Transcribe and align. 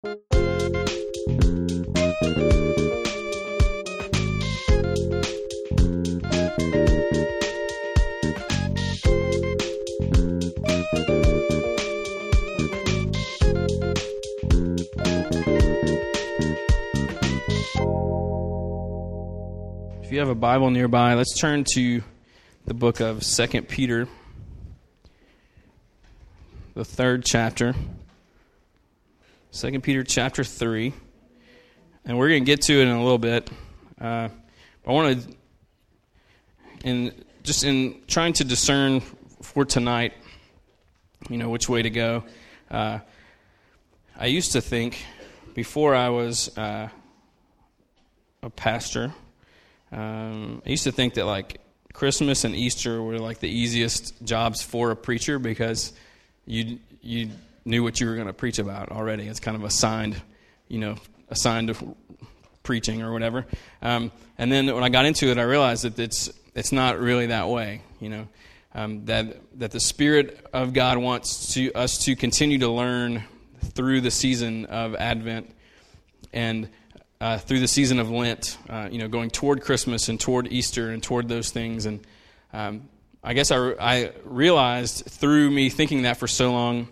If 0.00 0.12
you 20.12 20.20
have 20.20 20.28
a 20.28 20.36
Bible 20.36 20.70
nearby, 20.70 21.14
let's 21.14 21.36
turn 21.36 21.64
to 21.74 22.02
the 22.66 22.74
book 22.74 23.00
of 23.00 23.24
Second 23.24 23.66
Peter, 23.66 24.06
the 26.74 26.84
third 26.84 27.24
chapter. 27.24 27.74
Second 29.50 29.82
Peter 29.82 30.04
chapter 30.04 30.44
three, 30.44 30.92
and 32.04 32.18
we're 32.18 32.28
going 32.28 32.44
to 32.44 32.46
get 32.46 32.62
to 32.62 32.74
it 32.74 32.82
in 32.82 32.88
a 32.88 33.02
little 33.02 33.18
bit. 33.18 33.50
Uh, 34.00 34.28
I 34.86 34.92
want 34.92 35.22
to, 35.22 35.34
in 36.84 37.24
just 37.42 37.64
in 37.64 38.02
trying 38.06 38.32
to 38.34 38.44
discern 38.44 39.00
for 39.42 39.64
tonight, 39.64 40.12
you 41.28 41.38
know 41.38 41.48
which 41.48 41.68
way 41.68 41.82
to 41.82 41.90
go. 41.90 42.24
Uh, 42.70 43.00
I 44.18 44.26
used 44.26 44.52
to 44.52 44.60
think 44.60 45.04
before 45.54 45.94
I 45.94 46.10
was 46.10 46.56
uh, 46.56 46.88
a 48.42 48.50
pastor 48.50 49.12
um, 49.90 50.62
I 50.66 50.70
used 50.70 50.84
to 50.84 50.92
think 50.92 51.14
that 51.14 51.24
like 51.24 51.60
Christmas 51.92 52.44
and 52.44 52.54
Easter 52.54 53.02
were 53.02 53.18
like 53.18 53.38
the 53.38 53.48
easiest 53.48 54.22
jobs 54.24 54.62
for 54.62 54.90
a 54.90 54.96
preacher 54.96 55.38
because 55.38 55.92
you 56.46 56.78
you 57.00 57.30
knew 57.68 57.82
what 57.82 58.00
you 58.00 58.08
were 58.08 58.14
going 58.14 58.26
to 58.26 58.32
preach 58.32 58.58
about 58.58 58.90
already. 58.90 59.28
It's 59.28 59.40
kind 59.40 59.56
of 59.56 59.62
assigned, 59.62 60.20
you 60.66 60.78
know, 60.78 60.96
assigned 61.28 61.68
to 61.68 61.96
preaching 62.62 63.02
or 63.02 63.12
whatever. 63.12 63.46
Um, 63.82 64.10
and 64.38 64.50
then 64.50 64.74
when 64.74 64.82
I 64.82 64.88
got 64.88 65.06
into 65.06 65.28
it, 65.28 65.38
I 65.38 65.42
realized 65.42 65.84
that 65.84 65.98
it's 65.98 66.30
it's 66.54 66.72
not 66.72 66.98
really 66.98 67.26
that 67.26 67.48
way. 67.48 67.82
You 68.00 68.08
know, 68.08 68.28
um, 68.74 69.04
that 69.04 69.36
that 69.58 69.70
the 69.70 69.80
Spirit 69.80 70.46
of 70.52 70.72
God 70.72 70.98
wants 70.98 71.54
to 71.54 71.72
us 71.72 71.98
to 72.04 72.16
continue 72.16 72.58
to 72.58 72.68
learn 72.68 73.24
through 73.60 74.00
the 74.00 74.10
season 74.10 74.64
of 74.66 74.94
Advent 74.94 75.54
and 76.32 76.68
uh, 77.20 77.38
through 77.38 77.60
the 77.60 77.68
season 77.68 77.98
of 77.98 78.10
Lent, 78.10 78.56
uh, 78.68 78.88
you 78.90 78.98
know, 78.98 79.08
going 79.08 79.30
toward 79.30 79.62
Christmas 79.62 80.08
and 80.08 80.20
toward 80.20 80.52
Easter 80.52 80.90
and 80.90 81.02
toward 81.02 81.28
those 81.28 81.50
things. 81.50 81.86
And 81.86 82.06
um, 82.52 82.88
I 83.24 83.34
guess 83.34 83.50
I, 83.50 83.72
I 83.80 84.12
realized 84.24 85.06
through 85.06 85.50
me 85.50 85.68
thinking 85.68 86.02
that 86.02 86.16
for 86.16 86.28
so 86.28 86.52
long 86.52 86.88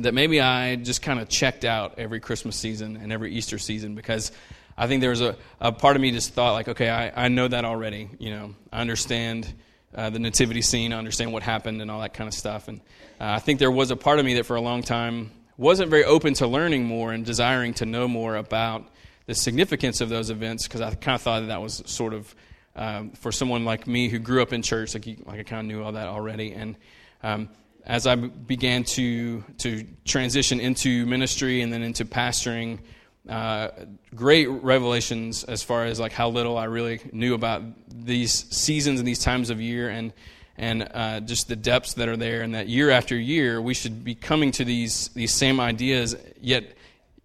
that 0.00 0.14
maybe 0.14 0.40
I 0.40 0.76
just 0.76 1.02
kind 1.02 1.20
of 1.20 1.28
checked 1.28 1.64
out 1.64 1.98
every 1.98 2.20
Christmas 2.20 2.56
season 2.56 2.96
and 2.96 3.12
every 3.12 3.34
Easter 3.34 3.58
season 3.58 3.94
because 3.94 4.32
I 4.76 4.86
think 4.86 5.00
there 5.00 5.10
was 5.10 5.20
a, 5.20 5.36
a 5.60 5.72
part 5.72 5.96
of 5.96 6.02
me 6.02 6.12
just 6.12 6.32
thought, 6.34 6.52
like, 6.52 6.68
okay, 6.68 6.88
I, 6.88 7.24
I 7.24 7.28
know 7.28 7.48
that 7.48 7.64
already. 7.64 8.08
You 8.18 8.30
know, 8.30 8.54
I 8.72 8.80
understand 8.80 9.52
uh, 9.94 10.10
the 10.10 10.18
nativity 10.18 10.62
scene, 10.62 10.92
I 10.92 10.98
understand 10.98 11.32
what 11.32 11.42
happened 11.42 11.82
and 11.82 11.90
all 11.90 12.00
that 12.00 12.14
kind 12.14 12.28
of 12.28 12.34
stuff. 12.34 12.68
And 12.68 12.80
uh, 13.20 13.32
I 13.32 13.38
think 13.40 13.58
there 13.58 13.70
was 13.70 13.90
a 13.90 13.96
part 13.96 14.18
of 14.18 14.24
me 14.24 14.34
that 14.34 14.46
for 14.46 14.56
a 14.56 14.60
long 14.60 14.82
time 14.82 15.32
wasn't 15.56 15.90
very 15.90 16.04
open 16.04 16.34
to 16.34 16.46
learning 16.46 16.84
more 16.84 17.12
and 17.12 17.24
desiring 17.24 17.74
to 17.74 17.86
know 17.86 18.06
more 18.06 18.36
about 18.36 18.88
the 19.26 19.34
significance 19.34 20.00
of 20.00 20.08
those 20.08 20.30
events 20.30 20.68
because 20.68 20.80
I 20.80 20.94
kind 20.94 21.16
of 21.16 21.22
thought 21.22 21.40
that, 21.40 21.46
that 21.46 21.60
was 21.60 21.82
sort 21.86 22.14
of 22.14 22.34
um, 22.76 23.10
for 23.10 23.32
someone 23.32 23.64
like 23.64 23.88
me 23.88 24.08
who 24.08 24.20
grew 24.20 24.40
up 24.40 24.52
in 24.52 24.62
church, 24.62 24.94
like, 24.94 25.04
like 25.24 25.40
I 25.40 25.42
kind 25.42 25.60
of 25.60 25.66
knew 25.66 25.82
all 25.82 25.92
that 25.92 26.06
already. 26.06 26.52
And 26.52 26.76
um, 27.24 27.48
as 27.88 28.06
I 28.06 28.14
began 28.16 28.84
to 28.84 29.42
to 29.58 29.84
transition 30.04 30.60
into 30.60 31.06
ministry 31.06 31.62
and 31.62 31.72
then 31.72 31.82
into 31.82 32.04
pastoring, 32.04 32.80
uh, 33.28 33.68
great 34.14 34.46
revelations 34.48 35.42
as 35.44 35.62
far 35.62 35.86
as 35.86 35.98
like 35.98 36.12
how 36.12 36.28
little 36.28 36.58
I 36.58 36.64
really 36.64 37.00
knew 37.12 37.34
about 37.34 37.62
these 37.88 38.32
seasons 38.54 39.00
and 39.00 39.08
these 39.08 39.18
times 39.18 39.48
of 39.48 39.60
year 39.60 39.88
and 39.88 40.12
and 40.58 40.88
uh, 40.92 41.20
just 41.20 41.48
the 41.48 41.56
depths 41.56 41.94
that 41.94 42.08
are 42.08 42.16
there, 42.16 42.42
and 42.42 42.54
that 42.54 42.68
year 42.68 42.90
after 42.90 43.16
year 43.16 43.62
we 43.62 43.74
should 43.74 44.04
be 44.04 44.14
coming 44.14 44.50
to 44.52 44.64
these 44.64 45.08
these 45.08 45.32
same 45.32 45.58
ideas, 45.58 46.14
yet 46.40 46.76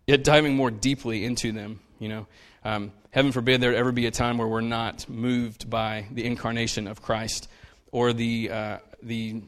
yet 0.07 0.23
diving 0.23 0.55
more 0.55 0.71
deeply 0.71 1.25
into 1.25 1.51
them. 1.51 1.81
You 1.99 2.09
know, 2.09 2.27
um, 2.63 2.93
heaven 3.11 3.33
forbid 3.33 3.59
there 3.59 3.75
ever 3.75 3.91
be 3.91 4.05
a 4.05 4.11
time 4.11 4.37
where 4.37 4.47
we're 4.47 4.61
not 4.61 5.09
moved 5.09 5.69
by 5.69 6.05
the 6.11 6.25
incarnation 6.25 6.87
of 6.87 7.01
Christ 7.01 7.49
or 7.91 8.13
the 8.13 8.49
uh, 8.49 8.77
the 9.01 9.41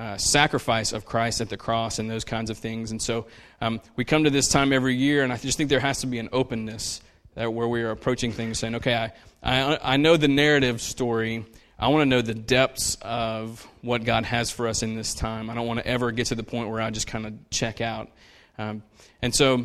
uh, 0.00 0.16
sacrifice 0.16 0.94
of 0.94 1.04
Christ 1.04 1.42
at 1.42 1.50
the 1.50 1.58
cross 1.58 1.98
and 1.98 2.10
those 2.10 2.24
kinds 2.24 2.48
of 2.48 2.56
things. 2.56 2.90
And 2.90 3.02
so 3.02 3.26
um, 3.60 3.82
we 3.96 4.04
come 4.06 4.24
to 4.24 4.30
this 4.30 4.48
time 4.48 4.72
every 4.72 4.94
year, 4.94 5.22
and 5.22 5.30
I 5.30 5.36
just 5.36 5.58
think 5.58 5.68
there 5.68 5.78
has 5.78 6.00
to 6.00 6.06
be 6.06 6.18
an 6.18 6.30
openness 6.32 7.02
that 7.34 7.52
where 7.52 7.68
we 7.68 7.82
are 7.82 7.90
approaching 7.90 8.32
things, 8.32 8.58
saying, 8.58 8.76
"Okay, 8.76 8.94
I 8.94 9.12
I, 9.42 9.78
I 9.94 9.96
know 9.98 10.16
the 10.16 10.28
narrative 10.28 10.80
story." 10.80 11.44
I 11.78 11.88
want 11.88 12.02
to 12.02 12.06
know 12.06 12.20
the 12.20 12.34
depths 12.34 12.98
of 13.00 13.66
what 13.80 14.04
God 14.04 14.26
has 14.26 14.50
for 14.50 14.68
us 14.68 14.82
in 14.82 14.96
this 14.96 15.14
time. 15.14 15.48
I 15.48 15.54
don't 15.54 15.66
want 15.66 15.80
to 15.80 15.86
ever 15.86 16.12
get 16.12 16.26
to 16.26 16.34
the 16.34 16.42
point 16.42 16.68
where 16.68 16.82
I 16.82 16.90
just 16.90 17.06
kind 17.06 17.24
of 17.24 17.32
check 17.48 17.80
out. 17.80 18.10
Um, 18.58 18.82
and 19.22 19.34
so 19.34 19.64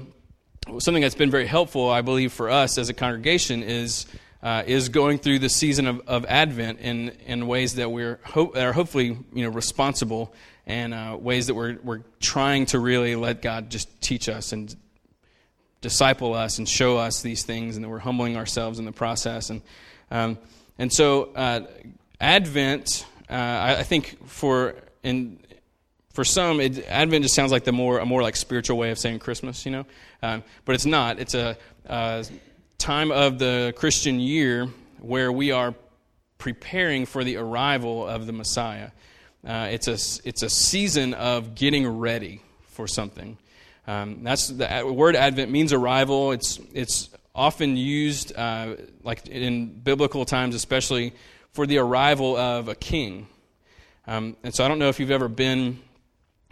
something 0.79 1.01
that's 1.01 1.15
been 1.15 1.29
very 1.29 1.45
helpful, 1.45 1.89
I 1.89 2.01
believe, 2.01 2.31
for 2.31 2.49
us 2.49 2.77
as 2.77 2.87
a 2.87 2.93
congregation 2.93 3.63
is 3.63 4.05
uh, 4.45 4.61
is 4.67 4.89
going 4.89 5.17
through 5.17 5.39
the 5.39 5.49
season 5.49 5.87
of, 5.87 6.01
of 6.05 6.23
Advent 6.25 6.79
in 6.79 7.09
in 7.25 7.47
ways 7.47 7.75
that 7.75 7.89
we're 7.89 8.19
hope, 8.23 8.55
are 8.55 8.73
hopefully 8.73 9.17
you 9.33 9.43
know 9.43 9.49
responsible 9.49 10.35
and 10.67 10.93
uh, 10.93 11.17
ways 11.19 11.47
that 11.47 11.55
we're 11.55 11.79
we're 11.83 12.03
trying 12.19 12.67
to 12.67 12.79
really 12.79 13.15
let 13.15 13.41
God 13.41 13.71
just 13.71 13.89
teach 14.01 14.29
us 14.29 14.51
and 14.51 14.75
disciple 15.81 16.35
us 16.35 16.59
and 16.59 16.69
show 16.69 16.95
us 16.95 17.23
these 17.23 17.43
things, 17.43 17.75
and 17.75 17.83
that 17.83 17.89
we're 17.89 17.97
humbling 17.97 18.37
ourselves 18.37 18.77
in 18.77 18.85
the 18.85 18.91
process. 18.91 19.49
And 19.49 19.63
um, 20.11 20.37
and 20.77 20.93
so 20.93 21.31
uh, 21.35 21.61
Advent, 22.21 23.03
uh, 23.27 23.33
I, 23.33 23.77
I 23.79 23.83
think 23.83 24.27
for 24.27 24.75
in 25.01 25.39
for 26.13 26.23
some, 26.23 26.61
it, 26.61 26.85
Advent 26.87 27.23
just 27.23 27.33
sounds 27.33 27.51
like 27.51 27.63
the 27.63 27.71
more 27.71 27.97
a 27.97 28.05
more 28.05 28.21
like 28.21 28.35
spiritual 28.35 28.77
way 28.77 28.91
of 28.91 28.99
saying 28.99 29.17
Christmas, 29.17 29.65
you 29.65 29.71
know. 29.71 29.85
Um, 30.21 30.43
but 30.65 30.75
it's 30.75 30.85
not. 30.85 31.19
It's 31.19 31.33
a, 31.33 31.57
a 31.85 32.23
time 32.77 33.11
of 33.11 33.39
the 33.39 33.73
Christian 33.75 34.19
year 34.19 34.67
where 34.99 35.31
we 35.31 35.51
are 35.51 35.73
preparing 36.37 37.05
for 37.05 37.23
the 37.23 37.37
arrival 37.37 38.07
of 38.07 38.27
the 38.27 38.33
Messiah. 38.33 38.91
Uh, 39.45 39.69
it's 39.71 39.87
a 39.87 40.27
it's 40.27 40.43
a 40.43 40.49
season 40.49 41.13
of 41.13 41.55
getting 41.55 41.87
ready 41.87 42.41
for 42.67 42.87
something. 42.87 43.37
Um, 43.87 44.23
that's 44.23 44.47
the 44.47 44.83
word 44.85 45.15
Advent 45.15 45.51
means 45.51 45.73
arrival. 45.73 46.31
It's 46.31 46.59
it's 46.73 47.09
often 47.33 47.77
used 47.77 48.35
uh, 48.35 48.75
like 49.03 49.27
in 49.27 49.67
biblical 49.67 50.25
times, 50.25 50.55
especially 50.55 51.13
for 51.51 51.65
the 51.67 51.77
arrival 51.77 52.35
of 52.35 52.67
a 52.67 52.75
king. 52.75 53.27
Um, 54.07 54.35
and 54.43 54.53
so 54.53 54.65
I 54.65 54.67
don't 54.67 54.79
know 54.79 54.89
if 54.89 54.99
you've 54.99 55.11
ever 55.11 55.27
been 55.27 55.79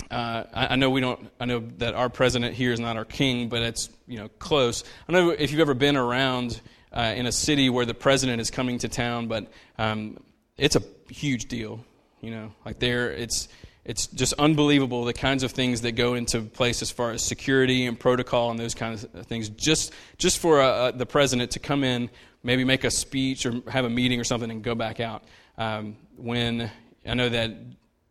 uh, 0.10 0.44
I, 0.54 0.68
I, 0.68 0.76
know 0.76 0.90
we 0.90 1.02
don't. 1.02 1.30
I 1.40 1.46
know 1.46 1.64
that 1.78 1.96
our 1.96 2.10
president 2.10 2.56
here 2.56 2.72
is 2.72 2.80
not 2.80 2.98
our 2.98 3.06
king, 3.06 3.50
but 3.50 3.62
it's 3.62 3.90
you 4.08 4.18
know 4.18 4.30
close. 4.40 4.84
I 5.08 5.12
don't 5.12 5.28
know 5.28 5.36
if 5.38 5.52
you've 5.52 5.62
ever 5.62 5.74
been 5.74 5.98
around 5.98 6.62
uh, 6.92 7.14
in 7.16 7.26
a 7.26 7.32
city 7.32 7.70
where 7.70 7.86
the 7.86 7.94
president 7.94 8.42
is 8.42 8.52
coming 8.52 8.78
to 8.80 8.88
town, 8.88 9.28
but 9.28 9.52
um, 9.78 10.18
it's 10.58 10.76
a 10.76 10.84
huge 11.10 11.46
deal. 11.46 11.84
You 12.22 12.32
know, 12.32 12.54
like 12.66 12.80
there, 12.80 13.12
it's 13.12 13.48
it's 13.86 14.08
just 14.08 14.34
unbelievable 14.34 15.04
the 15.04 15.14
kinds 15.14 15.44
of 15.44 15.52
things 15.52 15.82
that 15.82 15.94
go 15.94 16.14
into 16.14 16.42
place 16.42 16.82
as 16.82 16.90
far 16.90 17.12
as 17.12 17.24
security 17.24 17.86
and 17.86 18.00
protocol 18.00 18.50
and 18.50 18.60
those 18.60 18.76
kinds 18.76 19.04
of 19.04 19.26
things. 19.26 19.50
Just 19.50 19.94
just 20.18 20.40
for 20.40 20.62
uh, 20.62 20.68
uh, 20.68 20.92
the 20.92 21.06
president 21.06 21.52
to 21.52 21.60
come 21.60 21.84
in, 21.84 22.10
maybe 22.44 22.64
make 22.64 22.84
a 22.84 22.92
speech 22.92 23.46
or 23.46 23.62
have 23.70 23.86
a 23.86 23.90
meeting 23.90 24.20
or 24.20 24.24
something, 24.24 24.50
and 24.50 24.64
go 24.64 24.76
back 24.76 25.00
out. 25.00 25.24
Um, 25.58 25.98
when 26.16 26.72
I 27.06 27.14
know 27.14 27.30
that 27.30 27.52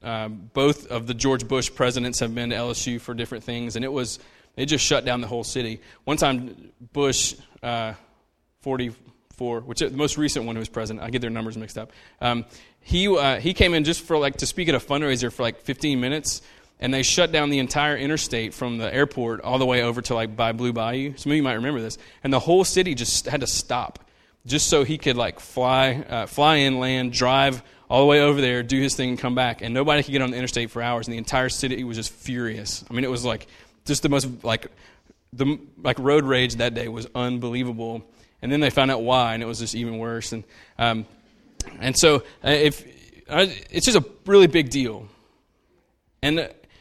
um, 0.03 0.51
both 0.53 0.89
of 0.89 1.07
the 1.07 1.15
George 1.15 1.47
Bush 1.47 1.71
presidents 1.73 2.21
have 2.21 2.35
been 2.35 2.51
to 2.51 2.57
LSU 2.57 3.01
for 3.01 3.15
different 3.15 3.45
things, 3.45 3.77
and 3.77 3.85
it 3.85 3.93
was 3.93 4.19
it 4.57 4.67
just 4.67 4.85
shut 4.85 5.05
down 5.05 5.21
the 5.21 5.27
whole 5.27 5.45
city. 5.45 5.81
One 6.05 6.17
time, 6.17 6.73
Bush 6.93 7.35
uh, 7.63 7.95
44, 8.61 9.61
which 9.61 9.81
the 9.81 9.91
most 9.91 10.19
recent 10.19 10.45
one 10.45 10.57
who 10.57 10.61
was 10.61 10.69
president, 10.69 11.05
I 11.05 11.11
get 11.11 11.21
their 11.21 11.31
numbers 11.31 11.57
mixed 11.57 11.79
up. 11.79 11.93
Um, 12.21 12.45
he 12.81 13.09
uh, 13.09 13.39
he 13.39 13.55
came 13.55 13.75
in 13.75 13.85
just 13.85 14.03
for 14.03 14.19
like 14.19 14.39
to 14.39 14.47
speak 14.47 14.69
at 14.69 14.75
a 14.75 14.81
fundraiser 14.81 15.33
for 15.33 15.43
like 15.43 15.61
15 15.61 16.01
minutes, 16.01 16.43
and 16.81 16.93
they 16.93 17.03
shut 17.03 17.33
down 17.33 17.51
the 17.51 17.61
entire 17.61 17.97
interstate 17.97 18.55
from 18.55 18.79
the 18.79 18.93
airport 18.93 19.41
all 19.41 19.59
the 19.59 19.67
way 19.67 19.83
over 19.83 20.03
to 20.03 20.15
like 20.15 20.37
by 20.37 20.53
Blue 20.53 20.73
Bayou. 20.73 21.17
Some 21.17 21.33
of 21.33 21.37
you 21.37 21.43
might 21.43 21.55
remember 21.55 21.81
this, 21.81 21.97
and 22.25 22.33
the 22.33 22.41
whole 22.41 22.65
city 22.65 22.95
just 22.95 23.27
had 23.27 23.41
to 23.41 23.47
stop 23.47 24.01
just 24.45 24.69
so 24.69 24.85
he 24.85 24.99
could 24.99 25.17
like 25.17 25.41
fly 25.41 26.05
uh, 26.09 26.27
fly 26.27 26.57
in, 26.57 26.79
land, 26.81 27.13
drive 27.13 27.63
all 27.89 28.01
the 28.01 28.07
way 28.07 28.21
over 28.21 28.41
there, 28.41 28.63
do 28.63 28.81
his 28.81 28.95
thing, 28.95 29.11
and 29.11 29.19
come 29.19 29.35
back. 29.35 29.63
And 29.63 29.75
nobody 29.75 30.03
could 30.03 30.13
get 30.13 30.23
on 30.23 30.31
the 30.31 30.37
interstate 30.37 30.71
for 30.71 30.83
hours, 30.83 31.07
and 31.07 31.13
the 31.13 31.19
entire 31.19 31.49
city 31.49 31.85
was 31.85 31.97
just 31.97 32.11
furious. 32.11 32.85
I 32.91 32.95
mean, 32.95 33.05
it 33.05 33.11
was 33.11 33.25
like 33.25 33.47
just 33.85 34.03
the 34.03 34.09
most 34.09 34.45
like 34.45 34.67
the 35.33 35.59
like 35.83 35.99
road 35.99 36.25
rage 36.25 36.57
that 36.57 36.75
day 36.75 36.89
was 36.89 37.07
unbelievable. 37.15 38.03
And 38.41 38.51
then 38.51 38.61
they 38.61 38.71
found 38.71 38.91
out 38.91 39.03
why, 39.03 39.35
and 39.35 39.43
it 39.43 39.47
was 39.47 39.61
just 39.61 39.75
even 39.75 39.99
worse. 39.99 40.33
And 40.33 40.45
um, 40.79 41.07
and 41.81 41.97
so 41.97 42.25
uh, 42.45 42.51
if 42.51 42.85
uh, 43.29 43.47
it's 43.71 43.87
just 43.87 43.97
a 43.97 44.05
really 44.27 44.49
big 44.49 44.71
deal, 44.71 45.07
and 46.23 46.39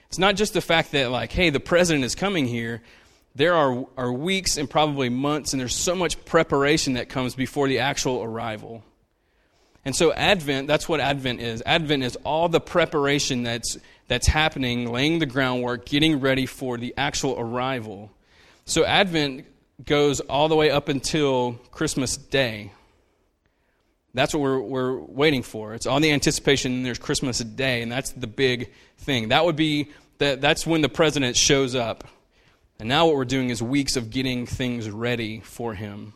it's 0.07 0.17
not 0.17 0.35
just 0.35 0.53
the 0.53 0.61
fact 0.61 0.91
that 0.91 1.11
like, 1.11 1.31
hey, 1.31 1.51
the 1.51 1.59
president 1.59 2.03
is 2.03 2.15
coming 2.15 2.45
here. 2.47 2.81
there 3.35 3.55
are, 3.55 3.85
are 3.97 4.11
weeks 4.11 4.57
and 4.57 4.69
probably 4.69 5.09
months, 5.09 5.53
and 5.53 5.59
there's 5.59 5.75
so 5.75 5.95
much 5.95 6.23
preparation 6.25 6.93
that 6.93 7.09
comes 7.09 7.35
before 7.35 7.67
the 7.67 7.79
actual 7.79 8.21
arrival. 8.23 8.83
And 9.83 9.95
so, 9.95 10.13
Advent, 10.13 10.67
that's 10.67 10.87
what 10.87 10.99
Advent 10.99 11.41
is. 11.41 11.63
Advent 11.65 12.03
is 12.03 12.15
all 12.17 12.49
the 12.49 12.61
preparation 12.61 13.43
that's, 13.43 13.77
that's 14.07 14.27
happening, 14.27 14.91
laying 14.91 15.19
the 15.19 15.25
groundwork, 15.25 15.85
getting 15.85 16.19
ready 16.19 16.45
for 16.45 16.77
the 16.77 16.93
actual 16.97 17.39
arrival. 17.39 18.11
So, 18.65 18.85
Advent 18.85 19.45
goes 19.83 20.19
all 20.19 20.49
the 20.49 20.55
way 20.55 20.69
up 20.69 20.87
until 20.87 21.53
Christmas 21.71 22.15
Day. 22.15 22.71
That's 24.13 24.33
what 24.33 24.41
we're, 24.41 24.59
we're 24.59 24.99
waiting 24.99 25.41
for. 25.41 25.73
It's 25.73 25.87
all 25.87 25.99
the 25.99 26.11
anticipation, 26.11 26.73
and 26.73 26.85
there's 26.85 26.99
Christmas 26.99 27.39
Day, 27.39 27.81
and 27.81 27.91
that's 27.91 28.11
the 28.11 28.27
big 28.27 28.71
thing. 28.99 29.29
That 29.29 29.45
would 29.45 29.55
be, 29.55 29.89
that, 30.19 30.41
that's 30.41 30.67
when 30.67 30.81
the 30.81 30.89
president 30.89 31.37
shows 31.37 31.73
up. 31.73 32.07
And 32.77 32.89
now 32.89 33.07
what 33.07 33.15
we're 33.15 33.25
doing 33.25 33.49
is 33.49 33.63
weeks 33.63 33.95
of 33.95 34.09
getting 34.09 34.45
things 34.45 34.89
ready 34.89 35.39
for 35.39 35.73
him. 35.73 36.13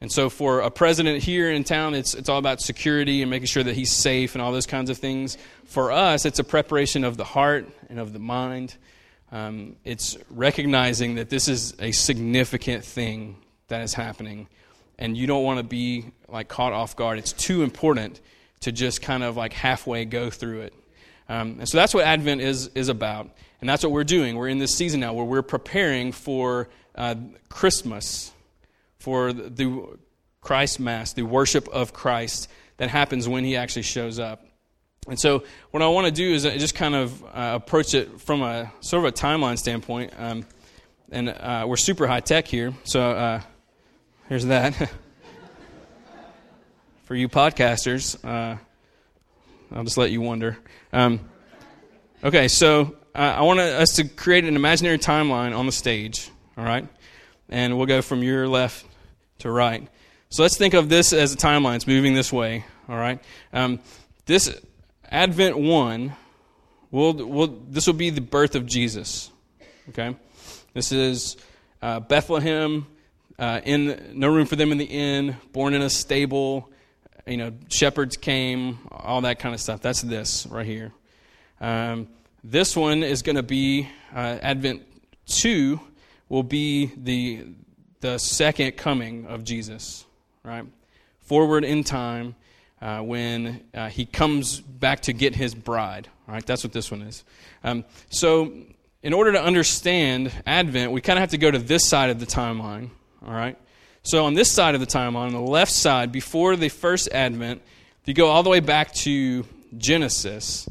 And 0.00 0.12
so, 0.12 0.30
for 0.30 0.60
a 0.60 0.70
president 0.70 1.22
here 1.24 1.50
in 1.50 1.64
town, 1.64 1.94
it's, 1.94 2.14
it's 2.14 2.28
all 2.28 2.38
about 2.38 2.60
security 2.60 3.20
and 3.22 3.30
making 3.30 3.46
sure 3.46 3.64
that 3.64 3.74
he's 3.74 3.90
safe 3.90 4.34
and 4.34 4.42
all 4.42 4.52
those 4.52 4.66
kinds 4.66 4.90
of 4.90 4.98
things. 4.98 5.36
For 5.64 5.90
us, 5.90 6.24
it's 6.24 6.38
a 6.38 6.44
preparation 6.44 7.02
of 7.02 7.16
the 7.16 7.24
heart 7.24 7.68
and 7.88 7.98
of 7.98 8.12
the 8.12 8.20
mind. 8.20 8.76
Um, 9.32 9.76
it's 9.84 10.16
recognizing 10.30 11.16
that 11.16 11.30
this 11.30 11.48
is 11.48 11.74
a 11.80 11.90
significant 11.90 12.84
thing 12.84 13.38
that 13.66 13.82
is 13.82 13.92
happening, 13.92 14.46
and 14.98 15.16
you 15.16 15.26
don't 15.26 15.42
want 15.42 15.58
to 15.58 15.64
be 15.64 16.06
like 16.28 16.46
caught 16.46 16.72
off 16.72 16.94
guard. 16.94 17.18
It's 17.18 17.32
too 17.32 17.62
important 17.62 18.20
to 18.60 18.70
just 18.70 19.02
kind 19.02 19.24
of 19.24 19.36
like 19.36 19.52
halfway 19.52 20.04
go 20.04 20.30
through 20.30 20.60
it. 20.60 20.74
Um, 21.28 21.56
and 21.58 21.68
so 21.68 21.76
that's 21.76 21.92
what 21.92 22.04
Advent 22.04 22.40
is 22.40 22.68
is 22.76 22.88
about, 22.88 23.30
and 23.60 23.68
that's 23.68 23.82
what 23.82 23.90
we're 23.90 24.04
doing. 24.04 24.36
We're 24.36 24.48
in 24.48 24.58
this 24.58 24.74
season 24.74 25.00
now 25.00 25.12
where 25.12 25.24
we're 25.24 25.42
preparing 25.42 26.12
for 26.12 26.68
uh, 26.94 27.16
Christmas 27.48 28.32
for 28.98 29.32
the 29.32 29.98
Christ 30.40 30.80
Mass, 30.80 31.12
the 31.12 31.22
worship 31.22 31.68
of 31.68 31.92
Christ 31.92 32.48
that 32.78 32.90
happens 32.90 33.28
when 33.28 33.44
he 33.44 33.56
actually 33.56 33.82
shows 33.82 34.18
up. 34.18 34.44
And 35.08 35.18
so, 35.18 35.44
what 35.70 35.82
I 35.82 35.88
want 35.88 36.06
to 36.06 36.12
do 36.12 36.32
is 36.32 36.42
just 36.42 36.74
kind 36.74 36.94
of 36.94 37.24
uh, 37.24 37.52
approach 37.54 37.94
it 37.94 38.20
from 38.20 38.42
a 38.42 38.70
sort 38.80 39.04
of 39.04 39.08
a 39.08 39.12
timeline 39.12 39.58
standpoint. 39.58 40.12
Um, 40.18 40.44
and 41.10 41.30
uh, 41.30 41.64
we're 41.66 41.76
super 41.76 42.06
high 42.06 42.20
tech 42.20 42.46
here, 42.46 42.74
so 42.84 43.10
uh, 43.10 43.40
here's 44.28 44.44
that. 44.46 44.74
For 47.04 47.14
you 47.14 47.30
podcasters, 47.30 48.22
uh, 48.22 48.58
I'll 49.72 49.84
just 49.84 49.96
let 49.96 50.10
you 50.10 50.20
wonder. 50.20 50.58
Um, 50.92 51.20
okay, 52.22 52.48
so 52.48 52.96
uh, 53.14 53.18
I 53.18 53.42
want 53.42 53.60
us 53.60 53.96
to 53.96 54.04
create 54.04 54.44
an 54.44 54.56
imaginary 54.56 54.98
timeline 54.98 55.56
on 55.56 55.64
the 55.64 55.72
stage, 55.72 56.30
all 56.58 56.64
right? 56.64 56.86
And 57.48 57.78
we'll 57.78 57.86
go 57.86 58.02
from 58.02 58.22
your 58.22 58.46
left 58.46 58.84
to 59.38 59.50
right. 59.50 59.88
So 60.30 60.42
let's 60.42 60.56
think 60.56 60.74
of 60.74 60.88
this 60.88 61.12
as 61.12 61.32
a 61.32 61.36
timeline. 61.36 61.76
It's 61.76 61.86
moving 61.86 62.14
this 62.14 62.32
way. 62.32 62.64
All 62.88 62.96
right. 62.96 63.18
Um, 63.52 63.80
this 64.26 64.60
Advent 65.10 65.58
one, 65.58 66.14
will 66.90 67.14
will 67.14 67.46
this 67.68 67.86
will 67.86 67.94
be 67.94 68.10
the 68.10 68.20
birth 68.20 68.54
of 68.54 68.66
Jesus. 68.66 69.30
Okay. 69.88 70.16
This 70.74 70.92
is 70.92 71.36
uh, 71.80 72.00
Bethlehem. 72.00 72.86
Uh, 73.38 73.60
in 73.64 74.14
no 74.14 74.28
room 74.28 74.46
for 74.46 74.56
them 74.56 74.72
in 74.72 74.78
the 74.78 74.84
inn. 74.84 75.36
Born 75.52 75.72
in 75.72 75.80
a 75.80 75.90
stable. 75.90 76.68
You 77.26 77.36
know, 77.36 77.52
shepherds 77.68 78.16
came. 78.16 78.80
All 78.90 79.22
that 79.22 79.38
kind 79.38 79.54
of 79.54 79.60
stuff. 79.60 79.80
That's 79.80 80.02
this 80.02 80.46
right 80.46 80.66
here. 80.66 80.92
Um, 81.60 82.08
this 82.44 82.76
one 82.76 83.02
is 83.02 83.22
going 83.22 83.36
to 83.36 83.42
be 83.42 83.88
uh, 84.14 84.38
Advent 84.42 84.82
two. 85.26 85.80
Will 86.28 86.42
be 86.42 86.92
the 86.96 87.46
the 88.00 88.18
second 88.18 88.76
coming 88.76 89.26
of 89.26 89.44
Jesus, 89.44 90.04
right? 90.44 90.64
Forward 91.20 91.64
in 91.64 91.84
time 91.84 92.34
uh, 92.80 93.00
when 93.00 93.64
uh, 93.74 93.88
he 93.88 94.06
comes 94.06 94.60
back 94.60 95.00
to 95.00 95.12
get 95.12 95.34
his 95.34 95.54
bride, 95.54 96.08
right? 96.26 96.44
That's 96.44 96.62
what 96.62 96.72
this 96.72 96.90
one 96.90 97.02
is. 97.02 97.24
Um, 97.64 97.84
so, 98.10 98.52
in 99.02 99.12
order 99.12 99.32
to 99.32 99.42
understand 99.42 100.32
Advent, 100.46 100.92
we 100.92 101.00
kind 101.00 101.18
of 101.18 101.20
have 101.20 101.30
to 101.30 101.38
go 101.38 101.50
to 101.50 101.58
this 101.58 101.86
side 101.86 102.10
of 102.10 102.20
the 102.20 102.26
timeline, 102.26 102.90
all 103.24 103.32
right? 103.32 103.58
So, 104.02 104.24
on 104.24 104.34
this 104.34 104.50
side 104.52 104.74
of 104.74 104.80
the 104.80 104.86
timeline, 104.86 105.26
on 105.26 105.32
the 105.32 105.40
left 105.40 105.72
side, 105.72 106.12
before 106.12 106.56
the 106.56 106.68
first 106.68 107.08
Advent, 107.12 107.62
if 108.02 108.08
you 108.08 108.14
go 108.14 108.28
all 108.28 108.42
the 108.42 108.50
way 108.50 108.60
back 108.60 108.92
to 108.94 109.44
Genesis, 109.76 110.68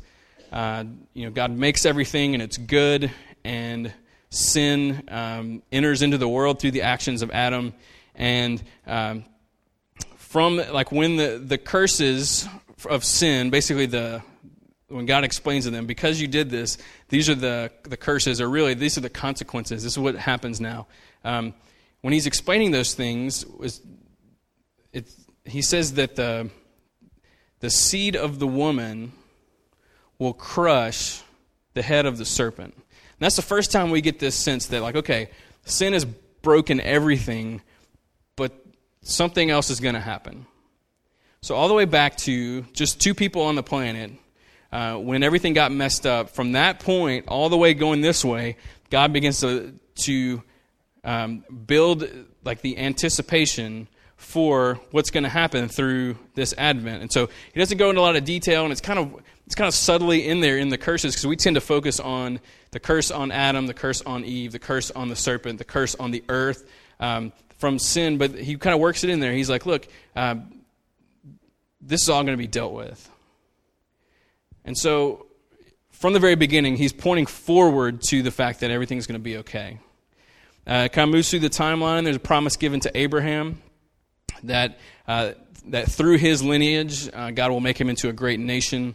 uh, 0.52 0.86
you 1.14 1.26
know, 1.26 1.32
God 1.32 1.52
makes 1.52 1.86
everything 1.86 2.34
and 2.34 2.42
it's 2.42 2.58
good 2.58 3.12
and 3.44 3.94
sin 4.30 5.04
um, 5.10 5.64
enters 5.72 6.02
into 6.02 6.18
the 6.18 6.28
world 6.28 6.60
through 6.60 6.72
the 6.72 6.82
actions 6.84 7.22
of 7.22 7.32
Adam. 7.32 7.74
And 8.16 8.62
um, 8.86 9.26
from 10.18 10.58
like 10.58 10.92
when 10.92 11.16
the, 11.16 11.42
the 11.44 11.58
curses 11.58 12.48
of 12.90 13.04
sin, 13.04 13.50
basically 13.50 13.86
the 13.86 14.24
when 14.90 15.06
God 15.06 15.24
explains 15.24 15.66
to 15.66 15.72
them, 15.72 15.86
because 15.86 16.22
you 16.22 16.28
did 16.28 16.50
this, 16.50 16.78
these 17.10 17.30
are 17.30 17.36
the, 17.36 17.72
the 17.84 17.98
curses, 17.98 18.40
or 18.40 18.50
really, 18.50 18.74
these 18.74 18.98
are 18.98 19.02
the 19.02 19.10
consequences. 19.10 19.84
This 19.84 19.94
is 19.94 20.00
what 20.00 20.16
happens 20.16 20.62
now. 20.62 20.88
Um, 21.26 21.54
when 22.02 22.14
he's 22.14 22.26
explaining 22.26 22.72
those 22.72 22.94
things, 22.94 23.46
it, 24.94 25.12
he 25.44 25.62
says 25.62 25.96
that 25.96 26.16
the, 26.16 26.50
the 27.60 27.70
seed 27.70 28.16
of 28.16 28.40
the 28.40 28.48
woman 28.48 29.12
will 30.20 30.34
crush 30.34 31.22
the 31.74 31.82
head 31.82 32.06
of 32.06 32.18
the 32.18 32.26
serpent. 32.26 32.74
And 33.20 33.26
that's 33.26 33.36
the 33.36 33.42
first 33.42 33.72
time 33.72 33.90
we 33.90 34.02
get 34.02 34.20
this 34.20 34.36
sense 34.36 34.68
that, 34.68 34.82
like, 34.82 34.96
okay, 34.96 35.30
sin 35.66 35.94
has 35.94 36.06
broken 36.06 36.80
everything, 36.80 37.62
but 38.36 38.54
something 39.02 39.50
else 39.50 39.72
is 39.72 39.80
going 39.80 39.96
to 39.96 40.02
happen. 40.02 40.46
So, 41.42 41.56
all 41.56 41.68
the 41.68 41.74
way 41.74 41.86
back 41.86 42.16
to 42.18 42.62
just 42.74 43.02
two 43.02 43.16
people 43.16 43.42
on 43.42 43.56
the 43.56 43.64
planet, 43.64 44.12
uh, 44.72 44.96
when 44.98 45.24
everything 45.24 45.54
got 45.54 45.72
messed 45.72 46.06
up, 46.06 46.30
from 46.30 46.52
that 46.52 46.80
point, 46.80 47.28
all 47.28 47.50
the 47.50 47.58
way 47.58 47.74
going 47.74 48.02
this 48.02 48.24
way, 48.24 48.58
God 48.92 49.14
begins 49.14 49.40
to, 49.42 49.74
to 50.04 50.44
um, 51.04 51.44
build 51.66 52.08
like 52.44 52.62
the 52.62 52.78
anticipation 52.78 53.88
for 54.16 54.80
what's 54.92 55.10
going 55.10 55.24
to 55.24 55.30
happen 55.30 55.70
through 55.70 56.18
this 56.36 56.54
advent. 56.58 57.02
And 57.02 57.12
so 57.12 57.30
he 57.54 57.60
doesn't 57.60 57.78
go 57.78 57.90
into 57.90 58.02
a 58.02 58.04
lot 58.04 58.16
of 58.16 58.26
detail, 58.26 58.64
and 58.64 58.72
it's 58.72 58.82
kind 58.82 59.00
of 59.00 59.22
it's 59.48 59.56
kind 59.56 59.70
of 59.70 59.74
subtly 59.74 60.28
in 60.28 60.42
there 60.42 60.58
in 60.58 60.68
the 60.68 60.78
curses 60.78 61.14
because 61.14 61.26
we 61.26 61.38
tend 61.38 61.56
to 61.56 61.62
focus 61.62 62.02
on 62.02 62.42
the 62.72 62.82
curse 62.82 63.12
on 63.12 63.32
Adam, 63.32 63.66
the 63.66 63.74
curse 63.74 64.02
on 64.02 64.26
Eve, 64.26 64.52
the 64.52 64.60
curse 64.60 64.92
on 64.92 65.08
the 65.08 65.16
serpent, 65.16 65.58
the 65.58 65.64
curse 65.64 65.96
on 65.96 66.12
the 66.12 66.22
earth 66.28 66.70
um, 67.00 67.32
from 67.58 67.80
sin. 67.80 68.18
But 68.18 68.36
he 68.36 68.58
kind 68.58 68.74
of 68.74 68.82
works 68.82 69.06
it 69.06 69.10
in 69.10 69.22
there. 69.22 69.32
He's 69.32 69.50
like, 69.50 69.66
look, 69.66 69.88
um, 70.18 70.64
this 71.80 72.02
is 72.02 72.10
all 72.10 72.24
going 72.24 72.34
to 72.34 72.38
be 72.38 72.46
dealt 72.46 72.74
with. 72.74 73.10
And 74.66 74.78
so 74.78 75.28
from 75.92 76.12
the 76.12 76.20
very 76.20 76.36
beginning, 76.36 76.76
he's 76.76 76.92
pointing 76.92 77.26
forward 77.26 78.02
to 78.10 78.22
the 78.22 78.32
fact 78.32 78.60
that 78.60 78.70
everything's 78.70 79.08
going 79.08 79.18
to 79.18 79.24
be 79.24 79.38
okay. 79.38 79.80
Uh, 80.68 80.90
kind 80.90 81.08
of 81.08 81.14
moves 81.16 81.30
through 81.30 81.40
the 81.40 81.50
timeline. 81.50 82.04
There's 82.04 82.18
a 82.18 82.20
promise 82.20 82.58
given 82.58 82.82
to 82.82 82.98
Abraham 82.98 83.62
that, 84.44 84.78
uh, 85.08 85.32
that 85.68 85.90
through 85.90 86.18
his 86.18 86.44
lineage, 86.44 87.10
uh, 87.14 87.32
God 87.32 87.52
will 87.52 87.62
make 87.62 87.80
him 87.80 87.90
into 87.90 88.10
a 88.10 88.14
great 88.14 88.42
nation 88.42 88.94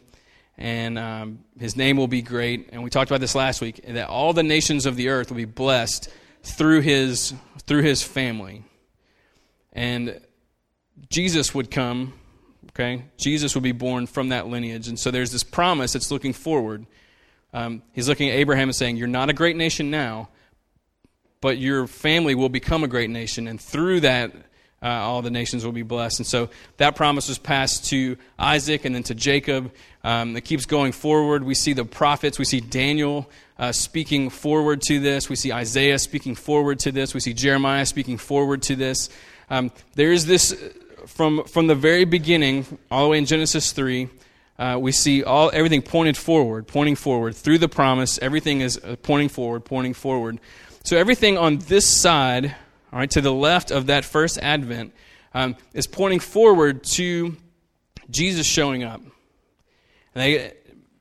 and 0.59 0.99
um, 0.99 1.45
his 1.59 1.77
name 1.77 1.97
will 1.97 2.09
be 2.09 2.23
great. 2.23 2.69
And 2.73 2.83
we 2.83 2.91
talked 2.91 3.11
about 3.11 3.21
this 3.21 3.35
last 3.35 3.61
week 3.61 3.81
that 3.87 4.09
all 4.09 4.33
the 4.33 4.43
nations 4.43 4.87
of 4.87 4.97
the 4.97 5.09
earth 5.09 5.31
will 5.31 5.37
be 5.37 5.45
blessed 5.45 6.09
through 6.43 6.81
his 6.81 7.35
through 7.67 7.83
his 7.83 8.03
family. 8.03 8.65
And 9.73 10.21
Jesus 11.09 11.55
would 11.55 11.71
come, 11.71 12.15
okay? 12.71 13.05
Jesus 13.19 13.55
would 13.55 13.65
be 13.65 13.73
born 13.73 14.07
from 14.07 14.29
that 14.31 14.47
lineage. 14.47 14.89
And 14.89 14.99
so 14.99 15.11
there's 15.11 15.33
this 15.33 15.45
promise 15.45 15.93
that's 15.93 16.11
looking 16.11 16.33
forward. 16.33 16.87
Um, 17.55 17.83
he's 17.93 18.09
looking 18.09 18.29
at 18.29 18.37
Abraham 18.37 18.69
and 18.69 18.77
saying, 18.77 18.97
You're 18.97 19.09
not 19.09 19.31
a 19.31 19.33
great 19.33 19.57
nation 19.57 19.91
now, 19.91 20.29
but 21.41 21.59
your 21.59 21.87
family 21.87 22.35
will 22.35 22.49
become 22.49 22.85
a 22.85 22.89
great 22.89 23.11
nation. 23.11 23.47
And 23.47 23.61
through 23.61 24.01
that, 24.01 24.33
uh, 24.83 24.89
all 24.89 25.23
the 25.23 25.31
nations 25.31 25.65
will 25.65 25.73
be 25.73 25.83
blessed. 25.83 26.21
And 26.21 26.27
so 26.27 26.51
that 26.79 26.97
promise 26.97 27.29
was 27.29 27.39
passed 27.39 27.87
to 27.91 28.17
Isaac 28.39 28.85
and 28.85 28.95
then 28.95 29.05
to 29.05 29.15
Jacob. 29.15 29.73
Um, 30.05 30.37
it 30.37 30.43
keeps 30.43 30.67
going 30.67 30.93
forward. 30.93 31.45
We 31.45 31.55
see 31.55 31.73
the 31.73 31.85
prophets, 31.85 32.39
we 32.39 32.45
see 32.45 32.61
Daniel 32.61 33.31
uh, 33.59 33.73
speaking 33.73 34.31
forward 34.31 34.83
to 34.83 34.99
this, 34.99 35.29
we 35.29 35.37
see 35.37 35.53
Isaiah 35.53 35.99
speaking 35.99 36.35
forward 36.35 36.81
to 36.81 36.93
this, 36.93 37.15
we 37.15 37.21
see 37.21 37.33
Jeremiah 37.33 37.87
speaking 37.87 38.19
forward 38.19 38.63
to 38.63 38.77
this. 38.77 39.09
Um, 39.49 39.71
there 39.95 40.13
is 40.13 40.27
this 40.27 40.55
from, 41.07 41.45
from 41.45 41.69
the 41.69 41.75
very 41.75 42.05
beginning, 42.05 42.79
all 42.91 43.05
the 43.05 43.11
way 43.11 43.19
in 43.19 43.27
Genesis 43.27 43.73
3. 43.73 44.09
Uh, 44.59 44.79
we 44.81 44.93
see 44.93 45.23
all 45.23 45.51
everything 45.53 45.83
pointed 45.83 46.17
forward, 46.17 46.67
pointing 46.67 46.97
forward 46.97 47.35
through 47.37 47.59
the 47.59 47.69
promise. 47.69 48.19
Everything 48.21 48.61
is 48.61 48.79
uh, 48.79 48.97
pointing 49.03 49.29
forward, 49.29 49.65
pointing 49.65 49.95
forward. 49.95 50.39
So 50.85 50.97
everything 50.97 51.39
on 51.39 51.59
this 51.59 51.87
side 51.87 52.55
all 52.93 52.99
right, 52.99 53.11
to 53.11 53.21
the 53.21 53.33
left 53.33 53.71
of 53.71 53.87
that 53.87 54.05
first 54.05 54.39
advent, 54.39 54.93
um, 55.33 55.57
is 55.73 55.87
pointing 55.87 56.21
forward 56.21 56.85
to 56.85 57.37
Jesus 58.11 58.47
showing 58.47 58.85
up. 58.85 59.01
They, 60.15 60.53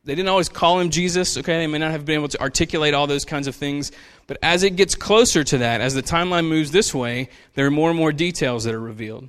they 0.03 0.15
didn't 0.15 0.30
always 0.30 0.50
call 0.50 0.80
him 0.80 0.89
Jesus, 0.89 1.38
okay? 1.38 1.60
They 1.60 1.68
may 1.68 1.77
not 1.77 1.91
have 1.91 2.06
been 2.06 2.15
able 2.15 2.30
to 2.30 2.41
articulate 2.41 2.94
all 2.94 3.08
those 3.08 3.25
kinds 3.25 3.48
of 3.48 3.56
things. 3.56 3.91
But 4.27 4.38
as 4.41 4.63
it 4.63 4.75
gets 4.75 4.96
closer 4.96 5.44
to 5.44 5.60
that, 5.60 5.82
as 5.82 5.94
the 5.94 6.01
timeline 6.03 6.48
moves 6.48 6.72
this 6.72 6.94
way, 6.94 7.30
there 7.53 7.65
are 7.65 7.72
more 7.72 7.89
and 7.89 8.00
more 8.00 8.12
details 8.12 8.63
that 8.63 8.74
are 8.74 8.80
revealed. 8.80 9.27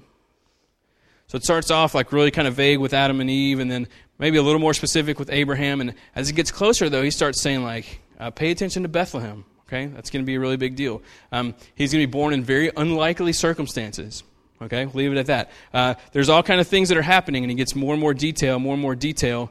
So 1.27 1.37
it 1.37 1.45
starts 1.45 1.71
off 1.71 1.95
like 1.95 2.13
really 2.13 2.31
kind 2.31 2.47
of 2.47 2.55
vague 2.55 2.79
with 2.79 2.95
Adam 2.95 3.21
and 3.21 3.31
Eve, 3.31 3.59
and 3.59 3.71
then 3.71 3.89
maybe 4.19 4.39
a 4.39 4.43
little 4.43 4.61
more 4.61 4.75
specific 4.75 5.19
with 5.19 5.31
Abraham. 5.31 5.81
And 5.81 5.95
as 6.15 6.31
it 6.31 6.35
gets 6.35 6.51
closer, 6.51 6.89
though, 6.89 7.03
he 7.03 7.11
starts 7.11 7.41
saying, 7.41 7.65
like, 7.65 8.01
uh, 8.21 8.31
pay 8.31 8.51
attention 8.51 8.83
to 8.83 8.89
Bethlehem, 8.89 9.45
okay? 9.67 9.87
That's 9.87 10.11
going 10.11 10.23
to 10.23 10.27
be 10.27 10.37
a 10.37 10.41
really 10.41 10.57
big 10.57 10.77
deal. 10.77 11.03
Um, 11.33 11.55
he's 11.75 11.93
going 11.93 12.03
to 12.03 12.07
be 12.07 12.11
born 12.11 12.33
in 12.33 12.45
very 12.45 12.71
unlikely 12.77 13.33
circumstances. 13.33 14.23
Okay, 14.61 14.87
leave 14.87 15.11
it 15.11 15.19
at 15.19 15.27
that. 15.27 15.51
Uh, 15.75 15.95
there's 16.13 16.29
all 16.29 16.43
kind 16.45 16.61
of 16.61 16.69
things 16.69 16.89
that 16.91 16.97
are 16.97 17.03
happening, 17.03 17.43
and 17.43 17.51
he 17.51 17.57
gets 17.57 17.75
more 17.75 17.95
and 17.95 18.01
more 18.01 18.15
detail, 18.15 18.61
more 18.61 18.75
and 18.75 18.81
more 18.81 18.95
detail. 18.95 19.51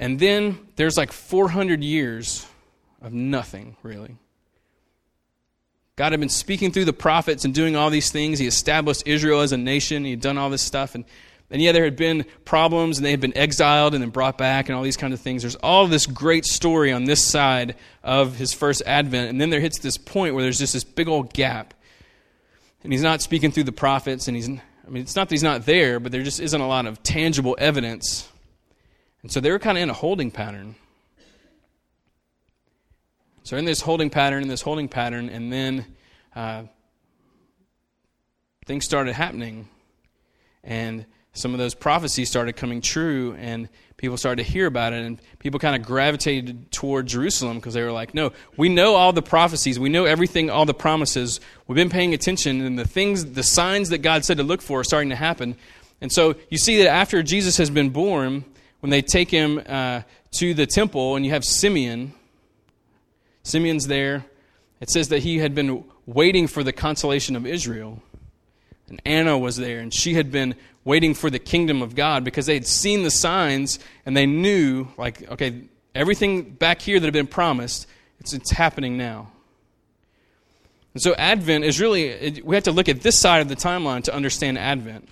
And 0.00 0.18
then 0.18 0.58
there's 0.76 0.96
like 0.96 1.12
400 1.12 1.84
years 1.84 2.46
of 3.02 3.12
nothing, 3.12 3.76
really. 3.82 4.16
God 5.94 6.12
had 6.12 6.20
been 6.20 6.30
speaking 6.30 6.72
through 6.72 6.86
the 6.86 6.94
prophets 6.94 7.44
and 7.44 7.54
doing 7.54 7.76
all 7.76 7.90
these 7.90 8.10
things. 8.10 8.38
He 8.38 8.46
established 8.46 9.02
Israel 9.04 9.40
as 9.40 9.52
a 9.52 9.58
nation. 9.58 10.06
He 10.06 10.12
had 10.12 10.22
done 10.22 10.38
all 10.38 10.48
this 10.48 10.62
stuff. 10.62 10.94
And, 10.94 11.04
and 11.50 11.60
yeah, 11.60 11.72
there 11.72 11.84
had 11.84 11.96
been 11.96 12.24
problems, 12.46 12.96
and 12.96 13.04
they 13.04 13.10
had 13.10 13.20
been 13.20 13.36
exiled 13.36 13.92
and 13.92 14.02
then 14.02 14.08
brought 14.08 14.38
back 14.38 14.70
and 14.70 14.76
all 14.76 14.82
these 14.82 14.96
kind 14.96 15.12
of 15.12 15.20
things. 15.20 15.42
There's 15.42 15.56
all 15.56 15.86
this 15.86 16.06
great 16.06 16.46
story 16.46 16.92
on 16.92 17.04
this 17.04 17.22
side 17.22 17.76
of 18.02 18.36
his 18.36 18.54
first 18.54 18.80
advent. 18.86 19.28
And 19.28 19.38
then 19.38 19.50
there 19.50 19.60
hits 19.60 19.80
this 19.80 19.98
point 19.98 20.34
where 20.34 20.42
there's 20.42 20.58
just 20.58 20.72
this 20.72 20.84
big 20.84 21.08
old 21.08 21.34
gap. 21.34 21.74
And 22.82 22.90
he's 22.90 23.02
not 23.02 23.20
speaking 23.20 23.52
through 23.52 23.64
the 23.64 23.72
prophets, 23.72 24.28
and 24.28 24.34
he's, 24.34 24.48
I 24.48 24.88
mean, 24.88 25.02
it's 25.02 25.14
not 25.14 25.28
that 25.28 25.34
he's 25.34 25.42
not 25.42 25.66
there, 25.66 26.00
but 26.00 26.10
there 26.10 26.22
just 26.22 26.40
isn't 26.40 26.60
a 26.60 26.66
lot 26.66 26.86
of 26.86 27.02
tangible 27.02 27.54
evidence 27.58 28.26
and 29.22 29.30
so 29.30 29.40
they 29.40 29.50
were 29.50 29.58
kind 29.58 29.76
of 29.76 29.82
in 29.82 29.90
a 29.90 29.94
holding 29.94 30.30
pattern. 30.30 30.74
So 33.42 33.56
in 33.56 33.64
this 33.64 33.80
holding 33.80 34.10
pattern, 34.10 34.42
in 34.42 34.48
this 34.48 34.62
holding 34.62 34.88
pattern, 34.88 35.28
and 35.28 35.52
then 35.52 35.86
uh, 36.36 36.62
things 38.66 38.84
started 38.84 39.14
happening, 39.14 39.68
and 40.62 41.04
some 41.32 41.52
of 41.52 41.58
those 41.58 41.74
prophecies 41.74 42.28
started 42.28 42.56
coming 42.56 42.80
true, 42.80 43.36
and 43.38 43.68
people 43.96 44.16
started 44.16 44.44
to 44.44 44.50
hear 44.50 44.66
about 44.66 44.92
it, 44.92 45.04
and 45.04 45.20
people 45.38 45.58
kind 45.58 45.74
of 45.74 45.82
gravitated 45.86 46.70
toward 46.70 47.06
Jerusalem 47.06 47.56
because 47.56 47.74
they 47.74 47.82
were 47.82 47.92
like, 47.92 48.14
"No, 48.14 48.32
we 48.56 48.68
know 48.68 48.94
all 48.94 49.12
the 49.12 49.22
prophecies, 49.22 49.78
we 49.78 49.88
know 49.88 50.04
everything, 50.04 50.50
all 50.50 50.64
the 50.64 50.74
promises. 50.74 51.40
We've 51.66 51.76
been 51.76 51.90
paying 51.90 52.14
attention, 52.14 52.60
and 52.60 52.78
the 52.78 52.86
things, 52.86 53.32
the 53.32 53.42
signs 53.42 53.88
that 53.88 53.98
God 53.98 54.24
said 54.24 54.36
to 54.36 54.42
look 54.42 54.62
for 54.62 54.80
are 54.80 54.84
starting 54.84 55.10
to 55.10 55.16
happen." 55.16 55.56
And 56.00 56.10
so 56.10 56.34
you 56.50 56.58
see 56.58 56.78
that 56.78 56.88
after 56.88 57.22
Jesus 57.22 57.56
has 57.58 57.70
been 57.70 57.90
born, 57.90 58.44
when 58.80 58.90
they 58.90 59.02
take 59.02 59.30
him 59.30 59.62
uh, 59.66 60.02
to 60.32 60.54
the 60.54 60.66
temple, 60.66 61.16
and 61.16 61.24
you 61.24 61.32
have 61.32 61.44
Simeon. 61.44 62.12
Simeon's 63.42 63.86
there. 63.86 64.24
It 64.80 64.90
says 64.90 65.08
that 65.08 65.20
he 65.20 65.38
had 65.38 65.54
been 65.54 65.84
waiting 66.06 66.46
for 66.46 66.62
the 66.62 66.72
consolation 66.72 67.36
of 67.36 67.46
Israel. 67.46 68.02
And 68.88 69.00
Anna 69.04 69.38
was 69.38 69.56
there, 69.56 69.78
and 69.78 69.94
she 69.94 70.14
had 70.14 70.32
been 70.32 70.54
waiting 70.84 71.14
for 71.14 71.30
the 71.30 71.38
kingdom 71.38 71.82
of 71.82 71.94
God 71.94 72.24
because 72.24 72.46
they 72.46 72.54
had 72.54 72.66
seen 72.66 73.02
the 73.02 73.10
signs 73.10 73.78
and 74.06 74.16
they 74.16 74.26
knew, 74.26 74.88
like, 74.96 75.30
okay, 75.30 75.62
everything 75.94 76.50
back 76.50 76.80
here 76.80 76.98
that 76.98 77.06
had 77.06 77.12
been 77.12 77.26
promised, 77.26 77.86
it's, 78.18 78.32
it's 78.32 78.50
happening 78.50 78.96
now. 78.96 79.30
And 80.94 81.02
so 81.02 81.14
Advent 81.14 81.64
is 81.64 81.80
really, 81.80 82.40
we 82.44 82.56
have 82.56 82.64
to 82.64 82.72
look 82.72 82.88
at 82.88 83.02
this 83.02 83.18
side 83.18 83.42
of 83.42 83.48
the 83.48 83.54
timeline 83.54 84.02
to 84.04 84.14
understand 84.14 84.58
Advent. 84.58 85.08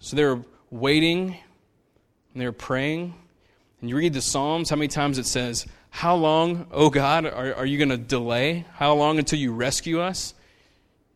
So 0.00 0.16
they're 0.16 0.42
waiting 0.70 1.38
and 2.32 2.40
they 2.40 2.46
were 2.46 2.52
praying. 2.52 3.14
And 3.80 3.88
you 3.88 3.96
read 3.96 4.12
the 4.12 4.22
Psalms, 4.22 4.70
how 4.70 4.76
many 4.76 4.88
times 4.88 5.18
it 5.18 5.26
says, 5.26 5.66
How 5.90 6.14
long, 6.14 6.66
oh 6.70 6.90
God, 6.90 7.24
are, 7.26 7.54
are 7.54 7.66
you 7.66 7.78
going 7.78 7.90
to 7.90 7.96
delay? 7.96 8.66
How 8.74 8.94
long 8.94 9.18
until 9.18 9.38
you 9.38 9.52
rescue 9.52 10.00
us? 10.00 10.34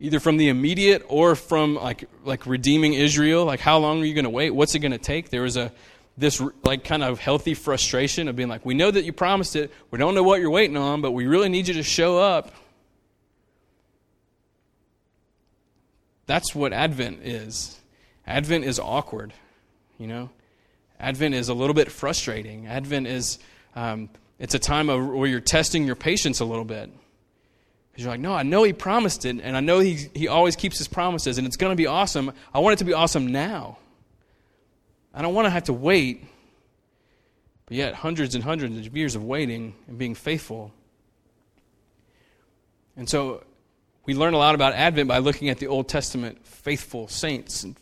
Either 0.00 0.20
from 0.20 0.36
the 0.36 0.48
immediate 0.48 1.04
or 1.08 1.36
from 1.36 1.76
like, 1.76 2.04
like 2.24 2.46
redeeming 2.46 2.94
Israel. 2.94 3.44
Like, 3.44 3.60
how 3.60 3.78
long 3.78 4.02
are 4.02 4.04
you 4.04 4.14
going 4.14 4.24
to 4.24 4.30
wait? 4.30 4.50
What's 4.50 4.74
it 4.74 4.80
going 4.80 4.92
to 4.92 4.98
take? 4.98 5.30
There 5.30 5.42
was 5.42 5.56
a 5.56 5.72
this 6.16 6.40
like 6.62 6.84
kind 6.84 7.02
of 7.02 7.18
healthy 7.18 7.54
frustration 7.54 8.28
of 8.28 8.36
being 8.36 8.48
like, 8.48 8.64
we 8.64 8.74
know 8.74 8.90
that 8.90 9.04
you 9.04 9.12
promised 9.12 9.56
it. 9.56 9.72
We 9.90 9.98
don't 9.98 10.14
know 10.14 10.22
what 10.22 10.40
you're 10.40 10.50
waiting 10.50 10.76
on, 10.76 11.00
but 11.00 11.10
we 11.10 11.26
really 11.26 11.48
need 11.48 11.66
you 11.68 11.74
to 11.74 11.82
show 11.82 12.18
up. 12.18 12.52
That's 16.26 16.54
what 16.54 16.72
Advent 16.72 17.20
is. 17.24 17.78
Advent 18.26 18.64
is 18.64 18.78
awkward, 18.78 19.34
you 19.98 20.06
know. 20.06 20.30
Advent 20.98 21.34
is 21.34 21.48
a 21.48 21.54
little 21.54 21.74
bit 21.74 21.90
frustrating. 21.90 22.66
Advent 22.66 23.06
is, 23.06 23.38
um, 23.74 24.08
it's 24.38 24.54
a 24.54 24.58
time 24.58 24.88
of, 24.88 25.06
where 25.06 25.28
you're 25.28 25.40
testing 25.40 25.84
your 25.84 25.96
patience 25.96 26.40
a 26.40 26.44
little 26.44 26.64
bit. 26.64 26.90
Because 27.90 28.04
you're 28.04 28.12
like, 28.12 28.20
no, 28.20 28.34
I 28.34 28.42
know 28.42 28.62
he 28.64 28.72
promised 28.72 29.24
it, 29.24 29.40
and 29.40 29.56
I 29.56 29.60
know 29.60 29.78
he, 29.78 30.08
he 30.14 30.28
always 30.28 30.56
keeps 30.56 30.78
his 30.78 30.88
promises, 30.88 31.38
and 31.38 31.46
it's 31.46 31.56
going 31.56 31.70
to 31.70 31.76
be 31.76 31.86
awesome. 31.86 32.32
I 32.52 32.58
want 32.58 32.74
it 32.74 32.78
to 32.78 32.84
be 32.84 32.92
awesome 32.92 33.28
now. 33.28 33.78
I 35.12 35.22
don't 35.22 35.34
want 35.34 35.46
to 35.46 35.50
have 35.50 35.64
to 35.64 35.72
wait. 35.72 36.24
But 37.66 37.76
yet, 37.76 37.94
hundreds 37.94 38.34
and 38.34 38.42
hundreds 38.42 38.86
of 38.86 38.96
years 38.96 39.14
of 39.14 39.24
waiting 39.24 39.74
and 39.86 39.96
being 39.96 40.14
faithful. 40.14 40.72
And 42.96 43.08
so, 43.08 43.44
we 44.06 44.14
learn 44.14 44.34
a 44.34 44.38
lot 44.38 44.54
about 44.54 44.74
Advent 44.74 45.08
by 45.08 45.18
looking 45.18 45.48
at 45.48 45.58
the 45.58 45.66
Old 45.66 45.88
Testament 45.88 46.44
faithful 46.46 47.08
saints 47.08 47.62
and 47.62 47.76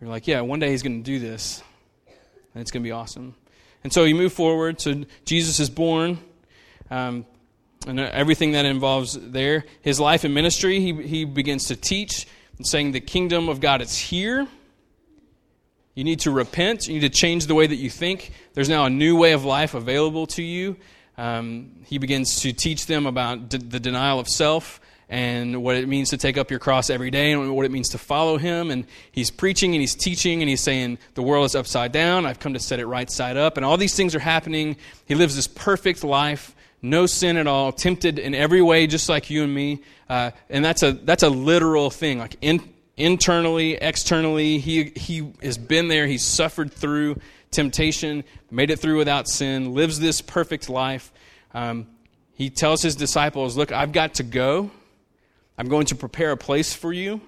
you're 0.00 0.10
like, 0.10 0.26
yeah, 0.26 0.40
one 0.40 0.60
day 0.60 0.70
he's 0.70 0.82
going 0.82 1.02
to 1.02 1.04
do 1.04 1.18
this, 1.18 1.62
and 2.54 2.62
it's 2.62 2.70
going 2.70 2.82
to 2.82 2.86
be 2.86 2.92
awesome. 2.92 3.34
And 3.84 3.92
so 3.92 4.04
you 4.04 4.14
move 4.14 4.32
forward. 4.32 4.80
So 4.80 5.04
Jesus 5.24 5.60
is 5.60 5.70
born, 5.70 6.18
um, 6.90 7.26
and 7.86 8.00
everything 8.00 8.52
that 8.52 8.64
involves 8.64 9.14
there. 9.14 9.64
His 9.82 10.00
life 10.00 10.24
and 10.24 10.34
ministry, 10.34 10.80
he, 10.80 10.92
he 11.02 11.24
begins 11.24 11.66
to 11.66 11.76
teach 11.76 12.26
and 12.56 12.66
saying, 12.66 12.92
the 12.92 13.00
kingdom 13.00 13.48
of 13.48 13.60
God 13.60 13.80
is 13.80 13.96
here. 13.96 14.46
You 15.94 16.04
need 16.04 16.20
to 16.20 16.30
repent. 16.30 16.86
You 16.86 16.94
need 16.94 17.12
to 17.12 17.18
change 17.18 17.46
the 17.46 17.54
way 17.54 17.66
that 17.66 17.76
you 17.76 17.90
think. 17.90 18.32
There's 18.54 18.68
now 18.68 18.84
a 18.84 18.90
new 18.90 19.16
way 19.16 19.32
of 19.32 19.44
life 19.44 19.74
available 19.74 20.26
to 20.28 20.42
you. 20.42 20.76
Um, 21.18 21.72
he 21.86 21.98
begins 21.98 22.40
to 22.40 22.52
teach 22.52 22.86
them 22.86 23.06
about 23.06 23.48
d- 23.48 23.58
the 23.58 23.80
denial 23.80 24.18
of 24.18 24.28
self 24.28 24.80
and 25.10 25.64
what 25.64 25.74
it 25.74 25.88
means 25.88 26.10
to 26.10 26.16
take 26.16 26.38
up 26.38 26.50
your 26.50 26.60
cross 26.60 26.88
every 26.88 27.10
day 27.10 27.32
and 27.32 27.54
what 27.56 27.66
it 27.66 27.72
means 27.72 27.88
to 27.90 27.98
follow 27.98 28.38
him. 28.38 28.70
And 28.70 28.86
he's 29.10 29.28
preaching 29.28 29.74
and 29.74 29.80
he's 29.80 29.96
teaching 29.96 30.40
and 30.40 30.48
he's 30.48 30.62
saying, 30.62 30.98
The 31.14 31.22
world 31.22 31.46
is 31.46 31.56
upside 31.56 31.90
down. 31.90 32.26
I've 32.26 32.38
come 32.38 32.54
to 32.54 32.60
set 32.60 32.78
it 32.78 32.86
right 32.86 33.10
side 33.10 33.36
up. 33.36 33.56
And 33.56 33.66
all 33.66 33.76
these 33.76 33.96
things 33.96 34.14
are 34.14 34.20
happening. 34.20 34.76
He 35.06 35.16
lives 35.16 35.34
this 35.34 35.48
perfect 35.48 36.04
life, 36.04 36.54
no 36.80 37.06
sin 37.06 37.36
at 37.36 37.48
all, 37.48 37.72
tempted 37.72 38.20
in 38.20 38.36
every 38.36 38.62
way, 38.62 38.86
just 38.86 39.08
like 39.08 39.30
you 39.30 39.42
and 39.42 39.52
me. 39.52 39.82
Uh, 40.08 40.30
and 40.48 40.64
that's 40.64 40.84
a, 40.84 40.92
that's 40.92 41.24
a 41.24 41.28
literal 41.28 41.90
thing. 41.90 42.20
Like 42.20 42.36
in, 42.40 42.62
internally, 42.96 43.74
externally, 43.74 44.58
he, 44.58 44.92
he 44.94 45.32
has 45.42 45.58
been 45.58 45.88
there. 45.88 46.06
He's 46.06 46.24
suffered 46.24 46.72
through 46.72 47.16
temptation, 47.50 48.22
made 48.48 48.70
it 48.70 48.78
through 48.78 48.98
without 48.98 49.26
sin, 49.26 49.74
lives 49.74 49.98
this 49.98 50.20
perfect 50.20 50.68
life. 50.68 51.12
Um, 51.52 51.88
he 52.34 52.48
tells 52.48 52.80
his 52.80 52.94
disciples, 52.94 53.56
Look, 53.56 53.72
I've 53.72 53.90
got 53.90 54.14
to 54.14 54.22
go. 54.22 54.70
I'm 55.60 55.68
going 55.68 55.84
to 55.88 55.94
prepare 55.94 56.30
a 56.30 56.38
place 56.38 56.72
for 56.72 56.90
you, 56.90 57.20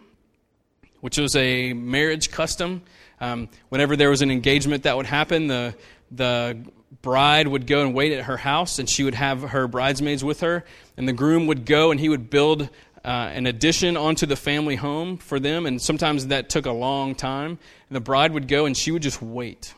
which 1.02 1.18
was 1.18 1.36
a 1.36 1.74
marriage 1.74 2.30
custom. 2.30 2.80
Um, 3.20 3.50
whenever 3.68 3.94
there 3.94 4.08
was 4.08 4.22
an 4.22 4.30
engagement 4.30 4.84
that 4.84 4.96
would 4.96 5.04
happen, 5.04 5.48
the, 5.48 5.74
the 6.10 6.64
bride 7.02 7.46
would 7.46 7.66
go 7.66 7.82
and 7.82 7.92
wait 7.92 8.10
at 8.12 8.24
her 8.24 8.38
house, 8.38 8.78
and 8.78 8.88
she 8.88 9.04
would 9.04 9.12
have 9.12 9.42
her 9.42 9.68
bridesmaids 9.68 10.24
with 10.24 10.40
her, 10.40 10.64
and 10.96 11.06
the 11.06 11.12
groom 11.12 11.46
would 11.46 11.66
go 11.66 11.90
and 11.90 12.00
he 12.00 12.08
would 12.08 12.30
build 12.30 12.70
uh, 13.04 13.08
an 13.08 13.46
addition 13.46 13.98
onto 13.98 14.24
the 14.24 14.34
family 14.36 14.76
home 14.76 15.18
for 15.18 15.38
them, 15.38 15.66
and 15.66 15.82
sometimes 15.82 16.28
that 16.28 16.48
took 16.48 16.64
a 16.64 16.72
long 16.72 17.14
time. 17.14 17.58
And 17.90 17.96
the 17.96 18.00
bride 18.00 18.32
would 18.32 18.48
go 18.48 18.64
and 18.64 18.74
she 18.74 18.92
would 18.92 19.02
just 19.02 19.20
wait. 19.20 19.74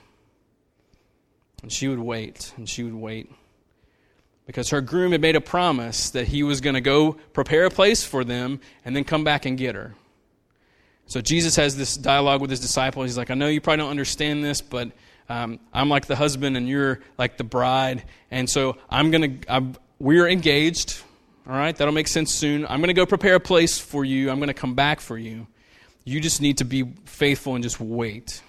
And 1.61 1.73
she 1.73 1.89
would 1.89 1.99
wait, 1.99 2.53
and 2.57 2.69
she 2.69 2.85
would 2.85 2.95
wait 2.95 3.33
because 4.47 4.71
her 4.71 4.81
groom 4.81 5.13
had 5.13 5.21
made 5.21 5.37
a 5.37 5.41
promise 5.41 6.11
that 6.11 6.29
he 6.29 6.43
was 6.43 6.61
going 6.61 6.75
to 6.75 6.81
go 6.81 7.13
prepare 7.33 7.65
a 7.65 7.71
place 7.71 8.05
for 8.05 8.25
them 8.25 8.61
and 8.85 8.95
then 8.95 9.05
come 9.05 9.25
back 9.25 9.47
and 9.47 9.57
get 9.57 9.75
her. 9.75 9.95
So 11.07 11.21
Jesus 11.21 11.57
has 11.57 11.77
this 11.77 11.97
dialogue 11.97 12.41
with 12.41 12.51
his 12.51 12.61
disciples. 12.61 13.07
He's 13.07 13.19
like, 13.19 13.31
I 13.31 13.35
know 13.35 13.49
you 13.49 13.61
probably 13.61 13.79
don't 13.79 13.91
understand 13.91 14.45
this, 14.45 14.61
but 14.61 14.91
um, 15.29 15.61
I'm 15.73 15.89
like 15.89 16.07
the 16.07 16.17
husband 16.17 16.57
and 16.57 16.69
you're 16.69 17.01
like 17.19 17.37
the 17.37 17.45
bride. 17.45 18.05
And 18.31 18.49
so 18.49 18.77
I'm 18.89 19.11
going 19.11 19.41
to, 19.41 19.81
we're 19.99 20.29
engaged. 20.29 21.01
All 21.47 21.55
right, 21.55 21.77
that'll 21.77 21.93
make 21.93 22.09
sense 22.09 22.33
soon. 22.33 22.65
I'm 22.65 22.81
going 22.81 22.89
to 22.89 22.95
go 22.95 23.05
prepare 23.05 23.35
a 23.35 23.41
place 23.41 23.79
for 23.79 24.05
you. 24.05 24.31
I'm 24.31 24.39
going 24.39 24.49
to 24.49 24.55
come 24.55 24.75
back 24.75 25.01
for 25.01 25.19
you. 25.19 25.47
You 26.05 26.21
just 26.21 26.41
need 26.41 26.59
to 26.59 26.65
be 26.65 26.85
faithful 27.05 27.55
and 27.55 27.63
just 27.63 27.81
wait 27.81 28.43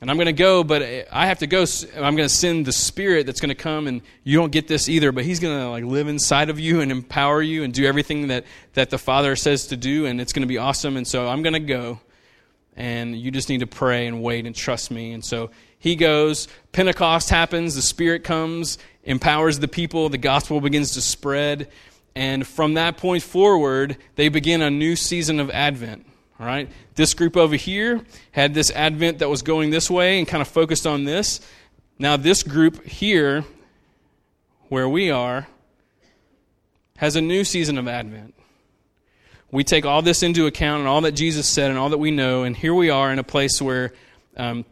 and 0.00 0.10
I'm 0.10 0.16
going 0.16 0.26
to 0.26 0.32
go, 0.32 0.64
but 0.64 0.82
I 0.82 1.26
have 1.26 1.38
to 1.38 1.46
go. 1.46 1.64
I'm 1.96 2.16
going 2.16 2.28
to 2.28 2.34
send 2.34 2.66
the 2.66 2.72
Spirit 2.72 3.26
that's 3.26 3.40
going 3.40 3.50
to 3.50 3.54
come, 3.54 3.86
and 3.86 4.02
you 4.24 4.36
don't 4.36 4.50
get 4.50 4.66
this 4.66 4.88
either. 4.88 5.12
But 5.12 5.24
He's 5.24 5.40
going 5.40 5.58
to 5.58 5.68
like 5.68 5.84
live 5.84 6.08
inside 6.08 6.50
of 6.50 6.58
you 6.58 6.80
and 6.80 6.90
empower 6.90 7.40
you 7.40 7.62
and 7.62 7.72
do 7.72 7.86
everything 7.86 8.28
that 8.28 8.44
that 8.74 8.90
the 8.90 8.98
Father 8.98 9.36
says 9.36 9.68
to 9.68 9.76
do, 9.76 10.06
and 10.06 10.20
it's 10.20 10.32
going 10.32 10.42
to 10.42 10.48
be 10.48 10.58
awesome. 10.58 10.96
And 10.96 11.06
so 11.06 11.28
I'm 11.28 11.42
going 11.42 11.54
to 11.54 11.60
go, 11.60 12.00
and 12.76 13.16
you 13.16 13.30
just 13.30 13.48
need 13.48 13.60
to 13.60 13.66
pray 13.66 14.06
and 14.06 14.22
wait 14.22 14.46
and 14.46 14.54
trust 14.54 14.90
me. 14.90 15.12
And 15.12 15.24
so 15.24 15.50
He 15.78 15.94
goes, 15.94 16.48
Pentecost 16.72 17.30
happens, 17.30 17.74
the 17.74 17.82
Spirit 17.82 18.24
comes, 18.24 18.78
empowers 19.04 19.60
the 19.60 19.68
people, 19.68 20.08
the 20.08 20.18
gospel 20.18 20.60
begins 20.60 20.92
to 20.94 21.00
spread. 21.00 21.68
And 22.16 22.46
from 22.46 22.74
that 22.74 22.96
point 22.96 23.22
forward, 23.22 23.96
they 24.16 24.28
begin 24.28 24.60
a 24.60 24.70
new 24.70 24.96
season 24.96 25.40
of 25.40 25.50
Advent. 25.50 26.06
All 26.40 26.46
right? 26.46 26.68
This 26.94 27.14
group 27.14 27.36
over 27.36 27.56
here 27.56 28.00
had 28.32 28.54
this 28.54 28.70
Advent 28.72 29.18
that 29.20 29.28
was 29.28 29.42
going 29.42 29.70
this 29.70 29.90
way 29.90 30.18
and 30.18 30.26
kind 30.26 30.40
of 30.40 30.48
focused 30.48 30.86
on 30.86 31.04
this. 31.04 31.40
Now, 31.98 32.16
this 32.16 32.42
group 32.42 32.84
here, 32.84 33.44
where 34.68 34.88
we 34.88 35.10
are, 35.10 35.46
has 36.96 37.16
a 37.16 37.20
new 37.20 37.44
season 37.44 37.78
of 37.78 37.86
Advent. 37.86 38.34
We 39.50 39.62
take 39.62 39.84
all 39.84 40.02
this 40.02 40.24
into 40.24 40.46
account 40.46 40.80
and 40.80 40.88
all 40.88 41.00
that 41.02 41.12
Jesus 41.12 41.46
said 41.46 41.70
and 41.70 41.78
all 41.78 41.90
that 41.90 41.98
we 41.98 42.10
know, 42.10 42.42
and 42.42 42.56
here 42.56 42.74
we 42.74 42.90
are 42.90 43.12
in 43.12 43.20
a 43.20 43.24
place 43.24 43.62
where, 43.62 43.92
um, 44.36 44.64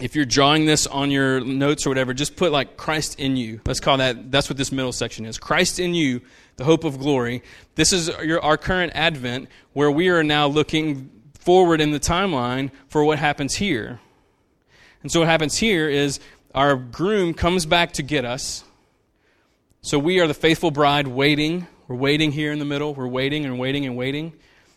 if 0.00 0.14
you're 0.14 0.24
drawing 0.24 0.66
this 0.66 0.86
on 0.86 1.10
your 1.10 1.40
notes 1.40 1.86
or 1.86 1.90
whatever, 1.90 2.12
just 2.12 2.36
put 2.36 2.52
like 2.52 2.76
Christ 2.76 3.18
in 3.18 3.36
you. 3.36 3.60
Let's 3.66 3.80
call 3.80 3.96
that, 3.98 4.30
that's 4.30 4.48
what 4.50 4.58
this 4.58 4.70
middle 4.70 4.92
section 4.92 5.24
is. 5.24 5.38
Christ 5.38 5.80
in 5.80 5.94
you, 5.94 6.20
the 6.56 6.64
hope 6.64 6.84
of 6.84 6.98
glory. 6.98 7.42
This 7.76 7.92
is 7.92 8.10
your, 8.22 8.42
our 8.42 8.56
current 8.56 8.92
Advent 8.94 9.48
where 9.72 9.90
we 9.90 10.08
are 10.08 10.22
now 10.22 10.46
looking 10.46 11.10
forward 11.38 11.80
in 11.80 11.92
the 11.92 12.00
timeline 12.00 12.70
for 12.88 13.04
what 13.04 13.18
happens 13.18 13.54
here. 13.54 14.00
And 15.02 15.10
so 15.10 15.20
what 15.20 15.28
happens 15.28 15.56
here 15.56 15.88
is 15.88 16.20
our 16.54 16.76
groom 16.76 17.32
comes 17.32 17.64
back 17.64 17.92
to 17.92 18.02
get 18.02 18.24
us. 18.24 18.64
So 19.80 19.98
we 19.98 20.20
are 20.20 20.26
the 20.26 20.34
faithful 20.34 20.70
bride 20.70 21.06
waiting. 21.06 21.68
We're 21.86 21.96
waiting 21.96 22.32
here 22.32 22.52
in 22.52 22.58
the 22.58 22.64
middle. 22.64 22.92
We're 22.94 23.06
waiting 23.06 23.44
and 23.44 23.58
waiting 23.58 23.86
and 23.86 23.96
waiting. 23.96 24.32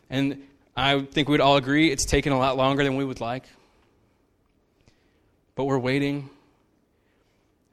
And 0.10 0.44
I 0.78 1.02
think 1.02 1.28
we'd 1.28 1.42
all 1.42 1.58
agree 1.58 1.92
it's 1.92 2.06
taken 2.06 2.32
a 2.32 2.38
lot 2.38 2.56
longer 2.58 2.84
than 2.84 2.96
we 2.96 3.04
would 3.04 3.20
like. 3.20 3.46
But 5.60 5.66
we're 5.66 5.78
waiting. 5.78 6.30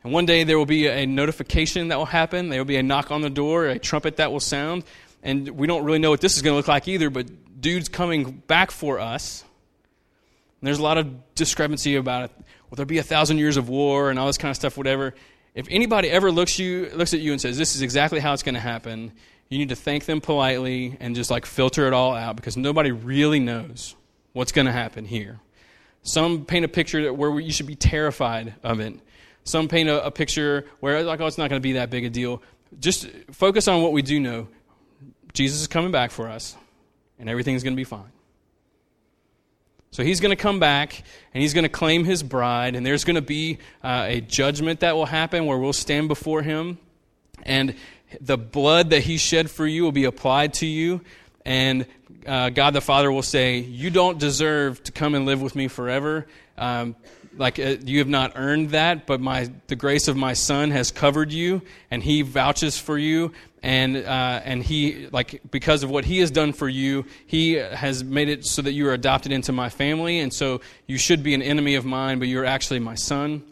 And 0.03 0.13
one 0.13 0.27
day 0.27 0.43
there 0.43 0.59
will 0.59 0.67
be 0.67 0.89
a 0.89 1.07
notification 1.07 1.87
that 1.87 1.99
will 1.99 2.05
happen. 2.05 2.49
There 2.49 2.59
will 2.59 2.65
be 2.65 2.79
a 2.79 2.83
knock 2.83 3.13
on 3.13 3.21
the 3.21 3.31
door, 3.31 3.67
a 3.67 3.79
trumpet 3.79 4.17
that 4.17 4.33
will 4.33 4.41
sound. 4.41 4.83
And 5.23 5.51
we 5.51 5.69
don't 5.69 5.85
really 5.85 6.01
know 6.01 6.11
what 6.11 6.21
this 6.21 6.35
is 6.35 6.43
going 6.43 6.55
to 6.55 6.57
look 6.57 6.67
like 6.67 6.89
either, 6.89 7.11
but 7.11 7.61
dude's 7.61 7.89
coming 7.89 8.43
back 8.49 8.73
for 8.73 8.99
us. 8.99 9.45
And 10.61 10.67
there's 10.67 10.81
a 10.81 10.83
lot 10.83 10.99
of 10.99 11.33
discrepancy 11.37 11.95
about 11.95 12.25
it. 12.25 12.33
Will 12.71 12.75
there 12.75 12.87
be 12.87 12.99
a 12.99 13.05
thousand 13.05 13.39
years 13.39 13.57
of 13.57 13.69
war 13.69 14.11
and 14.11 14.19
all 14.19 14.27
this 14.27 14.37
kind 14.37 14.51
of 14.51 14.57
stuff, 14.57 14.77
whatever? 14.77 15.15
If 15.55 15.69
anybody 15.71 16.11
ever 16.11 16.33
looks 16.33 16.59
you 16.59 16.91
looks 16.93 17.15
at 17.15 17.21
you 17.21 17.31
and 17.31 17.41
says, 17.41 17.57
This 17.57 17.77
is 17.77 17.83
exactly 17.83 18.19
how 18.19 18.33
it's 18.33 18.43
going 18.43 18.57
to 18.57 18.61
happen, 18.61 19.13
you 19.49 19.59
need 19.59 19.69
to 19.69 19.77
thank 19.77 20.07
them 20.07 20.21
politely 20.21 20.97
and 20.99 21.15
just 21.15 21.31
like 21.31 21.47
filter 21.47 21.87
it 21.87 21.93
all 21.93 22.17
out 22.17 22.35
because 22.35 22.57
nobody 22.57 22.91
really 22.91 23.39
knows 23.39 23.95
what's 24.33 24.51
going 24.51 24.67
to 24.67 24.73
happen 24.73 25.05
here. 25.05 25.39
Some 26.07 26.45
paint 26.45 26.65
a 26.65 26.69
picture 26.69 27.13
where 27.13 27.41
you 27.41 27.51
should 27.51 27.67
be 27.67 27.75
terrified 27.75 28.55
of 28.63 28.79
it. 28.79 28.95
Some 29.43 29.67
paint 29.67 29.89
a, 29.89 30.07
a 30.07 30.11
picture 30.13 30.65
where, 30.79 31.03
like, 31.03 31.21
oh, 31.21 31.27
it's 31.27 31.37
not 31.37 31.51
going 31.51 31.61
to 31.61 31.63
be 31.63 31.73
that 31.73 31.91
big 31.91 32.05
a 32.05 32.11
deal. 32.11 32.43
Just 32.79 33.09
focus 33.33 33.67
on 33.67 33.83
what 33.83 33.93
we 33.93 34.03
do 34.03 34.21
know. 34.21 34.47
Jesus 35.33 35.61
is 35.61 35.67
coming 35.67 35.91
back 35.91 36.13
for 36.13 36.29
us, 36.29 36.57
and 37.19 37.29
everything's 37.29 37.65
going 37.65 37.73
to 37.73 37.77
be 37.77 37.85
fine. 37.85 38.13
So 39.91 40.05
he's 40.05 40.21
going 40.21 40.31
to 40.31 40.41
come 40.41 40.61
back 40.61 41.03
and 41.35 41.43
he's 41.43 41.55
going 41.55 41.65
to 41.65 41.69
claim 41.69 42.05
his 42.05 42.23
bride, 42.23 42.77
and 42.77 42.87
there's 42.87 43.03
going 43.03 43.17
to 43.17 43.23
be 43.23 43.59
uh, 43.83 44.05
a 44.07 44.21
judgment 44.21 44.81
that 44.81 44.95
will 44.95 45.07
happen 45.07 45.45
where 45.45 45.59
we'll 45.59 45.73
stand 45.73 46.07
before 46.07 46.43
him, 46.43 46.79
and 47.43 47.75
the 48.21 48.39
blood 48.39 48.91
that 48.91 49.01
he 49.01 49.17
shed 49.17 49.51
for 49.51 49.67
you 49.67 49.83
will 49.83 49.93
be 49.93 50.05
applied 50.05 50.55
to 50.55 50.67
you, 50.67 51.01
and 51.47 51.87
uh, 52.27 52.51
God 52.51 52.75
the 52.75 52.81
Father 52.81 53.11
will 53.11 53.23
say, 53.23 53.59
You 53.59 53.89
don't 53.89 54.19
deserve 54.19 54.83
to 54.83 54.93
come 54.93 55.15
and 55.15 55.25
live 55.25 55.41
with 55.41 55.55
me 55.55 55.69
forever. 55.69 56.27
Um, 56.59 56.97
like 57.39 57.59
uh, 57.59 57.77
you 57.85 58.01
have 58.01 58.09
not 58.09 58.33
earned 58.35 58.71
that, 58.71 59.07
but 59.07 59.21
my 59.21 59.51
the 59.69 59.77
grace 59.77 60.09
of 60.09 60.17
my 60.17 60.33
Son 60.33 60.73
has 60.73 60.91
covered 60.91 61.33
you, 61.33 61.63
and 61.91 62.03
He 62.03 62.23
vouches 62.23 62.79
for 62.79 62.99
you, 62.99 63.33
and 63.63 63.97
uh, 63.97 64.41
and 64.45 64.63
he 64.63 65.07
like 65.13 65.41
because 65.51 65.83
of 65.83 65.91
what 65.91 66.05
he 66.05 66.19
has 66.21 66.31
done 66.31 66.53
for 66.53 66.69
you 66.69 67.05
he 67.27 67.55
has 67.55 68.05
made 68.05 68.29
it 68.29 68.45
so 68.45 68.63
that 68.63 68.73
you 68.73 68.89
are 68.89 68.93
adopted 68.93 69.33
into 69.33 69.53
my 69.53 69.69
family. 69.69 70.21
And 70.21 70.33
so 70.33 70.61
you 70.87 70.99
should 70.99 71.23
be 71.23 71.35
an 71.35 71.43
enemy 71.43 71.75
of 71.75 71.85
mine 71.85 72.19
but 72.19 72.29
you're 72.29 72.45
actually 72.45 72.79
my 72.79 72.95
son. 72.95 73.43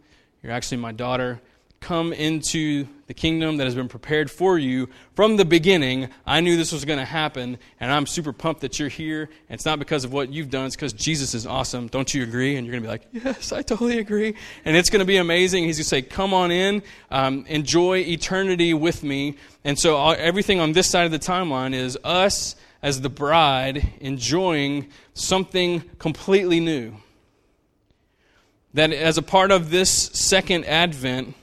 You're 0.43 0.53
actually 0.53 0.79
my 0.79 0.93
daughter 0.93 1.41
come 1.85 2.15
into 2.15 2.89
the 3.09 3.15
kingdom 3.15 3.59
that 3.59 3.65
has 3.65 3.75
been 3.75 3.89
prepared 3.89 4.31
for 4.31 4.59
you 4.59 4.89
from 5.15 5.37
the 5.37 5.45
beginning. 5.45 6.09
I 6.27 6.41
knew 6.41 6.57
this 6.57 6.73
was 6.73 6.87
going 6.87 6.99
to 6.99 7.05
happen, 7.05 7.59
and 7.79 7.93
I'm 7.93 8.07
super 8.07 8.33
pumped 8.33 8.63
that 8.63 8.79
you're 8.79 8.89
here. 8.89 9.25
And 9.25 9.55
it's 9.57 9.67
not 9.67 9.79
because 9.79 10.03
of 10.03 10.13
what 10.13 10.33
you've 10.33 10.49
done, 10.49 10.65
it's 10.65 10.77
because 10.77 10.95
Jesus 10.95 11.35
is 11.35 11.47
awesome. 11.47 11.89
Don't 11.89 12.15
you 12.15 12.23
agree? 12.23 12.57
And 12.57 12.67
you're 12.67 12.73
going 12.73 12.83
to 12.83 12.89
be 12.89 12.91
like, 12.91 13.25
Yes, 13.25 13.53
I 13.53 13.61
totally 13.61 13.99
agree. 13.99 14.35
And 14.65 14.75
it's 14.75 14.89
going 14.89 15.01
to 15.01 15.07
be 15.07 15.19
amazing. 15.19 15.65
He's 15.65 15.77
going 15.77 15.85
to 15.85 15.89
say, 15.89 16.03
Come 16.03 16.33
on 16.33 16.51
in, 16.51 16.83
um, 17.11 17.45
enjoy 17.49 17.99
eternity 17.99 18.73
with 18.73 19.05
me. 19.05 19.37
And 19.63 19.79
so 19.79 19.97
all, 19.97 20.17
everything 20.17 20.61
on 20.61 20.73
this 20.73 20.89
side 20.89 21.05
of 21.05 21.13
the 21.13 21.19
timeline 21.19 21.75
is 21.75 21.99
us 22.03 22.57
as 22.83 23.03
the 23.03 23.11
bride 23.11 23.93
enjoying 24.01 24.89
something 25.13 25.81
completely 25.99 26.61
new. 26.61 26.95
That 28.73 28.91
as 28.91 29.19
a 29.19 29.23
part 29.23 29.51
of 29.51 29.71
this 29.71 29.91
second 29.91 30.65
advent, 30.65 31.35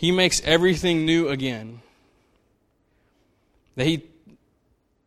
he 0.00 0.12
makes 0.12 0.40
everything 0.46 1.04
new 1.04 1.28
again. 1.28 1.82
That 3.76 3.84
He 3.84 4.08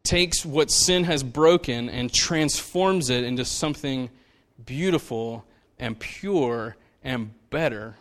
takes 0.04 0.46
what 0.46 0.70
sin 0.70 1.06
has 1.06 1.24
broken 1.24 1.90
and 1.90 2.14
transforms 2.14 3.10
it 3.10 3.24
into 3.24 3.44
something 3.44 4.12
beautiful 4.64 5.46
and 5.80 5.98
pure 5.98 6.76
and 7.04 7.34
better. 7.50 7.96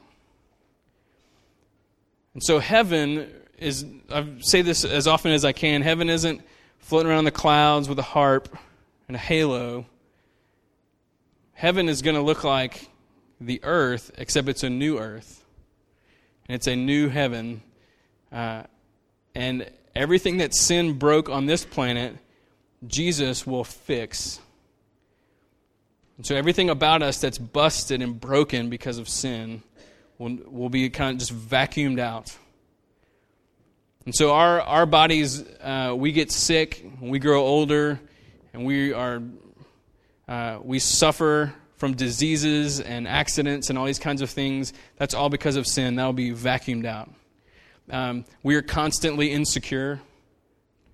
And 2.35 2.43
so, 2.43 2.59
heaven 2.59 3.27
is, 3.59 3.87
I 4.11 4.27
say 4.41 4.61
this 4.61 4.85
as 4.85 5.07
often 5.07 5.33
as 5.33 5.47
I 5.47 5.53
can, 5.53 5.81
heaven 5.81 6.11
isn't 6.11 6.43
floating 6.77 7.11
around 7.11 7.25
the 7.25 7.31
clouds 7.31 7.89
with 7.89 7.99
a 8.01 8.03
harp 8.03 8.55
and 9.09 9.17
a 9.17 9.21
halo. 9.21 9.87
Heaven 11.55 11.89
is 11.89 12.03
going 12.03 12.17
to 12.17 12.23
look 12.23 12.45
like 12.45 12.91
the 13.41 13.61
earth, 13.63 14.11
except 14.19 14.47
it's 14.51 14.63
a 14.63 14.69
new 14.69 14.99
earth 14.99 15.42
and 16.49 16.55
it's 16.55 16.67
a 16.67 16.77
new 16.77 17.09
heaven. 17.09 17.63
Uh, 18.31 18.63
and 19.35 19.71
everything 19.95 20.39
that 20.39 20.55
sin 20.55 20.99
broke 20.99 21.29
on 21.29 21.47
this 21.47 21.65
planet, 21.65 22.17
Jesus 22.87 23.47
will 23.47 23.65
fix. 23.65 24.41
And 26.17 26.27
so 26.27 26.37
everything 26.37 26.71
about 26.71 27.03
us 27.03 27.21
that's 27.21 27.39
busted 27.39 28.03
and 28.03 28.21
broken 28.21 28.71
because 28.71 28.99
of 28.99 29.09
sin 29.09 29.63
will, 30.19 30.39
will 30.47 30.69
be 30.69 30.89
kind 30.91 31.15
of 31.15 31.19
just 31.19 31.35
vacuumed 31.35 31.99
out. 31.99 32.37
And 34.05 34.15
so 34.15 34.33
our, 34.33 34.61
our 34.61 34.87
bodies, 34.87 35.45
uh, 35.61 35.95
we 35.97 36.13
get 36.13 36.33
sick, 36.33 36.85
we 37.01 37.19
grow 37.19 37.41
older, 37.43 38.01
and 38.53 38.65
we 38.65 38.93
are 38.93 39.23
uh, 40.29 40.59
we 40.63 40.79
suffer 40.79 41.53
from 41.83 41.95
diseases 41.95 42.79
and 42.79 43.09
accidents 43.09 43.69
and 43.69 43.77
all 43.77 43.87
these 43.87 43.99
kinds 43.99 44.23
of 44.23 44.31
things, 44.31 44.73
that's 44.99 45.15
all 45.15 45.29
because 45.29 45.57
of 45.57 45.67
sin. 45.67 45.97
That 45.97 46.05
will 46.05 46.13
be 46.13 46.31
vacuumed 46.31 46.87
out. 46.87 47.11
Um, 47.91 48.25
we 48.45 48.55
are 48.55 48.63
constantly 48.63 49.33
insecure. 49.33 50.01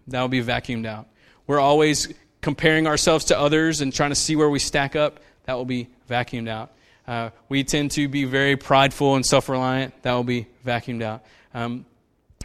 That 0.07 0.23
will 0.23 0.29
be 0.29 0.43
vacuumed 0.43 0.87
out. 0.87 1.07
We're 1.47 1.61
always 1.61 2.09
comparing 2.41 2.87
ourselves 2.87 3.27
to 3.27 3.39
others 3.39 3.83
and 3.83 3.93
trying 3.93 4.13
to 4.13 4.17
see 4.17 4.35
where 4.35 4.49
we 4.49 4.59
stack 4.59 4.97
up. 4.97 5.21
That 5.45 5.59
will 5.59 5.67
be 5.67 5.91
vacuumed 6.09 6.49
out. 6.49 6.73
Uh, 7.07 7.31
we 7.51 7.65
tend 7.65 7.91
to 7.91 8.09
be 8.09 8.25
very 8.25 8.57
prideful 8.57 9.15
and 9.15 9.27
self 9.27 9.51
reliant. 9.51 10.03
That 10.05 10.15
will 10.15 10.25
be 10.25 10.47
vacuumed 10.65 11.03
out. 11.03 11.23
Um, 11.53 11.85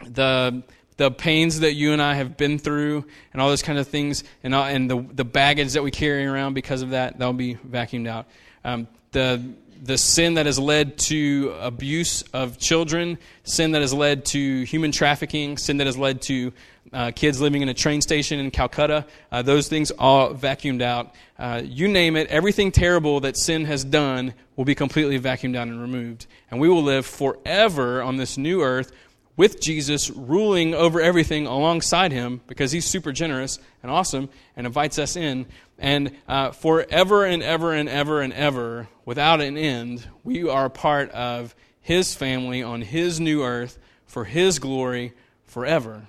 the 0.06 0.62
the 0.96 1.10
pains 1.10 1.60
that 1.60 1.74
you 1.74 1.92
and 1.92 2.00
I 2.00 2.14
have 2.14 2.36
been 2.36 2.58
through 2.58 3.04
and 3.32 3.42
all 3.42 3.48
those 3.48 3.62
kind 3.62 3.78
of 3.78 3.88
things 3.88 4.24
and, 4.42 4.54
all, 4.54 4.64
and 4.64 4.90
the, 4.90 5.04
the 5.12 5.24
baggage 5.24 5.72
that 5.72 5.82
we 5.82 5.90
carry 5.90 6.24
around 6.24 6.54
because 6.54 6.82
of 6.82 6.90
that, 6.90 7.18
that'll 7.18 7.32
be 7.32 7.56
vacuumed 7.56 8.08
out. 8.08 8.26
Um, 8.64 8.86
the, 9.12 9.42
the 9.82 9.98
sin 9.98 10.34
that 10.34 10.46
has 10.46 10.58
led 10.58 10.96
to 10.98 11.54
abuse 11.60 12.22
of 12.32 12.58
children, 12.58 13.18
sin 13.42 13.72
that 13.72 13.82
has 13.82 13.92
led 13.92 14.24
to 14.26 14.62
human 14.62 14.92
trafficking, 14.92 15.58
sin 15.58 15.78
that 15.78 15.86
has 15.86 15.98
led 15.98 16.22
to 16.22 16.52
uh, 16.92 17.10
kids 17.14 17.40
living 17.40 17.62
in 17.62 17.68
a 17.68 17.74
train 17.74 18.00
station 18.00 18.38
in 18.38 18.50
Calcutta, 18.50 19.04
uh, 19.32 19.42
those 19.42 19.68
things 19.68 19.90
all 19.90 20.32
vacuumed 20.32 20.80
out. 20.80 21.12
Uh, 21.38 21.60
you 21.64 21.88
name 21.88 22.16
it, 22.16 22.28
everything 22.28 22.70
terrible 22.70 23.20
that 23.20 23.36
sin 23.36 23.64
has 23.64 23.84
done 23.84 24.32
will 24.56 24.64
be 24.64 24.74
completely 24.74 25.18
vacuumed 25.18 25.56
out 25.56 25.66
and 25.66 25.80
removed. 25.80 26.26
And 26.50 26.60
we 26.60 26.68
will 26.68 26.82
live 26.82 27.04
forever 27.04 28.00
on 28.00 28.16
this 28.16 28.38
new 28.38 28.62
earth 28.62 28.92
with 29.36 29.60
Jesus 29.60 30.10
ruling 30.10 30.74
over 30.74 31.00
everything 31.00 31.46
alongside 31.46 32.12
him 32.12 32.40
because 32.46 32.72
he's 32.72 32.84
super 32.84 33.12
generous 33.12 33.58
and 33.82 33.90
awesome 33.90 34.28
and 34.56 34.66
invites 34.66 34.98
us 34.98 35.16
in. 35.16 35.46
And 35.78 36.12
uh, 36.28 36.52
forever 36.52 37.24
and 37.24 37.42
ever 37.42 37.72
and 37.72 37.88
ever 37.88 38.20
and 38.20 38.32
ever, 38.32 38.88
without 39.04 39.40
an 39.40 39.56
end, 39.56 40.08
we 40.22 40.48
are 40.48 40.70
part 40.70 41.10
of 41.10 41.54
his 41.80 42.14
family 42.14 42.62
on 42.62 42.82
his 42.82 43.18
new 43.18 43.42
earth 43.42 43.78
for 44.06 44.24
his 44.24 44.58
glory 44.58 45.12
forever. 45.44 46.06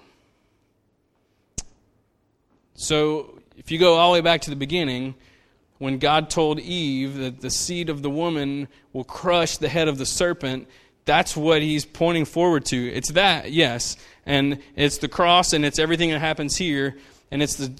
So, 2.75 3.39
if 3.57 3.71
you 3.71 3.79
go 3.79 3.95
all 3.95 4.11
the 4.11 4.19
way 4.19 4.21
back 4.21 4.41
to 4.41 4.49
the 4.49 4.55
beginning, 4.55 5.15
when 5.77 5.97
God 5.97 6.29
told 6.29 6.59
Eve 6.59 7.15
that 7.17 7.41
the 7.41 7.49
seed 7.49 7.89
of 7.89 8.01
the 8.01 8.09
woman 8.09 8.67
will 8.93 9.03
crush 9.03 9.57
the 9.57 9.69
head 9.69 9.88
of 9.88 9.97
the 9.97 10.05
serpent, 10.05 10.67
that's 11.05 11.37
what 11.37 11.61
he's 11.61 11.85
pointing 11.85 12.25
forward 12.25 12.65
to. 12.65 12.91
It's 12.91 13.11
that, 13.11 13.51
yes. 13.51 13.95
And 14.25 14.59
it's 14.75 14.97
the 14.97 15.07
cross 15.07 15.53
and 15.53 15.63
it's 15.63 15.79
everything 15.79 16.09
that 16.09 16.19
happens 16.19 16.57
here. 16.57 16.97
And 17.31 17.41
it's 17.41 17.55
the, 17.55 17.73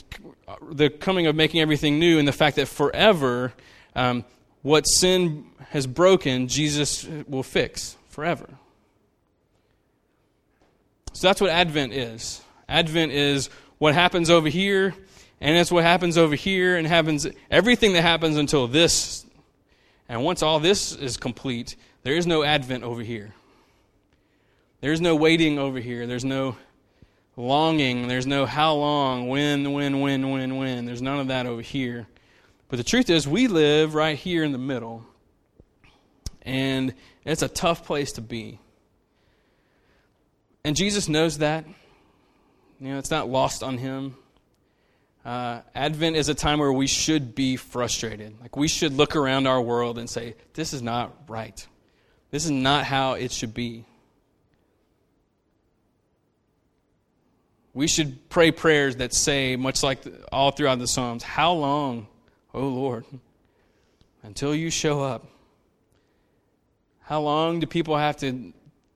the 0.72 0.90
coming 0.90 1.28
of 1.28 1.36
making 1.36 1.60
everything 1.60 2.00
new 2.00 2.20
and 2.20 2.28
the 2.28 2.32
fact 2.32 2.56
that 2.58 2.68
forever, 2.68 3.54
um, 3.96 4.26
what 4.62 4.84
sin 4.84 5.46
has 5.70 5.88
broken, 5.88 6.48
Jesus 6.48 7.08
will 7.28 7.44
fix 7.44 7.98
forever. 8.10 8.48
So 11.14 11.28
that's 11.28 11.42
what 11.42 11.50
Advent 11.50 11.94
is. 11.94 12.42
Advent 12.68 13.12
is 13.12 13.50
what 13.78 13.94
happens 13.94 14.30
over 14.30 14.50
here, 14.50 14.94
and 15.40 15.58
it's 15.58 15.72
what 15.72 15.84
happens 15.84 16.18
over 16.18 16.36
here, 16.36 16.78
and 16.78 16.88
happens 16.88 17.28
everything 17.50 17.94
that 17.94 18.02
happens 18.02 18.38
until 18.38 18.68
this. 18.68 19.26
And 20.10 20.24
once 20.24 20.44
all 20.44 20.60
this 20.60 20.94
is 20.94 21.18
complete, 21.18 21.76
there 22.06 22.14
is 22.14 22.28
no 22.28 22.44
Advent 22.44 22.84
over 22.84 23.02
here. 23.02 23.34
There's 24.80 25.02
no 25.02 25.16
waiting 25.16 25.58
over 25.58 25.80
here. 25.80 26.06
There's 26.06 26.24
no 26.24 26.56
longing. 27.36 28.08
There's 28.08 28.28
no 28.28 28.46
how 28.46 28.76
long, 28.76 29.28
when, 29.28 29.74
when, 29.74 30.02
when, 30.02 30.30
when, 30.30 30.58
when. 30.58 30.86
There's 30.86 31.02
none 31.02 31.20
of 31.20 31.30
that 31.30 31.48
over 31.48 31.64
here. 31.64 32.06
But 32.70 32.78
the 32.78 32.84
truth 32.84 33.10
is, 33.10 33.28
we 33.28 33.48
live 33.48 33.96
right 33.96 34.16
here 34.16 34.44
in 34.44 34.52
the 34.52 34.60
middle. 34.60 35.04
And 36.44 36.94
it's 37.24 37.42
a 37.42 37.48
tough 37.48 37.88
place 37.88 38.12
to 38.14 38.22
be. 38.22 38.60
And 40.64 40.76
Jesus 40.76 41.10
knows 41.10 41.40
that. 41.40 41.66
You 42.80 42.90
know, 42.90 43.00
it's 43.00 43.10
not 43.10 43.28
lost 43.28 43.64
on 43.64 43.80
him. 43.80 44.16
Uh, 45.26 45.62
Advent 45.74 46.18
is 46.18 46.30
a 46.30 46.36
time 46.36 46.60
where 46.60 46.72
we 46.72 46.86
should 46.86 47.34
be 47.34 47.56
frustrated. 47.56 48.40
Like, 48.42 48.56
we 48.56 48.68
should 48.68 48.94
look 48.94 49.16
around 49.16 49.48
our 49.48 49.60
world 49.60 49.98
and 49.98 50.08
say, 50.08 50.36
this 50.54 50.72
is 50.72 50.84
not 50.84 51.12
right. 51.28 51.66
This 52.36 52.44
is 52.44 52.52
not 52.52 52.84
how 52.84 53.14
it 53.14 53.32
should 53.32 53.54
be. 53.54 53.86
We 57.74 57.88
should 57.88 58.28
pray 58.28 58.52
prayers 58.52 58.98
that 58.98 59.14
say, 59.14 59.56
much 59.56 59.82
like 59.82 60.04
all 60.34 60.52
throughout 60.52 60.80
the 60.80 60.86
Psalms, 60.86 61.24
How 61.24 61.54
long, 61.54 62.08
O 62.54 62.68
Lord, 62.68 63.06
until 64.22 64.54
you 64.54 64.70
show 64.70 65.02
up? 65.02 65.26
How 67.04 67.22
long 67.22 67.62
do 67.62 67.68
people 67.68 67.96
have 67.96 68.18
to, 68.18 68.52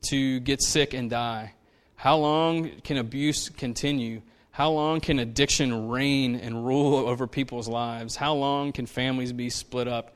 to 0.09 0.41
get 0.41 0.61
sick 0.61 0.93
and 0.93 1.09
die? 1.09 1.53
How 1.95 2.17
long 2.17 2.69
can 2.83 2.97
abuse 2.97 3.47
continue? 3.47 4.21
How 4.51 4.69
long 4.71 4.99
can 4.99 5.17
addiction 5.17 5.87
reign 5.87 6.35
and 6.35 6.65
rule 6.65 7.07
over 7.07 7.25
people's 7.25 7.69
lives? 7.69 8.17
How 8.17 8.33
long 8.33 8.73
can 8.73 8.85
families 8.85 9.31
be 9.31 9.49
split 9.49 9.87
up? 9.87 10.13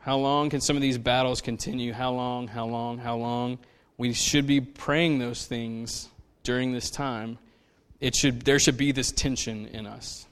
How 0.00 0.16
long 0.16 0.50
can 0.50 0.60
some 0.60 0.76
of 0.76 0.82
these 0.82 0.98
battles 0.98 1.40
continue? 1.40 1.92
How 1.92 2.12
long, 2.12 2.48
how 2.48 2.66
long, 2.66 2.98
how 2.98 3.16
long? 3.16 3.58
We 3.96 4.12
should 4.12 4.46
be 4.46 4.60
praying 4.60 5.18
those 5.18 5.46
things 5.46 6.08
during 6.44 6.72
this 6.72 6.90
time, 6.90 7.38
it 8.00 8.14
should, 8.14 8.42
there 8.42 8.58
should 8.58 8.78
be 8.78 8.92
this 8.92 9.12
tension 9.12 9.66
in 9.66 9.86
us. 9.86 10.26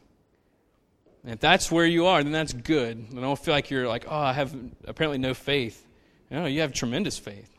And 1.23 1.35
if 1.35 1.41
that's 1.41 1.71
where 1.71 1.85
you 1.85 2.07
are, 2.07 2.23
then 2.23 2.33
that's 2.33 2.53
good. 2.53 3.07
I 3.15 3.21
don't 3.21 3.39
feel 3.39 3.53
like 3.53 3.69
you're 3.69 3.89
like, 3.89 4.07
oh, 4.09 4.17
I 4.17 4.33
have 4.33 4.55
apparently 4.87 5.19
no 5.19 5.35
faith. 5.35 5.85
No, 6.31 6.47
you 6.47 6.61
have 6.61 6.73
tremendous 6.73 7.19
faith 7.19 7.51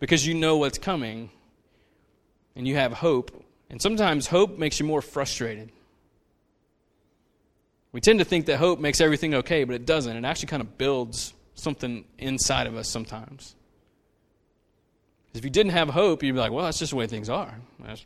because 0.00 0.26
you 0.26 0.34
know 0.34 0.56
what's 0.56 0.78
coming 0.78 1.30
and 2.56 2.66
you 2.66 2.74
have 2.76 2.92
hope. 2.92 3.44
And 3.70 3.80
sometimes 3.80 4.26
hope 4.26 4.58
makes 4.58 4.80
you 4.80 4.86
more 4.86 5.02
frustrated. 5.02 5.70
We 7.92 8.00
tend 8.00 8.18
to 8.18 8.24
think 8.24 8.46
that 8.46 8.58
hope 8.58 8.80
makes 8.80 9.00
everything 9.00 9.34
okay, 9.34 9.64
but 9.64 9.74
it 9.74 9.86
doesn't. 9.86 10.16
It 10.16 10.24
actually 10.24 10.48
kind 10.48 10.62
of 10.62 10.76
builds 10.76 11.34
something 11.54 12.04
inside 12.18 12.66
of 12.66 12.76
us 12.76 12.88
sometimes. 12.88 13.54
If 15.34 15.44
you 15.44 15.50
didn't 15.50 15.72
have 15.72 15.88
hope, 15.88 16.22
you'd 16.22 16.34
be 16.34 16.38
like, 16.38 16.52
well, 16.52 16.64
that's 16.64 16.78
just 16.78 16.90
the 16.90 16.96
way 16.96 17.06
things 17.06 17.28
are. 17.28 17.54
That's... 17.80 18.04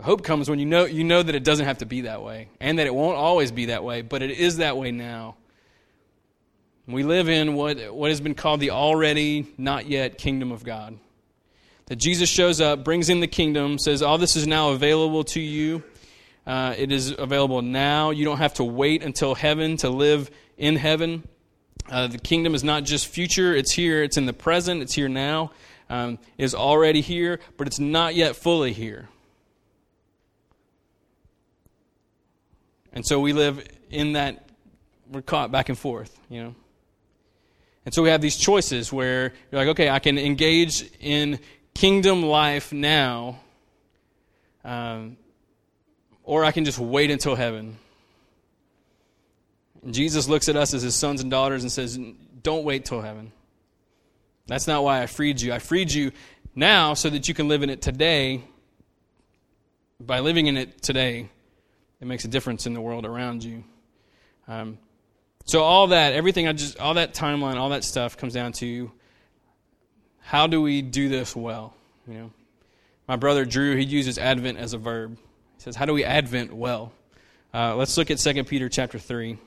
Hope 0.00 0.24
comes 0.24 0.48
when 0.48 0.58
you 0.58 0.66
know, 0.66 0.86
you 0.86 1.04
know 1.04 1.22
that 1.22 1.34
it 1.34 1.44
doesn't 1.44 1.66
have 1.66 1.78
to 1.78 1.86
be 1.86 2.02
that 2.02 2.22
way 2.22 2.48
and 2.58 2.78
that 2.78 2.86
it 2.86 2.94
won't 2.94 3.16
always 3.16 3.52
be 3.52 3.66
that 3.66 3.84
way, 3.84 4.02
but 4.02 4.22
it 4.22 4.30
is 4.30 4.58
that 4.58 4.76
way 4.76 4.90
now. 4.90 5.36
We 6.86 7.02
live 7.02 7.28
in 7.28 7.54
what, 7.54 7.94
what 7.94 8.10
has 8.10 8.20
been 8.20 8.34
called 8.34 8.60
the 8.60 8.70
already, 8.70 9.46
not 9.58 9.86
yet 9.86 10.18
kingdom 10.18 10.50
of 10.52 10.64
God. 10.64 10.98
That 11.86 11.96
Jesus 11.96 12.28
shows 12.28 12.60
up, 12.60 12.84
brings 12.84 13.08
in 13.10 13.20
the 13.20 13.26
kingdom, 13.26 13.78
says, 13.78 14.02
All 14.02 14.16
this 14.16 14.36
is 14.36 14.46
now 14.46 14.70
available 14.70 15.24
to 15.24 15.40
you. 15.40 15.82
Uh, 16.46 16.74
it 16.76 16.90
is 16.90 17.14
available 17.16 17.62
now. 17.62 18.10
You 18.10 18.24
don't 18.24 18.38
have 18.38 18.54
to 18.54 18.64
wait 18.64 19.02
until 19.02 19.34
heaven 19.34 19.76
to 19.78 19.90
live 19.90 20.30
in 20.60 20.76
heaven. 20.76 21.26
Uh, 21.90 22.06
the 22.06 22.18
kingdom 22.18 22.54
is 22.54 22.62
not 22.62 22.84
just 22.84 23.08
future, 23.08 23.56
it's 23.56 23.72
here, 23.72 24.04
it's 24.04 24.16
in 24.16 24.26
the 24.26 24.32
present, 24.32 24.82
it's 24.82 24.94
here 24.94 25.08
now, 25.08 25.50
um, 25.88 26.18
is 26.38 26.54
already 26.54 27.00
here, 27.00 27.40
but 27.56 27.66
it's 27.66 27.80
not 27.80 28.14
yet 28.14 28.36
fully 28.36 28.72
here. 28.72 29.08
And 32.92 33.04
so 33.04 33.18
we 33.18 33.32
live 33.32 33.66
in 33.90 34.12
that, 34.12 34.50
we're 35.10 35.22
caught 35.22 35.50
back 35.50 35.68
and 35.68 35.78
forth, 35.78 36.16
you 36.28 36.42
know. 36.42 36.54
And 37.86 37.94
so 37.94 38.02
we 38.02 38.10
have 38.10 38.20
these 38.20 38.36
choices 38.36 38.92
where 38.92 39.32
you're 39.50 39.60
like, 39.60 39.68
okay, 39.68 39.88
I 39.88 39.98
can 39.98 40.18
engage 40.18 40.84
in 41.00 41.40
kingdom 41.74 42.22
life 42.22 42.72
now, 42.72 43.40
um, 44.64 45.16
or 46.22 46.44
I 46.44 46.52
can 46.52 46.66
just 46.66 46.78
wait 46.78 47.10
until 47.10 47.34
heaven. 47.34 47.78
And 49.82 49.94
Jesus 49.94 50.28
looks 50.28 50.48
at 50.48 50.56
us 50.56 50.74
as 50.74 50.82
his 50.82 50.94
sons 50.94 51.20
and 51.20 51.30
daughters 51.30 51.62
and 51.62 51.72
says, 51.72 51.98
Don't 52.42 52.64
wait 52.64 52.84
till 52.84 53.00
heaven. 53.00 53.32
That's 54.46 54.66
not 54.66 54.82
why 54.82 55.02
I 55.02 55.06
freed 55.06 55.40
you. 55.40 55.52
I 55.52 55.58
freed 55.58 55.92
you 55.92 56.12
now 56.54 56.94
so 56.94 57.08
that 57.10 57.28
you 57.28 57.34
can 57.34 57.48
live 57.48 57.62
in 57.62 57.70
it 57.70 57.80
today. 57.80 58.42
By 60.00 60.20
living 60.20 60.46
in 60.46 60.56
it 60.56 60.82
today, 60.82 61.28
it 62.00 62.06
makes 62.06 62.24
a 62.24 62.28
difference 62.28 62.66
in 62.66 62.74
the 62.74 62.80
world 62.80 63.04
around 63.04 63.44
you. 63.44 63.64
Um, 64.48 64.78
so 65.44 65.62
all 65.62 65.88
that, 65.88 66.14
everything 66.14 66.48
I 66.48 66.52
just, 66.52 66.78
all 66.78 66.94
that 66.94 67.14
timeline, 67.14 67.56
all 67.56 67.70
that 67.70 67.84
stuff 67.84 68.16
comes 68.16 68.32
down 68.32 68.52
to 68.54 68.90
how 70.20 70.46
do 70.46 70.62
we 70.62 70.82
do 70.82 71.08
this 71.08 71.34
well? 71.34 71.74
You 72.06 72.14
know, 72.14 72.30
my 73.08 73.16
brother 73.16 73.44
Drew, 73.44 73.76
he 73.76 73.84
uses 73.84 74.18
Advent 74.18 74.58
as 74.58 74.72
a 74.74 74.78
verb. 74.78 75.16
He 75.56 75.62
says, 75.62 75.76
"How 75.76 75.86
do 75.86 75.92
we 75.92 76.04
Advent 76.04 76.52
well?" 76.52 76.92
Uh, 77.52 77.74
let's 77.74 77.96
look 77.96 78.10
at 78.10 78.18
2 78.18 78.44
Peter 78.44 78.68
chapter 78.68 78.98
three. 78.98 79.38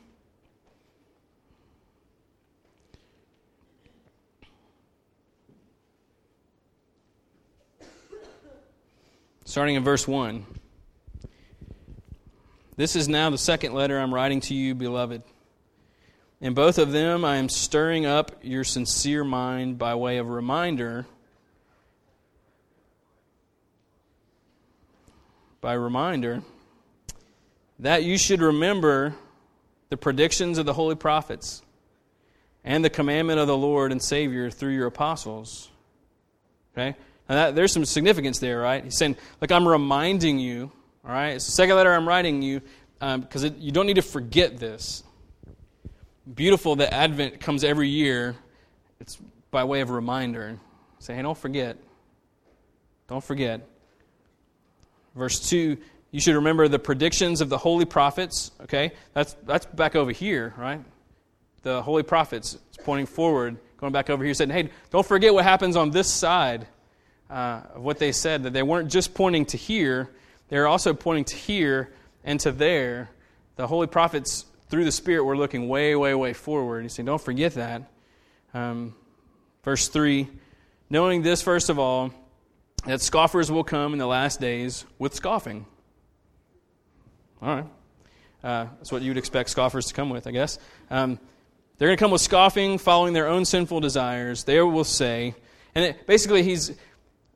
Starting 9.46 9.76
in 9.76 9.84
verse 9.84 10.08
1. 10.08 10.46
This 12.76 12.96
is 12.96 13.08
now 13.08 13.30
the 13.30 13.38
second 13.38 13.74
letter 13.74 14.00
I'm 14.00 14.14
writing 14.14 14.40
to 14.42 14.54
you, 14.54 14.74
beloved. 14.74 15.22
In 16.42 16.54
both 16.54 16.78
of 16.78 16.92
them, 16.92 17.24
I 17.24 17.38
am 17.38 17.50
stirring 17.50 18.06
up 18.06 18.32
your 18.42 18.64
sincere 18.64 19.24
mind 19.24 19.78
by 19.78 19.96
way 19.96 20.18
of 20.18 20.30
reminder. 20.30 21.06
By 25.62 25.74
reminder 25.74 26.42
that 27.80 28.04
you 28.04 28.18
should 28.18 28.42
remember 28.42 29.16
the 29.90 29.98
predictions 29.98 30.58
of 30.58 30.66
the 30.66 30.74
holy 30.74 30.96
prophets 30.96 31.62
and 32.64 32.84
the 32.84 32.90
commandment 32.90 33.40
of 33.40 33.48
the 33.48 33.58
Lord 33.58 33.92
and 33.92 34.02
Savior 34.02 34.50
through 34.50 34.74
your 34.74 34.88
apostles. 34.88 35.70
Okay? 36.74 36.96
And 37.34 37.40
that, 37.40 37.56
there's 37.56 37.72
some 37.72 37.84
significance 37.84 38.38
there, 38.38 38.60
right? 38.60 38.84
He's 38.84 38.96
saying, 38.96 39.18
like, 39.42 39.52
I'm 39.52 39.68
reminding 39.68 40.38
you, 40.38 40.72
all 41.04 41.12
right? 41.12 41.30
It's 41.30 41.48
the 41.48 41.52
second 41.52 41.76
letter 41.78 41.92
I'm 41.92 42.08
writing 42.08 42.44
you 42.44 42.62
because 43.00 43.44
um, 43.44 43.56
you 43.58 43.72
don't 43.72 43.88
need 43.88 43.96
to 43.96 44.04
forget 44.04 44.58
this. 44.58 45.04
Beautiful 46.32 46.76
that 46.76 46.94
Advent 46.94 47.40
comes 47.40 47.64
every 47.64 47.90
year. 47.90 48.36
It's 49.00 49.18
by 49.50 49.64
way 49.64 49.82
of 49.82 49.90
a 49.90 49.94
reminder. 49.94 50.60
Say, 51.00 51.16
hey, 51.16 51.24
don't 51.24 51.36
forget. 51.36 51.76
Don't 53.08 53.24
forget. 53.24 53.68
Verse 55.16 55.50
2, 55.50 55.76
you 56.12 56.20
should 56.20 56.36
remember 56.36 56.68
the 56.68 56.78
predictions 56.78 57.42
of 57.42 57.50
the 57.50 57.58
holy 57.58 57.86
prophets. 57.86 58.52
Okay? 58.62 58.92
That's, 59.14 59.34
that's 59.48 59.66
back 59.66 59.96
over 59.96 60.12
here, 60.12 60.54
right? 60.56 60.82
The 61.64 61.82
holy 61.82 62.04
prophets. 62.04 62.60
It's 62.68 62.78
pointing 62.86 63.08
forward, 63.08 63.58
going 63.78 63.92
back 63.92 64.12
over 64.12 64.24
here, 64.24 64.36
saying, 64.36 64.52
hey, 64.52 64.70
don't 64.92 65.04
forget 65.04 65.34
what 65.34 65.46
happens 65.46 65.76
on 65.76 65.90
this 65.90 66.08
side 66.08 66.68
uh, 67.30 67.62
of 67.76 67.82
what 67.82 68.00
they 68.00 68.12
said, 68.12 68.44
that 68.44 68.54
they 68.54 68.64
weren't 68.64 68.92
just 68.92 69.14
pointing 69.14 69.46
to 69.48 69.58
here, 69.58 70.10
they 70.50 70.58
were 70.58 70.68
also 70.68 70.94
pointing 70.94 71.26
to 71.26 71.36
here 71.36 71.94
and 72.24 72.40
to 72.42 72.52
there. 72.52 73.10
The 73.56 73.68
holy 73.68 73.88
prophets, 73.88 74.46
through 74.70 74.86
the 74.86 74.92
Spirit, 74.92 75.24
were 75.24 75.38
looking 75.38 75.68
way, 75.68 75.96
way, 75.96 76.14
way 76.14 76.34
forward. 76.34 76.84
He's 76.84 76.94
saying, 76.94 77.06
don't 77.06 77.22
forget 77.22 77.54
that. 77.56 77.84
Um, 78.54 78.96
verse 79.64 79.88
3 79.88 80.28
Knowing 80.90 81.24
this, 81.24 81.42
first 81.42 81.70
of 81.70 81.80
all, 81.80 82.14
that 82.86 83.02
scoffers 83.02 83.52
will 83.52 83.64
come 83.64 83.94
in 83.94 84.00
the 84.00 84.06
last 84.06 84.40
days 84.40 84.86
with 85.00 85.16
scoffing. 85.16 85.66
All 87.42 87.56
right. 87.56 87.66
Uh, 88.44 88.68
that's 88.78 88.92
what 88.92 89.02
you 89.02 89.10
would 89.10 89.18
expect 89.18 89.50
scoffers 89.50 89.88
to 89.88 89.94
come 89.94 90.10
with, 90.10 90.28
I 90.28 90.32
guess. 90.32 90.60
Um, 90.90 91.20
they're 91.78 91.88
going 91.88 91.98
to 91.98 92.04
come 92.04 92.12
with 92.12 92.22
scoffing, 92.22 92.78
following 92.78 93.14
their 93.14 93.28
own 93.28 93.46
sinful 93.46 93.80
desires. 93.80 94.44
They 94.44 94.62
will 94.62 94.84
say, 94.84 95.34
and 95.74 95.86
it, 95.86 96.06
basically, 96.06 96.44
he's 96.44 96.74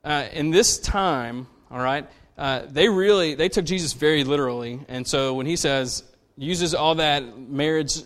uh, 0.08 0.26
in 0.32 0.50
this 0.50 0.78
time. 0.78 1.46
All 1.70 1.78
right, 1.78 2.08
uh, 2.38 2.62
they 2.66 2.88
really 2.88 3.34
they 3.34 3.50
took 3.50 3.66
Jesus 3.66 3.92
very 3.92 4.24
literally, 4.24 4.80
and 4.88 5.06
so 5.06 5.34
when 5.34 5.44
he 5.44 5.54
says 5.54 6.02
uses 6.36 6.74
all 6.74 6.94
that 6.94 7.38
marriage, 7.38 8.00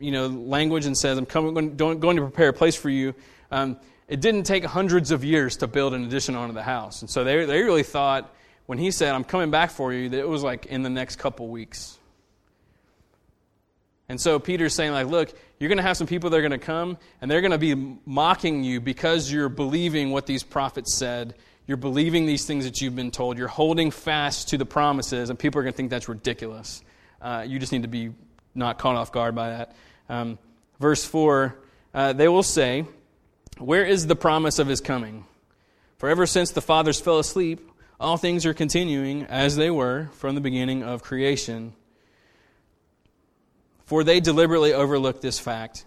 you 0.00 0.10
know, 0.10 0.26
language 0.26 0.84
and 0.84 0.98
says, 0.98 1.16
"I'm 1.16 1.26
coming, 1.26 1.76
going, 1.76 2.16
to 2.16 2.22
prepare 2.22 2.48
a 2.48 2.52
place 2.52 2.74
for 2.74 2.90
you." 2.90 3.14
Um, 3.52 3.78
it 4.08 4.20
didn't 4.20 4.44
take 4.44 4.64
hundreds 4.64 5.12
of 5.12 5.22
years 5.22 5.58
to 5.58 5.68
build 5.68 5.94
an 5.94 6.04
addition 6.04 6.34
onto 6.34 6.54
the 6.54 6.62
house, 6.62 7.02
and 7.02 7.10
so 7.10 7.22
they 7.22 7.44
they 7.44 7.62
really 7.62 7.84
thought 7.84 8.34
when 8.66 8.78
he 8.78 8.90
said, 8.90 9.14
"I'm 9.14 9.24
coming 9.24 9.52
back 9.52 9.70
for 9.70 9.92
you," 9.92 10.08
that 10.08 10.18
it 10.18 10.28
was 10.28 10.42
like 10.42 10.66
in 10.66 10.82
the 10.82 10.90
next 10.90 11.16
couple 11.16 11.46
weeks. 11.46 11.98
And 14.08 14.20
so 14.20 14.38
Peter's 14.38 14.74
saying, 14.74 14.92
like, 14.92 15.06
look, 15.06 15.34
you're 15.58 15.68
going 15.68 15.78
to 15.78 15.82
have 15.82 15.96
some 15.96 16.06
people 16.06 16.30
that 16.30 16.36
are 16.36 16.42
going 16.42 16.52
to 16.52 16.58
come, 16.58 16.98
and 17.20 17.30
they're 17.30 17.40
going 17.40 17.52
to 17.52 17.58
be 17.58 17.74
mocking 18.06 18.62
you 18.62 18.80
because 18.80 19.30
you're 19.30 19.48
believing 19.48 20.10
what 20.10 20.26
these 20.26 20.42
prophets 20.42 20.96
said. 20.96 21.34
You're 21.66 21.76
believing 21.76 22.26
these 22.26 22.46
things 22.46 22.64
that 22.64 22.80
you've 22.80 22.96
been 22.96 23.10
told. 23.10 23.38
You're 23.38 23.48
holding 23.48 23.90
fast 23.90 24.48
to 24.50 24.58
the 24.58 24.64
promises, 24.64 25.30
and 25.30 25.38
people 25.38 25.58
are 25.60 25.62
going 25.62 25.72
to 25.72 25.76
think 25.76 25.90
that's 25.90 26.08
ridiculous. 26.08 26.82
Uh, 27.20 27.44
you 27.46 27.58
just 27.58 27.72
need 27.72 27.82
to 27.82 27.88
be 27.88 28.12
not 28.54 28.78
caught 28.78 28.96
off 28.96 29.12
guard 29.12 29.34
by 29.34 29.50
that. 29.50 29.76
Um, 30.08 30.38
verse 30.80 31.04
4 31.04 31.56
uh, 31.94 32.12
they 32.12 32.28
will 32.28 32.42
say, 32.42 32.84
Where 33.58 33.84
is 33.84 34.06
the 34.06 34.16
promise 34.16 34.58
of 34.58 34.66
his 34.66 34.80
coming? 34.80 35.24
For 35.96 36.08
ever 36.08 36.26
since 36.26 36.50
the 36.50 36.60
fathers 36.60 37.00
fell 37.00 37.18
asleep, 37.18 37.68
all 37.98 38.16
things 38.16 38.46
are 38.46 38.54
continuing 38.54 39.24
as 39.24 39.56
they 39.56 39.70
were 39.70 40.08
from 40.12 40.34
the 40.34 40.40
beginning 40.40 40.84
of 40.84 41.02
creation. 41.02 41.72
For 43.88 44.04
they 44.04 44.20
deliberately 44.20 44.74
overlooked 44.74 45.22
this 45.22 45.38
fact 45.38 45.86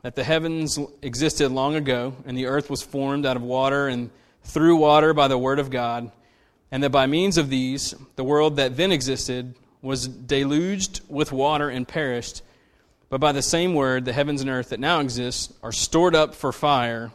that 0.00 0.16
the 0.16 0.24
heavens 0.24 0.78
existed 1.02 1.50
long 1.50 1.74
ago, 1.74 2.14
and 2.24 2.38
the 2.38 2.46
earth 2.46 2.70
was 2.70 2.80
formed 2.80 3.26
out 3.26 3.36
of 3.36 3.42
water 3.42 3.86
and 3.86 4.08
through 4.44 4.76
water 4.76 5.12
by 5.12 5.28
the 5.28 5.36
word 5.36 5.58
of 5.58 5.68
God, 5.68 6.10
and 6.70 6.82
that 6.82 6.88
by 6.88 7.04
means 7.04 7.36
of 7.36 7.50
these, 7.50 7.94
the 8.16 8.24
world 8.24 8.56
that 8.56 8.78
then 8.78 8.92
existed 8.92 9.54
was 9.82 10.08
deluged 10.08 11.02
with 11.06 11.32
water 11.32 11.68
and 11.68 11.86
perished. 11.86 12.40
But 13.10 13.20
by 13.20 13.32
the 13.32 13.42
same 13.42 13.74
word, 13.74 14.06
the 14.06 14.14
heavens 14.14 14.40
and 14.40 14.48
earth 14.48 14.70
that 14.70 14.80
now 14.80 15.00
exist 15.00 15.52
are 15.62 15.70
stored 15.70 16.14
up 16.14 16.34
for 16.34 16.50
fire, 16.50 17.12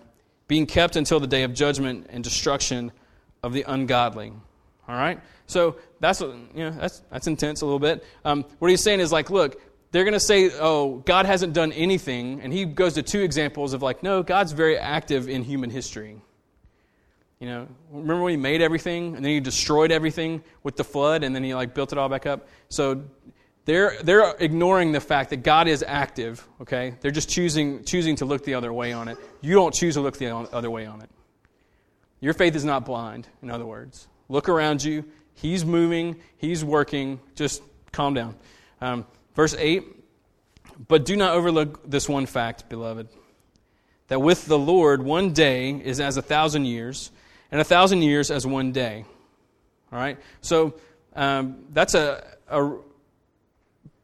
being 0.48 0.68
kept 0.68 0.96
until 0.96 1.20
the 1.20 1.26
day 1.26 1.42
of 1.42 1.56
judgment 1.56 2.06
and 2.12 2.24
destruction 2.24 2.92
of 3.42 3.52
the 3.52 3.64
ungodly. 3.68 4.32
All 4.88 4.96
right? 4.96 5.20
So 5.48 5.78
that's, 6.00 6.22
you 6.22 6.38
know, 6.54 6.70
that's, 6.70 7.02
that's 7.10 7.26
intense 7.26 7.62
a 7.62 7.66
little 7.66 7.80
bit. 7.80 8.06
Um, 8.24 8.46
what 8.60 8.70
he's 8.70 8.84
saying 8.84 9.00
is 9.00 9.12
like, 9.12 9.32
look, 9.32 9.60
they're 9.98 10.04
going 10.04 10.14
to 10.14 10.20
say, 10.20 10.52
oh, 10.60 10.98
God 11.06 11.26
hasn't 11.26 11.54
done 11.54 11.72
anything. 11.72 12.42
And 12.42 12.54
he 12.54 12.66
goes 12.66 12.94
to 12.94 13.02
two 13.02 13.22
examples 13.22 13.74
of 13.74 13.82
like, 13.82 14.04
no, 14.04 14.22
God's 14.22 14.52
very 14.52 14.78
active 14.78 15.28
in 15.28 15.42
human 15.42 15.72
history. 15.72 16.22
You 17.40 17.48
know, 17.48 17.68
remember 17.90 18.22
when 18.22 18.30
he 18.30 18.38
made 18.38 18.62
everything 18.62 19.16
and 19.16 19.26
then 19.26 19.32
he 19.32 19.40
destroyed 19.40 19.92
everything 19.92 20.44
with 20.62 20.76
the 20.76 20.84
flood 20.84 21.24
and 21.24 21.36
then 21.36 21.44
he 21.44 21.56
like 21.56 21.74
built 21.74 21.94
it 21.94 21.98
all 21.98 22.10
back 22.10 22.28
up? 22.28 22.48
So 22.70 23.06
they're, 23.66 23.98
they're 24.04 24.36
ignoring 24.36 24.92
the 24.92 25.00
fact 25.00 25.32
that 25.32 25.38
God 25.38 25.68
is 25.68 25.84
active, 25.88 26.48
okay? 26.62 26.94
They're 27.02 27.10
just 27.10 27.28
choosing, 27.28 27.84
choosing 27.84 28.18
to 28.18 28.26
look 28.26 28.46
the 28.46 28.54
other 28.54 28.72
way 28.72 28.94
on 28.94 29.08
it. 29.08 29.18
You 29.42 29.56
don't 29.56 29.74
choose 29.74 29.96
to 29.96 30.02
look 30.02 30.20
the 30.20 30.30
other 30.32 30.70
way 30.70 30.86
on 30.86 31.02
it. 31.02 31.10
Your 32.20 32.36
faith 32.36 32.56
is 32.56 32.66
not 32.66 32.86
blind, 32.86 33.28
in 33.42 33.50
other 33.50 33.66
words. 33.66 34.08
Look 34.30 34.48
around 34.48 34.84
you. 34.84 35.06
He's 35.34 35.66
moving, 35.66 36.18
He's 36.38 36.64
working. 36.64 37.20
Just 37.34 37.64
calm 37.92 38.14
down. 38.14 38.36
Um, 38.80 39.08
Verse 39.38 39.56
8 39.58 39.86
But 40.90 41.06
do 41.06 41.16
not 41.16 41.34
overlook 41.36 41.90
this 41.90 42.10
one 42.10 42.26
fact, 42.26 42.68
beloved, 42.68 43.08
that 44.10 44.20
with 44.20 44.46
the 44.48 44.60
Lord 44.60 45.02
one 45.02 45.32
day 45.32 45.70
is 45.72 46.02
as 46.02 46.18
a 46.18 46.22
thousand 46.22 46.66
years, 46.66 47.12
and 47.52 47.62
a 47.62 47.64
thousand 47.64 48.02
years 48.02 48.30
as 48.32 48.46
one 48.46 48.74
day. 48.74 49.06
All 49.94 50.00
right? 50.00 50.18
So 50.42 50.74
um, 51.16 51.66
that's 51.72 51.94
a, 51.94 52.26
a. 52.50 52.78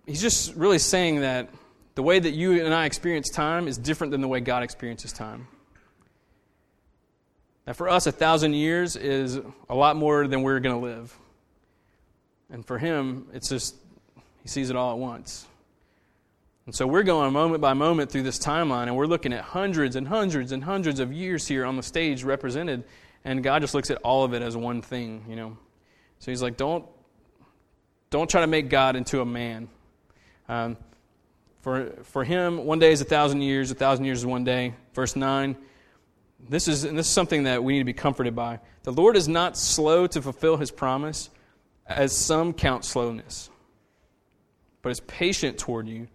He's 0.05 0.21
just 0.21 0.53
really 0.55 0.79
saying 0.79 1.21
that 1.21 1.49
the 1.95 2.03
way 2.03 2.19
that 2.19 2.31
you 2.31 2.63
and 2.63 2.73
I 2.73 2.85
experience 2.85 3.29
time 3.29 3.67
is 3.67 3.77
different 3.77 4.11
than 4.11 4.21
the 4.21 4.27
way 4.27 4.39
God 4.39 4.61
experiences 4.63 5.11
time. 5.13 5.47
Now, 7.65 7.73
for 7.73 7.89
us, 7.89 8.05
a 8.05 8.11
thousand 8.11 8.53
years 8.53 8.95
is 8.95 9.39
a 9.69 9.75
lot 9.75 9.95
more 9.95 10.27
than 10.27 10.43
we're 10.43 10.59
going 10.59 10.79
to 10.79 10.85
live. 10.85 11.17
And 12.51 12.65
for 12.65 12.77
him, 12.77 13.29
it's 13.33 13.49
just 13.49 13.75
he 14.43 14.49
sees 14.49 14.69
it 14.69 14.75
all 14.75 14.91
at 14.91 14.97
once. 14.97 15.47
And 16.65 16.75
so 16.75 16.85
we're 16.85 17.03
going 17.03 17.33
moment 17.33 17.61
by 17.61 17.73
moment 17.73 18.11
through 18.11 18.23
this 18.23 18.39
timeline, 18.39 18.83
and 18.83 18.95
we're 18.95 19.07
looking 19.07 19.33
at 19.33 19.41
hundreds 19.43 19.95
and 19.95 20.07
hundreds 20.07 20.51
and 20.51 20.63
hundreds 20.63 20.99
of 20.99 21.11
years 21.11 21.47
here 21.47 21.65
on 21.65 21.75
the 21.75 21.83
stage 21.83 22.23
represented, 22.23 22.83
and 23.25 23.43
God 23.43 23.61
just 23.61 23.73
looks 23.73 23.89
at 23.89 23.97
all 23.97 24.23
of 24.23 24.33
it 24.33 24.41
as 24.41 24.55
one 24.55 24.81
thing, 24.81 25.25
you 25.27 25.35
know. 25.35 25.57
So 26.19 26.31
he's 26.31 26.41
like, 26.41 26.55
don't, 26.55 26.85
don't 28.09 28.29
try 28.29 28.41
to 28.41 28.47
make 28.47 28.69
God 28.69 28.95
into 28.95 29.19
a 29.19 29.25
man. 29.25 29.67
Um, 30.47 30.77
for, 31.61 31.91
for 32.03 32.23
him, 32.23 32.65
one 32.65 32.79
day 32.79 32.91
is 32.91 33.01
a 33.01 33.05
thousand 33.05 33.41
years, 33.41 33.71
a 33.71 33.75
thousand 33.75 34.05
years 34.05 34.19
is 34.19 34.25
one 34.25 34.43
day. 34.43 34.73
Verse 34.93 35.15
9. 35.15 35.55
This 36.49 36.67
is, 36.67 36.83
and 36.83 36.97
this 36.97 37.07
is 37.07 37.13
something 37.13 37.43
that 37.43 37.63
we 37.63 37.73
need 37.73 37.79
to 37.79 37.85
be 37.85 37.93
comforted 37.93 38.35
by. 38.35 38.59
The 38.83 38.91
Lord 38.91 39.15
is 39.15 39.29
not 39.29 39.57
slow 39.57 40.07
to 40.07 40.21
fulfill 40.21 40.57
his 40.57 40.71
promise, 40.71 41.29
as 41.87 42.15
some 42.15 42.53
count 42.53 42.83
slowness 42.85 43.49
but 44.83 44.91
is 44.91 44.99
patient 44.99 45.57
toward 45.57 45.87
you, 45.87 46.07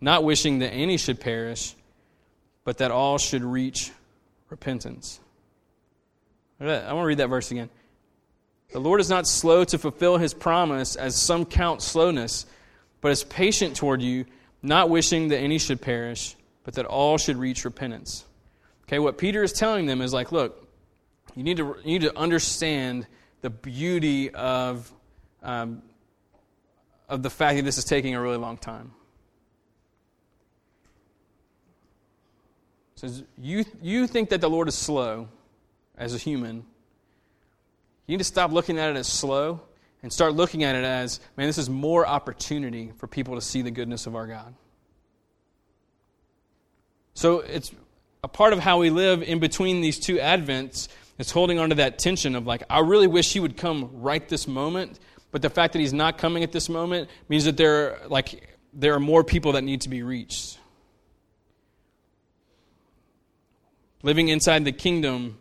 not 0.00 0.24
wishing 0.24 0.58
that 0.58 0.70
any 0.70 0.96
should 0.96 1.20
perish, 1.20 1.76
but 2.64 2.78
that 2.78 2.90
all 2.90 3.18
should 3.18 3.44
reach 3.44 3.92
repentance. 4.50 5.20
I 6.60 6.64
want 6.92 7.04
to 7.04 7.06
read 7.06 7.18
that 7.18 7.28
verse 7.28 7.52
again. 7.52 7.70
The 8.72 8.80
Lord 8.80 9.00
is 9.00 9.08
not 9.08 9.28
slow 9.28 9.62
to 9.64 9.78
fulfill 9.78 10.18
his 10.18 10.34
promise, 10.34 10.96
as 10.96 11.16
some 11.16 11.44
count 11.44 11.82
slowness, 11.82 12.46
but 13.00 13.12
is 13.12 13.22
patient 13.24 13.76
toward 13.76 14.02
you, 14.02 14.26
not 14.62 14.90
wishing 14.90 15.28
that 15.28 15.38
any 15.38 15.58
should 15.58 15.80
perish, 15.80 16.36
but 16.64 16.74
that 16.74 16.84
all 16.84 17.16
should 17.16 17.36
reach 17.36 17.64
repentance. 17.64 18.24
Okay, 18.84 18.98
what 18.98 19.18
Peter 19.18 19.42
is 19.42 19.52
telling 19.52 19.86
them 19.86 20.00
is 20.02 20.12
like, 20.12 20.32
look, 20.32 20.66
you 21.34 21.42
need 21.42 21.58
to, 21.58 21.76
you 21.84 21.98
need 21.98 22.02
to 22.02 22.18
understand 22.18 23.06
the 23.42 23.50
beauty 23.50 24.30
of 24.30 24.90
um, 25.42 25.82
of 27.08 27.22
the 27.22 27.30
fact 27.30 27.56
that 27.56 27.64
this 27.64 27.78
is 27.78 27.84
taking 27.84 28.14
a 28.14 28.20
really 28.20 28.36
long 28.36 28.56
time. 28.56 28.92
says 32.98 33.22
you, 33.40 33.64
you 33.80 34.08
think 34.08 34.30
that 34.30 34.40
the 34.40 34.50
Lord 34.50 34.66
is 34.66 34.74
slow 34.74 35.28
as 35.96 36.14
a 36.14 36.18
human. 36.18 36.56
You 38.06 38.14
need 38.14 38.18
to 38.18 38.24
stop 38.24 38.50
looking 38.50 38.76
at 38.76 38.90
it 38.90 38.96
as 38.96 39.06
slow 39.06 39.60
and 40.02 40.12
start 40.12 40.34
looking 40.34 40.64
at 40.64 40.74
it 40.74 40.84
as, 40.84 41.20
man, 41.36 41.46
this 41.46 41.58
is 41.58 41.70
more 41.70 42.06
opportunity 42.06 42.92
for 42.98 43.06
people 43.06 43.36
to 43.36 43.40
see 43.40 43.62
the 43.62 43.70
goodness 43.70 44.06
of 44.06 44.16
our 44.16 44.26
God. 44.26 44.52
So 47.14 47.40
it's 47.40 47.72
a 48.24 48.28
part 48.28 48.52
of 48.52 48.58
how 48.58 48.78
we 48.78 48.90
live 48.90 49.22
in 49.22 49.38
between 49.38 49.80
these 49.80 49.98
two 49.98 50.16
Advents 50.16 50.88
It's 51.18 51.32
holding 51.32 51.58
on 51.58 51.70
to 51.70 51.74
that 51.76 51.98
tension 51.98 52.36
of 52.36 52.46
like, 52.46 52.62
I 52.70 52.78
really 52.80 53.08
wish 53.08 53.32
he 53.32 53.40
would 53.40 53.56
come 53.56 53.90
right 53.94 54.26
this 54.28 54.46
moment, 54.46 55.00
but 55.30 55.42
the 55.42 55.50
fact 55.50 55.72
that 55.74 55.80
he's 55.80 55.92
not 55.92 56.18
coming 56.18 56.42
at 56.42 56.52
this 56.52 56.68
moment 56.68 57.08
means 57.28 57.44
that 57.44 57.56
there, 57.56 57.98
like, 58.08 58.56
there 58.72 58.94
are 58.94 59.00
more 59.00 59.24
people 59.24 59.52
that 59.52 59.62
need 59.62 59.82
to 59.82 59.88
be 59.88 60.02
reached. 60.02 60.58
Living 64.02 64.28
inside 64.28 64.64
the 64.64 64.72
kingdom 64.72 65.38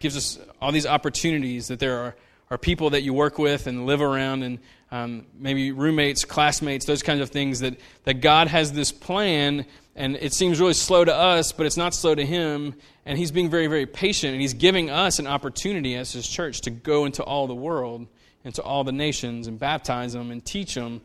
gives 0.00 0.16
us 0.16 0.38
all 0.60 0.72
these 0.72 0.86
opportunities 0.86 1.68
that 1.68 1.78
there 1.78 1.98
are, 1.98 2.16
are 2.50 2.58
people 2.58 2.90
that 2.90 3.02
you 3.02 3.14
work 3.14 3.38
with 3.38 3.66
and 3.66 3.86
live 3.86 4.02
around 4.02 4.42
and 4.42 4.58
um, 4.90 5.24
maybe 5.38 5.72
roommates, 5.72 6.24
classmates, 6.24 6.84
those 6.84 7.02
kinds 7.02 7.20
of 7.20 7.30
things 7.30 7.60
that, 7.60 7.78
that 8.04 8.20
God 8.20 8.48
has 8.48 8.72
this 8.72 8.92
plan 8.92 9.64
and 9.94 10.16
it 10.16 10.32
seems 10.32 10.58
really 10.58 10.74
slow 10.74 11.04
to 11.04 11.14
us, 11.14 11.52
but 11.52 11.66
it's 11.66 11.76
not 11.76 11.94
slow 11.94 12.14
to 12.14 12.24
him. 12.24 12.74
And 13.04 13.18
he's 13.18 13.30
being 13.30 13.50
very, 13.50 13.66
very 13.66 13.84
patient 13.84 14.32
and 14.32 14.40
he's 14.40 14.54
giving 14.54 14.90
us 14.90 15.18
an 15.18 15.26
opportunity 15.26 15.96
as 15.96 16.12
his 16.12 16.26
church 16.26 16.62
to 16.62 16.70
go 16.70 17.04
into 17.04 17.22
all 17.22 17.46
the 17.46 17.54
world 17.54 18.06
into 18.44 18.62
all 18.62 18.84
the 18.84 18.92
nations 18.92 19.46
and 19.46 19.58
baptize 19.58 20.12
them 20.12 20.30
and 20.30 20.44
teach 20.44 20.74
them. 20.74 21.00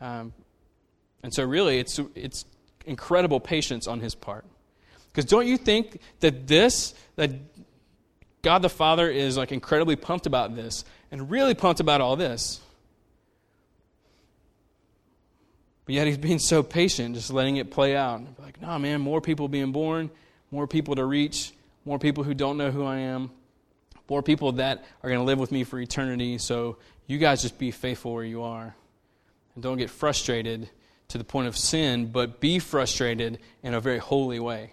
Um, 0.00 0.32
and 1.22 1.32
so, 1.32 1.44
really, 1.44 1.78
it's, 1.78 2.00
it's 2.14 2.44
incredible 2.86 3.40
patience 3.40 3.86
on 3.86 4.00
his 4.00 4.14
part. 4.14 4.44
Because 5.10 5.24
don't 5.24 5.46
you 5.46 5.56
think 5.56 6.00
that 6.20 6.46
this, 6.46 6.94
that 7.16 7.30
God 8.42 8.62
the 8.62 8.70
Father 8.70 9.10
is 9.10 9.36
like 9.36 9.52
incredibly 9.52 9.96
pumped 9.96 10.26
about 10.26 10.56
this 10.56 10.84
and 11.10 11.30
really 11.30 11.54
pumped 11.54 11.80
about 11.80 12.00
all 12.00 12.16
this? 12.16 12.60
But 15.84 15.94
yet 15.94 16.06
he's 16.06 16.18
being 16.18 16.38
so 16.38 16.62
patient, 16.62 17.14
just 17.14 17.32
letting 17.32 17.56
it 17.56 17.70
play 17.70 17.96
out. 17.96 18.22
Like, 18.38 18.60
no, 18.62 18.78
man, 18.78 19.00
more 19.00 19.20
people 19.20 19.48
being 19.48 19.72
born, 19.72 20.10
more 20.50 20.66
people 20.66 20.94
to 20.94 21.04
reach, 21.04 21.52
more 21.84 21.98
people 21.98 22.24
who 22.24 22.34
don't 22.34 22.56
know 22.56 22.70
who 22.70 22.84
I 22.84 22.98
am, 22.98 23.30
more 24.12 24.22
people 24.22 24.52
that 24.52 24.84
are 25.02 25.08
going 25.08 25.20
to 25.20 25.24
live 25.24 25.38
with 25.38 25.50
me 25.50 25.64
for 25.64 25.80
eternity. 25.80 26.36
So 26.36 26.76
you 27.06 27.16
guys 27.16 27.40
just 27.40 27.58
be 27.58 27.70
faithful 27.70 28.12
where 28.12 28.22
you 28.22 28.42
are. 28.42 28.76
And 29.54 29.62
don't 29.62 29.78
get 29.78 29.88
frustrated 29.88 30.68
to 31.08 31.16
the 31.16 31.24
point 31.24 31.48
of 31.48 31.56
sin, 31.56 32.12
but 32.12 32.38
be 32.38 32.58
frustrated 32.58 33.38
in 33.62 33.72
a 33.72 33.80
very 33.80 33.96
holy 33.96 34.38
way. 34.38 34.70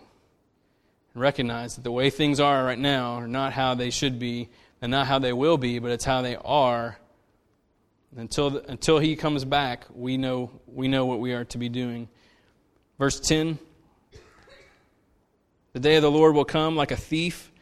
And 1.14 1.22
recognize 1.22 1.76
that 1.76 1.86
the 1.86 1.92
way 1.92 2.10
things 2.10 2.42
are 2.42 2.66
right 2.66 2.78
now 2.78 3.14
are 3.14 3.30
not 3.30 3.54
how 3.54 3.76
they 3.76 3.92
should 3.92 4.20
be 4.20 4.50
and 4.82 4.92
not 4.92 5.08
how 5.08 5.20
they 5.20 5.32
will 5.32 5.58
be, 5.58 5.80
but 5.80 5.92
it's 5.92 6.04
how 6.04 6.22
they 6.22 6.36
are. 6.36 7.00
Until, 8.18 8.58
until 8.58 9.00
he 9.00 9.16
comes 9.16 9.46
back, 9.46 9.86
we 9.90 10.18
know, 10.18 10.52
we 10.68 10.90
know 10.90 11.06
what 11.06 11.22
we 11.22 11.32
are 11.32 11.46
to 11.46 11.58
be 11.58 11.70
doing. 11.70 12.10
Verse 12.98 13.22
10 13.22 13.58
The 15.72 15.80
day 15.80 15.96
of 15.96 16.02
the 16.02 16.12
Lord 16.12 16.36
will 16.36 16.44
come 16.44 16.76
like 16.76 16.92
a 16.92 16.98
thief, 16.98 17.54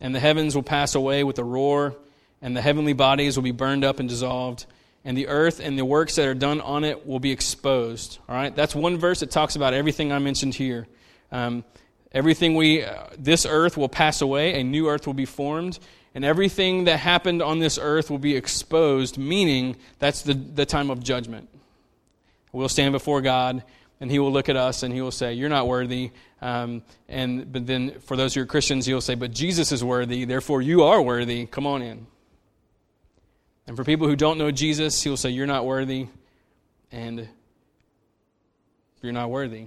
and 0.00 0.14
the 0.14 0.20
heavens 0.20 0.54
will 0.54 0.62
pass 0.62 0.94
away 0.94 1.24
with 1.24 1.38
a 1.38 1.44
roar, 1.44 1.96
and 2.40 2.56
the 2.56 2.62
heavenly 2.62 2.92
bodies 2.92 3.36
will 3.36 3.44
be 3.44 3.52
burned 3.52 3.84
up 3.84 4.00
and 4.00 4.08
dissolved 4.08 4.66
and 5.04 5.16
the 5.16 5.28
earth 5.28 5.60
and 5.60 5.78
the 5.78 5.84
works 5.84 6.16
that 6.16 6.26
are 6.26 6.34
done 6.34 6.60
on 6.60 6.84
it 6.84 7.06
will 7.06 7.18
be 7.18 7.30
exposed. 7.30 8.18
All 8.28 8.34
right, 8.34 8.54
that's 8.54 8.74
one 8.74 8.98
verse 8.98 9.20
that 9.20 9.30
talks 9.30 9.56
about 9.56 9.74
everything 9.74 10.12
I 10.12 10.18
mentioned 10.18 10.54
here. 10.54 10.86
Um, 11.30 11.64
everything 12.12 12.54
we, 12.54 12.84
uh, 12.84 13.04
this 13.16 13.46
earth 13.46 13.76
will 13.76 13.88
pass 13.88 14.20
away, 14.20 14.60
a 14.60 14.64
new 14.64 14.88
earth 14.88 15.06
will 15.06 15.14
be 15.14 15.24
formed, 15.24 15.78
and 16.14 16.24
everything 16.24 16.84
that 16.84 16.98
happened 16.98 17.42
on 17.42 17.58
this 17.58 17.78
earth 17.80 18.10
will 18.10 18.18
be 18.18 18.36
exposed. 18.36 19.18
Meaning 19.18 19.76
that's 19.98 20.22
the 20.22 20.34
the 20.34 20.66
time 20.66 20.90
of 20.90 21.02
judgment. 21.02 21.48
We'll 22.52 22.68
stand 22.68 22.92
before 22.92 23.20
God, 23.20 23.62
and 24.00 24.10
He 24.10 24.18
will 24.18 24.32
look 24.32 24.48
at 24.48 24.56
us, 24.56 24.82
and 24.82 24.92
He 24.92 25.00
will 25.00 25.10
say, 25.10 25.34
"You're 25.34 25.48
not 25.48 25.66
worthy." 25.66 26.10
Um, 26.40 26.82
and 27.08 27.52
but 27.52 27.66
then 27.66 28.00
for 28.00 28.16
those 28.16 28.34
who 28.34 28.42
are 28.42 28.46
Christians, 28.46 28.86
He'll 28.86 29.00
say, 29.00 29.14
"But 29.14 29.32
Jesus 29.32 29.72
is 29.72 29.82
worthy, 29.82 30.24
therefore 30.24 30.62
you 30.62 30.82
are 30.84 31.02
worthy. 31.02 31.46
Come 31.46 31.66
on 31.66 31.82
in." 31.82 32.06
And 33.68 33.76
for 33.76 33.84
people 33.84 34.08
who 34.08 34.16
don't 34.16 34.38
know 34.38 34.50
Jesus, 34.50 35.02
he 35.02 35.10
will 35.10 35.18
say, 35.18 35.28
You're 35.28 35.46
not 35.46 35.66
worthy, 35.66 36.06
and 36.90 37.28
you're 39.02 39.12
not 39.12 39.28
worthy. 39.28 39.66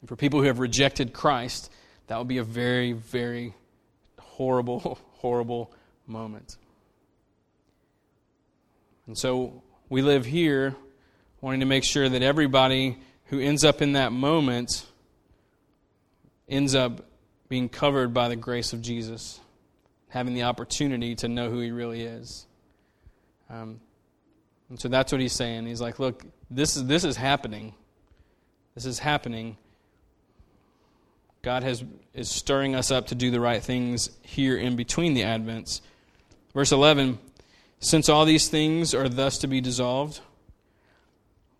And 0.00 0.08
for 0.08 0.16
people 0.16 0.40
who 0.40 0.46
have 0.46 0.58
rejected 0.58 1.14
Christ, 1.14 1.72
that 2.08 2.16
will 2.18 2.26
be 2.26 2.36
a 2.36 2.44
very, 2.44 2.92
very 2.92 3.54
horrible, 4.18 4.98
horrible 5.14 5.72
moment. 6.06 6.58
And 9.06 9.16
so 9.16 9.62
we 9.88 10.02
live 10.02 10.26
here 10.26 10.76
wanting 11.42 11.60
to 11.60 11.66
make 11.66 11.84
sure 11.84 12.08
that 12.08 12.22
everybody 12.22 12.96
who 13.26 13.38
ends 13.38 13.64
up 13.64 13.82
in 13.82 13.92
that 13.92 14.12
moment 14.12 14.86
ends 16.48 16.74
up 16.74 17.04
being 17.50 17.68
covered 17.68 18.14
by 18.14 18.30
the 18.30 18.36
grace 18.36 18.72
of 18.72 18.80
Jesus 18.80 19.40
having 20.12 20.34
the 20.34 20.42
opportunity 20.42 21.14
to 21.14 21.26
know 21.26 21.48
who 21.48 21.58
he 21.60 21.70
really 21.70 22.02
is. 22.02 22.46
Um, 23.48 23.80
and 24.68 24.78
so 24.78 24.88
that's 24.88 25.10
what 25.10 25.22
he's 25.22 25.32
saying. 25.32 25.64
He's 25.64 25.80
like, 25.80 25.98
look, 25.98 26.24
this 26.50 26.76
is, 26.76 26.84
this 26.84 27.04
is 27.04 27.16
happening. 27.16 27.74
This 28.74 28.84
is 28.84 28.98
happening. 28.98 29.56
God 31.40 31.62
has, 31.62 31.82
is 32.12 32.30
stirring 32.30 32.74
us 32.74 32.90
up 32.90 33.06
to 33.06 33.14
do 33.14 33.30
the 33.30 33.40
right 33.40 33.62
things 33.62 34.10
here 34.20 34.56
in 34.56 34.76
between 34.76 35.14
the 35.14 35.22
Advents. 35.22 35.80
Verse 36.52 36.72
11 36.72 37.18
Since 37.80 38.10
all 38.10 38.26
these 38.26 38.48
things 38.48 38.94
are 38.94 39.08
thus 39.08 39.38
to 39.38 39.46
be 39.46 39.62
dissolved, 39.62 40.20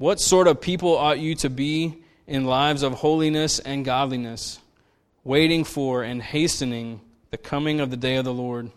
what 0.03 0.19
sort 0.19 0.49
of 0.49 0.61
people 0.61 0.97
ought 0.97 1.21
you 1.21 1.33
to 1.37 1.49
be 1.49 1.97
in 2.27 2.45
lives 2.45 2.83
of 2.83 2.93
holiness 2.93 3.61
and 3.61 3.85
godliness, 3.85 4.59
waiting 5.23 5.63
for 5.63 6.03
and 6.03 6.21
hastening 6.21 7.01
the 7.31 7.37
coming 7.37 7.79
of 7.79 7.89
the 7.89 7.97
day 7.97 8.17
of 8.17 8.25
the 8.25 8.35
Lord, 8.35 8.73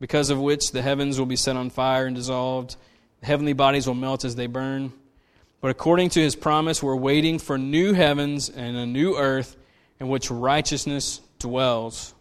because 0.00 0.30
of 0.30 0.40
which 0.40 0.72
the 0.72 0.82
heavens 0.82 1.20
will 1.20 1.26
be 1.26 1.36
set 1.36 1.54
on 1.54 1.70
fire 1.70 2.06
and 2.06 2.16
dissolved, 2.16 2.74
the 3.20 3.26
heavenly 3.26 3.52
bodies 3.52 3.86
will 3.86 3.94
melt 3.94 4.24
as 4.24 4.34
they 4.34 4.48
burn. 4.48 4.92
But 5.60 5.70
according 5.70 6.10
to 6.10 6.20
his 6.20 6.34
promise, 6.34 6.82
we're 6.82 6.96
waiting 6.96 7.38
for 7.38 7.56
new 7.56 7.92
heavens 7.92 8.48
and 8.48 8.76
a 8.76 8.86
new 8.86 9.16
earth 9.16 9.56
in 10.00 10.08
which 10.08 10.32
righteousness 10.32 11.20
dwells. 11.38 12.12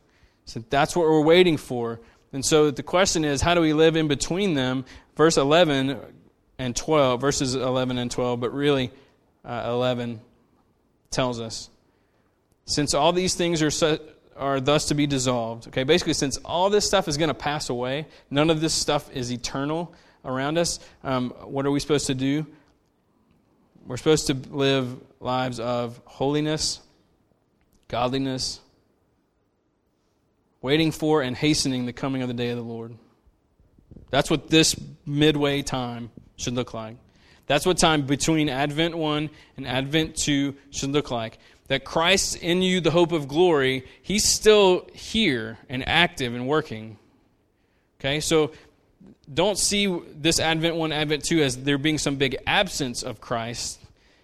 So 0.46 0.64
that's 0.70 0.96
what 0.96 1.08
we're 1.08 1.24
waiting 1.24 1.58
for. 1.58 2.00
And 2.32 2.46
so 2.46 2.70
the 2.70 2.84
question 2.84 3.26
is, 3.26 3.42
how 3.42 3.56
do 3.56 3.62
we 3.62 3.74
live 3.74 3.96
in 3.96 4.08
between 4.08 4.54
them? 4.54 4.86
Verse 5.16 5.38
11 5.38 6.00
and 6.62 6.76
12, 6.76 7.20
verses 7.20 7.56
11 7.56 7.98
and 7.98 8.12
12, 8.12 8.40
but 8.40 8.54
really 8.54 8.92
uh, 9.44 9.64
11 9.66 10.22
tells 11.10 11.40
us. 11.40 11.72
Since 12.66 12.94
all 12.94 13.12
these 13.14 13.34
things 13.34 13.64
are 13.64 13.72
set, 13.72 14.02
are 14.36 14.60
thus 14.60 14.86
to 14.86 14.94
be 14.94 15.08
dissolved. 15.08 15.68
Okay, 15.70 15.84
basically, 15.84 16.14
since 16.14 16.38
all 16.46 16.70
this 16.70 16.86
stuff 16.86 17.08
is 17.08 17.18
going 17.18 17.30
to 17.30 17.34
pass 17.34 17.70
away, 17.70 18.06
none 18.30 18.52
of 18.52 18.62
this 18.62 18.76
stuff 18.76 19.12
is 19.12 19.32
eternal 19.32 19.92
around 20.24 20.60
us, 20.60 20.80
um, 21.04 21.32
what 21.46 21.66
are 21.66 21.72
we 21.72 21.80
supposed 21.80 22.06
to 22.08 22.14
do? 22.14 22.46
We're 23.88 23.98
supposed 23.98 24.28
to 24.28 24.36
live 24.36 25.02
lives 25.20 25.60
of 25.60 26.00
holiness, 26.06 26.80
godliness, 27.88 28.60
waiting 30.62 30.92
for 30.92 31.24
and 31.24 31.36
hastening 31.36 31.88
the 31.88 31.94
coming 31.94 32.22
of 32.22 32.28
the 32.28 32.36
day 32.36 32.52
of 32.52 32.58
the 32.58 32.64
Lord. 32.64 32.96
That's 34.12 34.30
what 34.30 34.52
this 34.52 34.80
midway 35.08 35.64
time 35.64 36.12
should 36.42 36.54
look 36.54 36.74
like. 36.74 36.98
That's 37.48 37.66
what 37.66 37.78
time 37.78 38.04
between 38.04 38.50
Advent 38.50 38.98
1 38.98 39.30
and 39.58 39.68
Advent 39.68 40.16
2 40.16 40.56
should 40.72 40.92
look 40.92 41.12
like 41.12 41.38
that 41.72 41.86
Christ 41.86 42.36
in 42.36 42.62
you, 42.62 42.82
the 42.82 42.92
hope 42.92 43.14
of 43.14 43.30
glory, 43.30 43.86
he's 44.02 44.28
still 44.28 44.90
here 44.94 45.58
and 45.70 45.88
active 45.88 46.34
and 46.34 46.46
working. 46.46 46.98
Okay, 47.98 48.20
so 48.20 48.52
don't 49.34 49.58
see 49.58 49.88
this 50.14 50.42
Advent 50.42 50.76
1, 50.76 50.92
Advent 50.92 51.24
2 51.24 51.42
as 51.42 51.64
there 51.64 51.78
being 51.78 51.98
some 51.98 52.18
big 52.18 52.36
absence 52.46 53.04
of 53.04 53.22
Christ. 53.22 53.80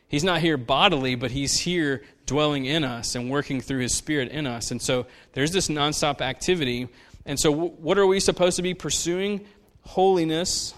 He's 0.10 0.26
not 0.26 0.42
here 0.42 0.58
bodily, 0.58 1.16
but 1.16 1.32
he's 1.32 1.58
here 1.58 2.04
dwelling 2.26 2.66
in 2.66 2.84
us 2.84 3.16
and 3.16 3.30
working 3.30 3.62
through 3.62 3.80
his 3.80 3.96
spirit 3.96 4.30
in 4.30 4.46
us. 4.46 4.72
And 4.72 4.82
so 4.82 5.06
there's 5.32 5.52
this 5.52 5.70
nonstop 5.70 6.20
activity. 6.20 6.90
And 7.26 7.40
so, 7.40 7.50
what 7.50 7.98
are 7.98 8.08
we 8.08 8.20
supposed 8.20 8.58
to 8.58 8.62
be 8.62 8.74
pursuing? 8.74 9.46
Holiness, 9.84 10.74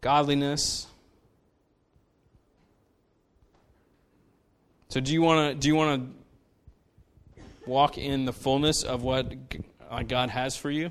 godliness, 0.00 0.86
So 4.90 4.98
do 4.98 5.12
you 5.12 5.22
want 5.22 5.54
to 5.54 5.54
do 5.54 5.68
you 5.68 5.76
want 5.76 6.02
to 6.02 7.70
walk 7.70 7.96
in 7.96 8.24
the 8.24 8.32
fullness 8.32 8.82
of 8.82 9.04
what 9.04 9.32
uh, 9.88 10.02
God 10.02 10.30
has 10.30 10.56
for 10.56 10.68
you? 10.68 10.90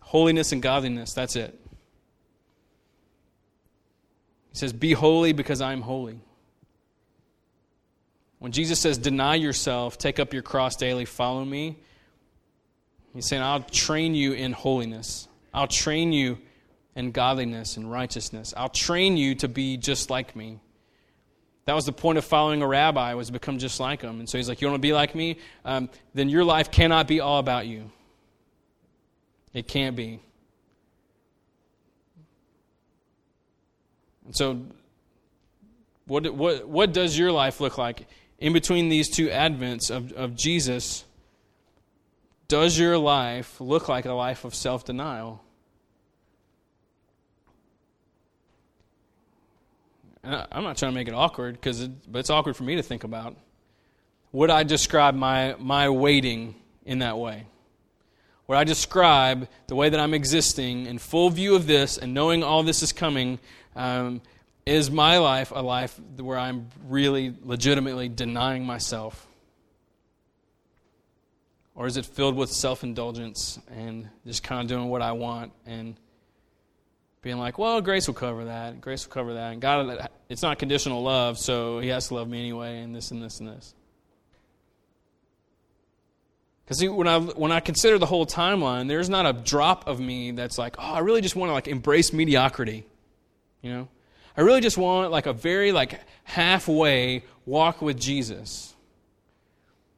Holiness 0.00 0.52
and 0.52 0.60
godliness, 0.60 1.14
that's 1.14 1.34
it. 1.34 1.58
He 4.52 4.58
says, 4.58 4.74
"Be 4.74 4.92
holy 4.92 5.32
because 5.32 5.62
I 5.62 5.72
am 5.72 5.80
holy." 5.80 6.20
When 8.38 8.52
Jesus 8.52 8.78
says, 8.78 8.98
"Deny 8.98 9.36
yourself, 9.36 9.96
take 9.96 10.20
up 10.20 10.34
your 10.34 10.42
cross 10.42 10.76
daily, 10.76 11.06
follow 11.06 11.44
me," 11.44 11.78
He's 13.14 13.26
saying, 13.26 13.42
"I'll 13.42 13.62
train 13.62 14.14
you 14.14 14.34
in 14.34 14.52
holiness. 14.52 15.26
I'll 15.54 15.68
train 15.68 16.12
you 16.12 16.38
in 16.94 17.12
godliness 17.12 17.76
and 17.76 17.90
righteousness. 17.90 18.52
I'll 18.56 18.68
train 18.68 19.16
you 19.16 19.34
to 19.36 19.48
be 19.48 19.76
just 19.76 20.10
like 20.10 20.34
me." 20.34 20.60
That 21.66 21.74
was 21.74 21.84
the 21.84 21.92
point 21.92 22.18
of 22.18 22.24
following 22.24 22.62
a 22.62 22.66
rabbi, 22.66 23.14
was 23.14 23.28
to 23.28 23.32
become 23.32 23.58
just 23.58 23.78
like 23.78 24.02
him. 24.02 24.18
And 24.18 24.28
so 24.28 24.38
he's 24.38 24.48
like, 24.48 24.60
you 24.60 24.66
want 24.66 24.76
to 24.76 24.80
be 24.80 24.92
like 24.92 25.14
me? 25.14 25.38
Um, 25.64 25.88
then 26.14 26.28
your 26.28 26.42
life 26.42 26.70
cannot 26.72 27.06
be 27.06 27.20
all 27.20 27.38
about 27.38 27.66
you. 27.66 27.90
It 29.52 29.68
can't 29.68 29.94
be. 29.94 30.20
And 34.24 34.34
so, 34.34 34.62
what, 36.06 36.34
what, 36.34 36.68
what 36.68 36.92
does 36.92 37.18
your 37.18 37.30
life 37.30 37.60
look 37.60 37.78
like 37.78 38.06
in 38.38 38.52
between 38.52 38.88
these 38.88 39.08
two 39.08 39.28
advents 39.28 39.90
of, 39.90 40.12
of 40.12 40.34
Jesus? 40.34 41.04
Does 42.48 42.78
your 42.78 42.98
life 42.98 43.60
look 43.60 43.88
like 43.88 44.06
a 44.06 44.12
life 44.12 44.44
of 44.44 44.54
self 44.54 44.84
denial? 44.84 45.42
I'm 50.22 50.62
not 50.64 50.76
trying 50.76 50.92
to 50.92 50.94
make 50.94 51.08
it 51.08 51.14
awkward, 51.14 51.54
because 51.54 51.80
it, 51.82 51.90
but 52.10 52.18
it's 52.18 52.30
awkward 52.30 52.56
for 52.56 52.64
me 52.64 52.76
to 52.76 52.82
think 52.82 53.04
about. 53.04 53.36
Would 54.32 54.50
I 54.50 54.62
describe 54.62 55.14
my, 55.14 55.56
my 55.58 55.88
waiting 55.88 56.54
in 56.84 57.00
that 57.00 57.18
way? 57.18 57.46
Would 58.46 58.56
I 58.56 58.64
describe 58.64 59.48
the 59.68 59.76
way 59.76 59.88
that 59.88 60.00
I'm 60.00 60.12
existing 60.12 60.86
in 60.86 60.98
full 60.98 61.30
view 61.30 61.54
of 61.54 61.66
this 61.66 61.98
and 61.98 62.12
knowing 62.12 62.42
all 62.42 62.62
this 62.62 62.82
is 62.82 62.92
coming? 62.92 63.38
Um, 63.76 64.22
is 64.66 64.90
my 64.90 65.18
life 65.18 65.52
a 65.54 65.62
life 65.62 65.98
where 66.16 66.38
I'm 66.38 66.68
really 66.86 67.34
legitimately 67.42 68.08
denying 68.08 68.66
myself? 68.66 69.26
Or 71.74 71.86
is 71.86 71.96
it 71.96 72.04
filled 72.04 72.36
with 72.36 72.50
self 72.50 72.82
indulgence 72.82 73.58
and 73.70 74.08
just 74.26 74.42
kind 74.42 74.60
of 74.60 74.66
doing 74.66 74.88
what 74.88 75.00
I 75.00 75.12
want 75.12 75.52
and 75.64 75.96
being 77.22 77.38
like, 77.38 77.58
well, 77.58 77.80
grace 77.80 78.06
will 78.06 78.14
cover 78.14 78.46
that. 78.46 78.80
Grace 78.80 79.06
will 79.06 79.12
cover 79.12 79.34
that. 79.34 79.52
And 79.52 79.60
God, 79.60 80.08
it's 80.28 80.42
not 80.42 80.58
conditional 80.58 81.02
love, 81.02 81.38
so 81.38 81.80
He 81.80 81.88
has 81.88 82.08
to 82.08 82.14
love 82.14 82.28
me 82.28 82.38
anyway, 82.38 82.80
and 82.80 82.94
this 82.94 83.10
and 83.10 83.22
this 83.22 83.40
and 83.40 83.48
this. 83.48 83.74
Because 86.64 86.78
see, 86.78 86.88
when 86.88 87.08
I 87.08 87.18
when 87.18 87.50
I 87.50 87.58
consider 87.58 87.98
the 87.98 88.06
whole 88.06 88.26
timeline, 88.26 88.86
there's 88.86 89.10
not 89.10 89.26
a 89.26 89.32
drop 89.32 89.88
of 89.88 89.98
me 89.98 90.30
that's 90.30 90.56
like, 90.56 90.76
oh, 90.78 90.82
I 90.82 91.00
really 91.00 91.20
just 91.20 91.34
want 91.34 91.50
to 91.50 91.52
like 91.52 91.66
embrace 91.66 92.12
mediocrity. 92.12 92.86
You 93.60 93.72
know? 93.72 93.88
I 94.36 94.42
really 94.42 94.60
just 94.60 94.78
want 94.78 95.10
like 95.10 95.26
a 95.26 95.32
very 95.32 95.72
like 95.72 96.00
halfway 96.24 97.24
walk 97.44 97.82
with 97.82 97.98
Jesus. 97.98 98.74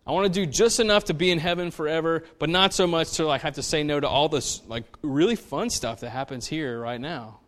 I 0.06 0.10
want 0.12 0.32
to 0.32 0.40
do 0.40 0.46
just 0.46 0.80
enough 0.80 1.04
to 1.04 1.14
be 1.14 1.30
in 1.30 1.38
heaven 1.38 1.70
forever, 1.70 2.24
but 2.38 2.48
not 2.48 2.74
so 2.74 2.86
much 2.86 3.12
to 3.12 3.26
like 3.26 3.42
have 3.42 3.54
to 3.54 3.62
say 3.62 3.84
no 3.84 4.00
to 4.00 4.08
all 4.08 4.28
this 4.28 4.60
like 4.66 4.84
really 5.02 5.36
fun 5.36 5.70
stuff 5.70 6.00
that 6.00 6.10
happens 6.10 6.46
here 6.46 6.80
right 6.80 7.00
now. 7.00 7.38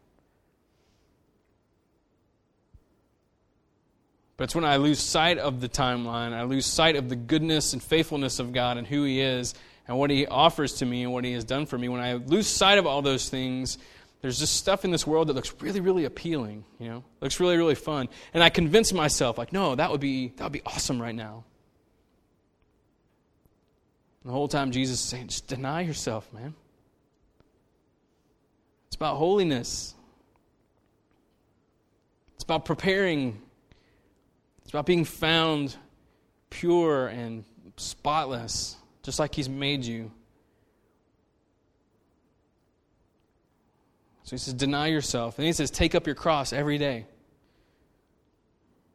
But 4.37 4.45
it's 4.45 4.55
when 4.55 4.65
I 4.65 4.77
lose 4.77 4.99
sight 4.99 5.39
of 5.39 5.61
the 5.61 5.69
timeline, 5.69 6.33
I 6.33 6.43
lose 6.43 6.67
sight 6.67 6.97
of 6.97 7.09
the 7.09 7.17
goodness 7.17 7.73
and 7.73 7.83
faithfulness 7.83 8.39
of 8.39 8.53
God 8.53 8.79
and 8.79 8.87
who 8.87 9.05
He 9.05 9.21
is 9.21 9.55
and 9.87 9.97
what 9.97 10.11
He 10.11 10.27
offers 10.27 10.75
to 10.75 10.87
me 10.87 11.03
and 11.03 11.13
what 11.13 11.25
He 11.25 11.33
has 11.33 11.45
done 11.45 11.67
for 11.67 11.79
me. 11.79 11.89
When 11.89 12.01
I 12.01 12.15
lose 12.15 12.47
sight 12.47 12.79
of 12.79 12.87
all 12.87 13.03
those 13.03 13.29
things, 13.29 13.79
there's 14.23 14.39
just 14.39 14.57
stuff 14.57 14.85
in 14.85 14.91
this 14.91 15.07
world 15.07 15.29
that 15.29 15.35
looks 15.35 15.55
really, 15.61 15.81
really 15.81 16.05
appealing, 16.05 16.65
you 16.79 16.89
know, 16.89 17.05
looks 17.21 17.39
really, 17.39 17.57
really 17.57 17.75
fun. 17.75 18.09
And 18.33 18.43
I 18.43 18.49
convince 18.49 18.93
myself, 18.93 19.39
like, 19.39 19.53
no, 19.53 19.75
that 19.75 19.91
would 19.91 20.01
be 20.01 20.29
that 20.37 20.45
would 20.45 20.53
be 20.53 20.63
awesome 20.65 21.01
right 21.01 21.15
now. 21.15 21.45
And 24.25 24.31
the 24.31 24.35
whole 24.35 24.49
time 24.49 24.73
Jesus 24.73 25.01
is 25.01 25.07
saying, 25.07 25.29
just 25.29 25.47
deny 25.47 25.83
yourself, 25.83 26.33
man. 26.33 26.55
It's 28.89 28.97
about 28.97 29.17
holiness. 29.17 29.95
It's 32.35 32.45
about 32.45 32.65
preparing. 32.65 33.41
It's 34.63 34.71
about 34.71 34.87
being 34.87 35.05
found 35.05 35.77
pure 36.49 37.09
and 37.09 37.45
spotless, 37.77 38.77
just 39.03 39.19
like 39.19 39.35
He's 39.35 39.49
made 39.49 39.85
you. 39.85 40.11
So 44.25 44.37
he 44.37 44.39
says, 44.39 44.55
deny 44.55 44.87
yourself. 44.87 45.39
And 45.39 45.47
he 45.47 45.53
says, 45.53 45.71
take 45.71 45.95
up 45.95 46.07
your 46.07 46.15
cross 46.15 46.55
every 46.55 46.79
day. 46.79 47.07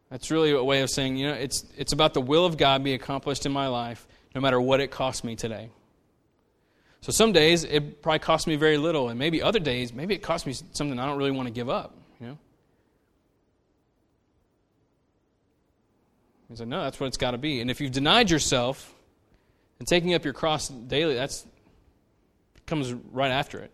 That's 0.10 0.32
really 0.32 0.52
a 0.52 0.64
way 0.64 0.82
of 0.82 0.90
saying, 0.90 1.18
you 1.18 1.28
know, 1.28 1.36
it's, 1.36 1.66
it's 1.78 1.94
about 1.94 2.16
the 2.16 2.22
will 2.22 2.48
of 2.48 2.58
God 2.58 2.84
be 2.84 2.96
accomplished 2.96 3.46
in 3.46 3.52
my 3.52 3.68
life, 3.68 4.08
no 4.36 4.42
matter 4.42 4.60
what 4.60 4.80
it 4.80 4.92
costs 4.92 5.24
me 5.24 5.36
today. 5.36 5.70
So 7.02 7.12
some 7.12 7.32
days 7.32 7.64
it 7.64 8.02
probably 8.02 8.20
costs 8.20 8.48
me 8.48 8.56
very 8.56 8.78
little, 8.78 9.10
and 9.10 9.18
maybe 9.18 9.42
other 9.42 9.60
days, 9.60 9.94
maybe 9.94 10.16
it 10.16 10.22
costs 10.22 10.46
me 10.46 10.54
something 10.72 11.00
I 11.00 11.06
don't 11.06 11.18
really 11.18 11.32
want 11.32 11.48
to 11.48 11.54
give 11.54 11.70
up, 11.70 11.96
you 12.20 12.28
know? 12.28 12.38
He 16.50 16.56
said, 16.56 16.68
no, 16.68 16.84
that's 16.84 17.00
what 17.00 17.08
it's 17.08 17.18
got 17.18 17.32
to 17.32 17.38
be. 17.38 17.62
And 17.62 17.70
if 17.70 17.80
you've 17.80 17.92
denied 17.92 18.32
yourself 18.32 18.94
and 19.78 19.88
taking 19.88 20.14
up 20.16 20.26
your 20.26 20.34
cross 20.34 20.68
daily, 20.68 21.14
that's 21.14 21.46
comes 22.70 22.94
right 22.94 23.32
after 23.32 23.60
it. 23.60 23.72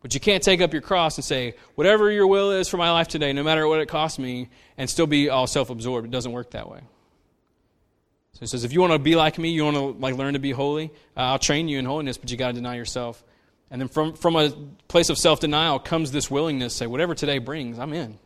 But 0.00 0.14
you 0.14 0.20
can't 0.20 0.42
take 0.42 0.60
up 0.60 0.72
your 0.72 0.82
cross 0.82 1.16
and 1.16 1.24
say, 1.24 1.54
whatever 1.74 2.10
your 2.10 2.26
will 2.26 2.52
is 2.52 2.68
for 2.68 2.76
my 2.76 2.92
life 2.92 3.08
today, 3.08 3.32
no 3.32 3.42
matter 3.42 3.66
what 3.66 3.80
it 3.80 3.88
costs 3.88 4.18
me, 4.18 4.48
and 4.78 4.88
still 4.88 5.06
be 5.06 5.28
all 5.28 5.46
self 5.46 5.70
absorbed. 5.70 6.06
It 6.06 6.10
doesn't 6.10 6.32
work 6.32 6.52
that 6.52 6.70
way. 6.70 6.80
So 8.36 8.40
he 8.40 8.46
says, 8.48 8.64
if 8.64 8.72
you 8.74 8.82
want 8.82 8.92
to 8.92 8.98
be 8.98 9.16
like 9.16 9.38
me, 9.38 9.48
you 9.48 9.64
want 9.64 9.78
to 9.78 9.98
like 9.98 10.14
learn 10.14 10.34
to 10.34 10.38
be 10.38 10.50
holy, 10.50 10.90
uh, 11.16 11.20
I'll 11.20 11.38
train 11.38 11.68
you 11.68 11.78
in 11.78 11.86
holiness, 11.86 12.18
but 12.18 12.30
you 12.30 12.36
got 12.36 12.48
to 12.48 12.52
deny 12.52 12.76
yourself. 12.76 13.24
And 13.70 13.80
then 13.80 13.88
from, 13.88 14.12
from 14.12 14.36
a 14.36 14.50
place 14.88 15.08
of 15.08 15.16
self 15.16 15.40
denial 15.40 15.78
comes 15.78 16.12
this 16.12 16.30
willingness 16.30 16.74
to 16.74 16.76
say, 16.80 16.86
whatever 16.86 17.14
today 17.14 17.38
brings, 17.38 17.78
I'm 17.78 17.94
in. 17.94 18.18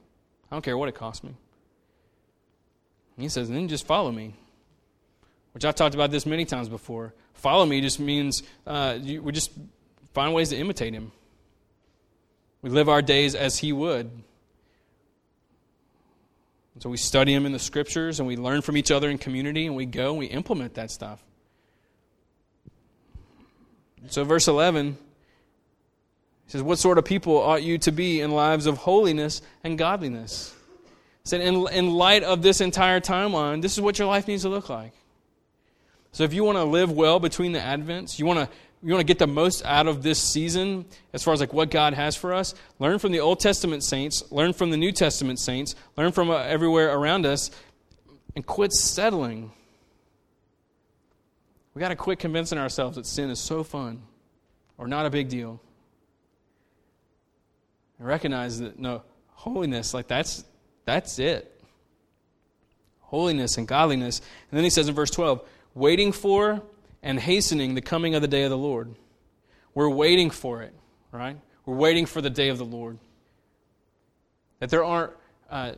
I 0.50 0.56
don't 0.56 0.62
care 0.62 0.76
what 0.76 0.88
it 0.88 0.96
costs 0.96 1.22
me. 1.22 1.30
And 3.16 3.22
he 3.22 3.28
says, 3.28 3.48
then 3.48 3.68
just 3.68 3.86
follow 3.86 4.10
me. 4.10 4.34
Which 5.52 5.64
I've 5.64 5.76
talked 5.76 5.94
about 5.94 6.10
this 6.10 6.26
many 6.26 6.44
times 6.44 6.68
before. 6.68 7.14
Follow 7.34 7.64
me 7.64 7.80
just 7.80 8.00
means 8.00 8.42
uh, 8.66 8.98
you, 9.00 9.22
we 9.22 9.30
just 9.30 9.52
find 10.12 10.34
ways 10.34 10.48
to 10.48 10.56
imitate 10.56 10.92
him. 10.92 11.12
We 12.62 12.70
live 12.70 12.88
our 12.88 13.00
days 13.00 13.36
as 13.36 13.58
He 13.58 13.72
would. 13.72 14.10
So 16.80 16.88
we 16.88 16.96
study 16.96 17.34
them 17.34 17.44
in 17.44 17.52
the 17.52 17.58
Scriptures 17.58 18.20
and 18.20 18.26
we 18.26 18.36
learn 18.36 18.62
from 18.62 18.76
each 18.76 18.90
other 18.90 19.10
in 19.10 19.18
community 19.18 19.66
and 19.66 19.76
we 19.76 19.84
go 19.84 20.10
and 20.10 20.18
we 20.18 20.26
implement 20.26 20.74
that 20.74 20.90
stuff. 20.90 21.22
So, 24.08 24.24
verse 24.24 24.48
11 24.48 24.96
he 26.46 26.50
says, 26.50 26.62
What 26.62 26.78
sort 26.78 26.96
of 26.96 27.04
people 27.04 27.36
ought 27.36 27.62
you 27.62 27.76
to 27.78 27.92
be 27.92 28.22
in 28.22 28.30
lives 28.30 28.64
of 28.64 28.78
holiness 28.78 29.42
and 29.62 29.76
godliness? 29.76 30.54
He 31.22 31.28
said, 31.28 31.42
in, 31.42 31.68
in 31.70 31.90
light 31.90 32.22
of 32.22 32.40
this 32.40 32.62
entire 32.62 32.98
timeline, 32.98 33.60
this 33.60 33.74
is 33.74 33.82
what 33.82 33.98
your 33.98 34.08
life 34.08 34.26
needs 34.26 34.42
to 34.42 34.48
look 34.48 34.70
like. 34.70 34.92
So, 36.12 36.24
if 36.24 36.32
you 36.32 36.44
want 36.44 36.56
to 36.56 36.64
live 36.64 36.90
well 36.90 37.20
between 37.20 37.52
the 37.52 37.58
Advents, 37.58 38.18
you 38.18 38.24
want 38.24 38.38
to 38.38 38.48
you 38.82 38.92
want 38.92 39.00
to 39.00 39.06
get 39.06 39.18
the 39.18 39.26
most 39.26 39.64
out 39.64 39.86
of 39.86 40.02
this 40.02 40.18
season 40.18 40.86
as 41.12 41.22
far 41.22 41.34
as 41.34 41.40
like 41.40 41.52
what 41.52 41.70
God 41.70 41.92
has 41.92 42.16
for 42.16 42.32
us, 42.32 42.54
learn 42.78 42.98
from 42.98 43.12
the 43.12 43.20
Old 43.20 43.40
Testament 43.40 43.84
saints, 43.84 44.22
learn 44.32 44.52
from 44.54 44.70
the 44.70 44.76
New 44.76 44.90
Testament 44.90 45.38
saints, 45.38 45.74
learn 45.96 46.12
from 46.12 46.30
uh, 46.30 46.38
everywhere 46.38 46.96
around 46.96 47.26
us, 47.26 47.50
and 48.34 48.46
quit 48.46 48.72
settling. 48.72 49.52
We 51.74 51.80
got 51.80 51.90
to 51.90 51.96
quit 51.96 52.18
convincing 52.18 52.58
ourselves 52.58 52.96
that 52.96 53.06
sin 53.06 53.28
is 53.28 53.38
so 53.38 53.62
fun 53.62 54.02
or 54.78 54.88
not 54.88 55.04
a 55.04 55.10
big 55.10 55.28
deal. 55.28 55.60
And 57.98 58.08
recognize 58.08 58.60
that 58.60 58.78
no, 58.78 59.02
holiness, 59.28 59.92
like 59.92 60.08
that's 60.08 60.44
that's 60.86 61.18
it. 61.18 61.62
Holiness 63.00 63.58
and 63.58 63.68
godliness. 63.68 64.20
And 64.50 64.56
then 64.56 64.64
he 64.64 64.70
says 64.70 64.88
in 64.88 64.94
verse 64.94 65.10
12, 65.10 65.46
waiting 65.74 66.12
for 66.12 66.62
and 67.02 67.18
hastening 67.18 67.74
the 67.74 67.80
coming 67.80 68.14
of 68.14 68.22
the 68.22 68.28
day 68.28 68.42
of 68.42 68.50
the 68.50 68.58
Lord. 68.58 68.94
We're 69.74 69.88
waiting 69.88 70.30
for 70.30 70.62
it, 70.62 70.74
right? 71.12 71.36
We're 71.64 71.76
waiting 71.76 72.06
for 72.06 72.20
the 72.20 72.30
day 72.30 72.48
of 72.48 72.58
the 72.58 72.64
Lord. 72.64 72.98
That 74.58 74.70
there 74.70 74.84
aren't 74.84 75.12
uh, 75.48 75.72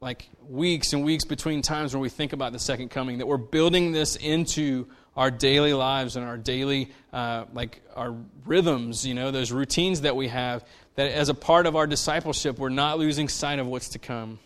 like 0.00 0.28
weeks 0.48 0.92
and 0.92 1.04
weeks 1.04 1.24
between 1.24 1.62
times 1.62 1.94
when 1.94 2.00
we 2.00 2.08
think 2.08 2.32
about 2.32 2.52
the 2.52 2.58
second 2.58 2.90
coming, 2.90 3.18
that 3.18 3.26
we're 3.26 3.36
building 3.36 3.92
this 3.92 4.16
into 4.16 4.86
our 5.16 5.30
daily 5.30 5.72
lives 5.72 6.16
and 6.16 6.26
our 6.26 6.36
daily, 6.36 6.90
uh, 7.12 7.44
like 7.54 7.82
our 7.94 8.14
rhythms, 8.44 9.06
you 9.06 9.14
know, 9.14 9.30
those 9.30 9.50
routines 9.50 10.02
that 10.02 10.14
we 10.14 10.28
have, 10.28 10.64
that 10.96 11.10
as 11.10 11.28
a 11.28 11.34
part 11.34 11.66
of 11.66 11.76
our 11.76 11.86
discipleship, 11.86 12.58
we're 12.58 12.68
not 12.68 12.98
losing 12.98 13.28
sight 13.28 13.58
of 13.58 13.66
what's 13.66 13.90
to 13.90 13.98
come. 13.98 14.38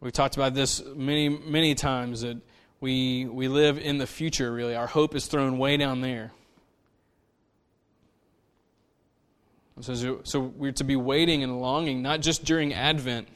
We've 0.00 0.12
talked 0.12 0.36
about 0.36 0.54
this 0.54 0.82
many, 0.94 1.28
many 1.28 1.74
times 1.74 2.22
that 2.22 2.38
we, 2.80 3.24
we 3.26 3.48
live 3.48 3.78
in 3.78 3.98
the 3.98 4.06
future, 4.06 4.52
really. 4.52 4.74
Our 4.74 4.86
hope 4.86 5.14
is 5.14 5.26
thrown 5.26 5.58
way 5.58 5.76
down 5.76 6.00
there. 6.00 6.32
So, 9.80 10.20
so 10.24 10.40
we're 10.40 10.72
to 10.72 10.84
be 10.84 10.96
waiting 10.96 11.42
and 11.42 11.60
longing, 11.60 12.00
not 12.00 12.20
just 12.20 12.44
during 12.44 12.72
Advent, 12.72 13.28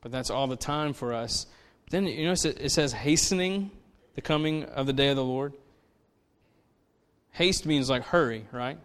but 0.00 0.10
that's 0.10 0.28
all 0.28 0.48
the 0.48 0.56
time 0.56 0.92
for 0.92 1.14
us. 1.14 1.46
Then, 1.90 2.06
you 2.06 2.26
know, 2.26 2.32
it 2.32 2.72
says 2.72 2.92
hastening 2.92 3.70
the 4.14 4.20
coming 4.20 4.64
of 4.64 4.86
the 4.86 4.92
day 4.92 5.08
of 5.08 5.16
the 5.16 5.24
Lord. 5.24 5.54
Haste 7.30 7.66
means 7.66 7.88
like 7.90 8.02
hurry, 8.02 8.46
right? 8.52 8.78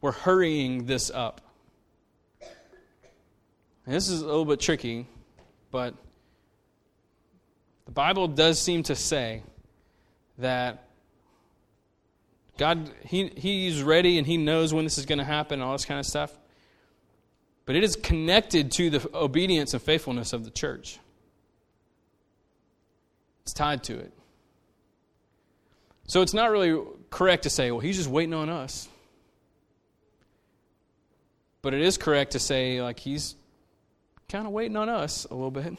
We're 0.00 0.12
hurrying 0.12 0.86
this 0.86 1.10
up. 1.10 1.40
And 3.86 3.94
this 3.94 4.08
is 4.08 4.20
a 4.20 4.26
little 4.26 4.44
bit 4.44 4.60
tricky, 4.60 5.06
but 5.70 5.94
the 7.90 7.94
Bible 7.94 8.28
does 8.28 8.60
seem 8.62 8.84
to 8.84 8.94
say 8.94 9.42
that 10.38 10.84
God, 12.56 12.88
he, 13.04 13.32
He's 13.36 13.82
ready 13.82 14.16
and 14.16 14.24
He 14.24 14.36
knows 14.36 14.72
when 14.72 14.84
this 14.84 14.96
is 14.96 15.06
going 15.06 15.18
to 15.18 15.24
happen 15.24 15.60
all 15.60 15.72
this 15.72 15.86
kind 15.86 15.98
of 15.98 16.06
stuff. 16.06 16.32
But 17.66 17.74
it 17.74 17.82
is 17.82 17.96
connected 17.96 18.70
to 18.72 18.90
the 18.90 19.10
obedience 19.12 19.74
and 19.74 19.82
faithfulness 19.82 20.32
of 20.32 20.44
the 20.44 20.52
church. 20.52 21.00
It's 23.42 23.52
tied 23.52 23.82
to 23.84 23.98
it. 23.98 24.12
So 26.06 26.22
it's 26.22 26.32
not 26.32 26.52
really 26.52 26.80
correct 27.10 27.42
to 27.42 27.50
say, 27.50 27.72
well, 27.72 27.80
He's 27.80 27.96
just 27.96 28.08
waiting 28.08 28.34
on 28.34 28.48
us. 28.48 28.88
But 31.60 31.74
it 31.74 31.80
is 31.80 31.98
correct 31.98 32.32
to 32.32 32.38
say, 32.38 32.80
like, 32.80 33.00
He's 33.00 33.34
kind 34.28 34.46
of 34.46 34.52
waiting 34.52 34.76
on 34.76 34.88
us 34.88 35.24
a 35.28 35.34
little 35.34 35.50
bit. 35.50 35.76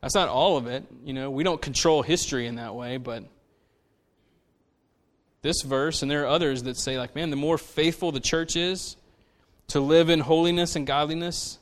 That's 0.00 0.14
not 0.14 0.28
all 0.28 0.56
of 0.56 0.66
it. 0.66 0.84
You 1.04 1.12
know, 1.12 1.30
we 1.30 1.44
don't 1.44 1.60
control 1.60 2.02
history 2.02 2.46
in 2.46 2.56
that 2.56 2.74
way, 2.74 2.96
but 2.96 3.24
this 5.42 5.62
verse, 5.62 6.02
and 6.02 6.10
there 6.10 6.24
are 6.24 6.28
others 6.28 6.64
that 6.64 6.76
say, 6.76 6.98
like, 6.98 7.14
man, 7.14 7.30
the 7.30 7.36
more 7.36 7.58
faithful 7.58 8.12
the 8.12 8.20
church 8.20 8.56
is 8.56 8.96
to 9.68 9.80
live 9.80 10.10
in 10.10 10.20
holiness 10.20 10.76
and 10.76 10.86
godliness, 10.86 11.58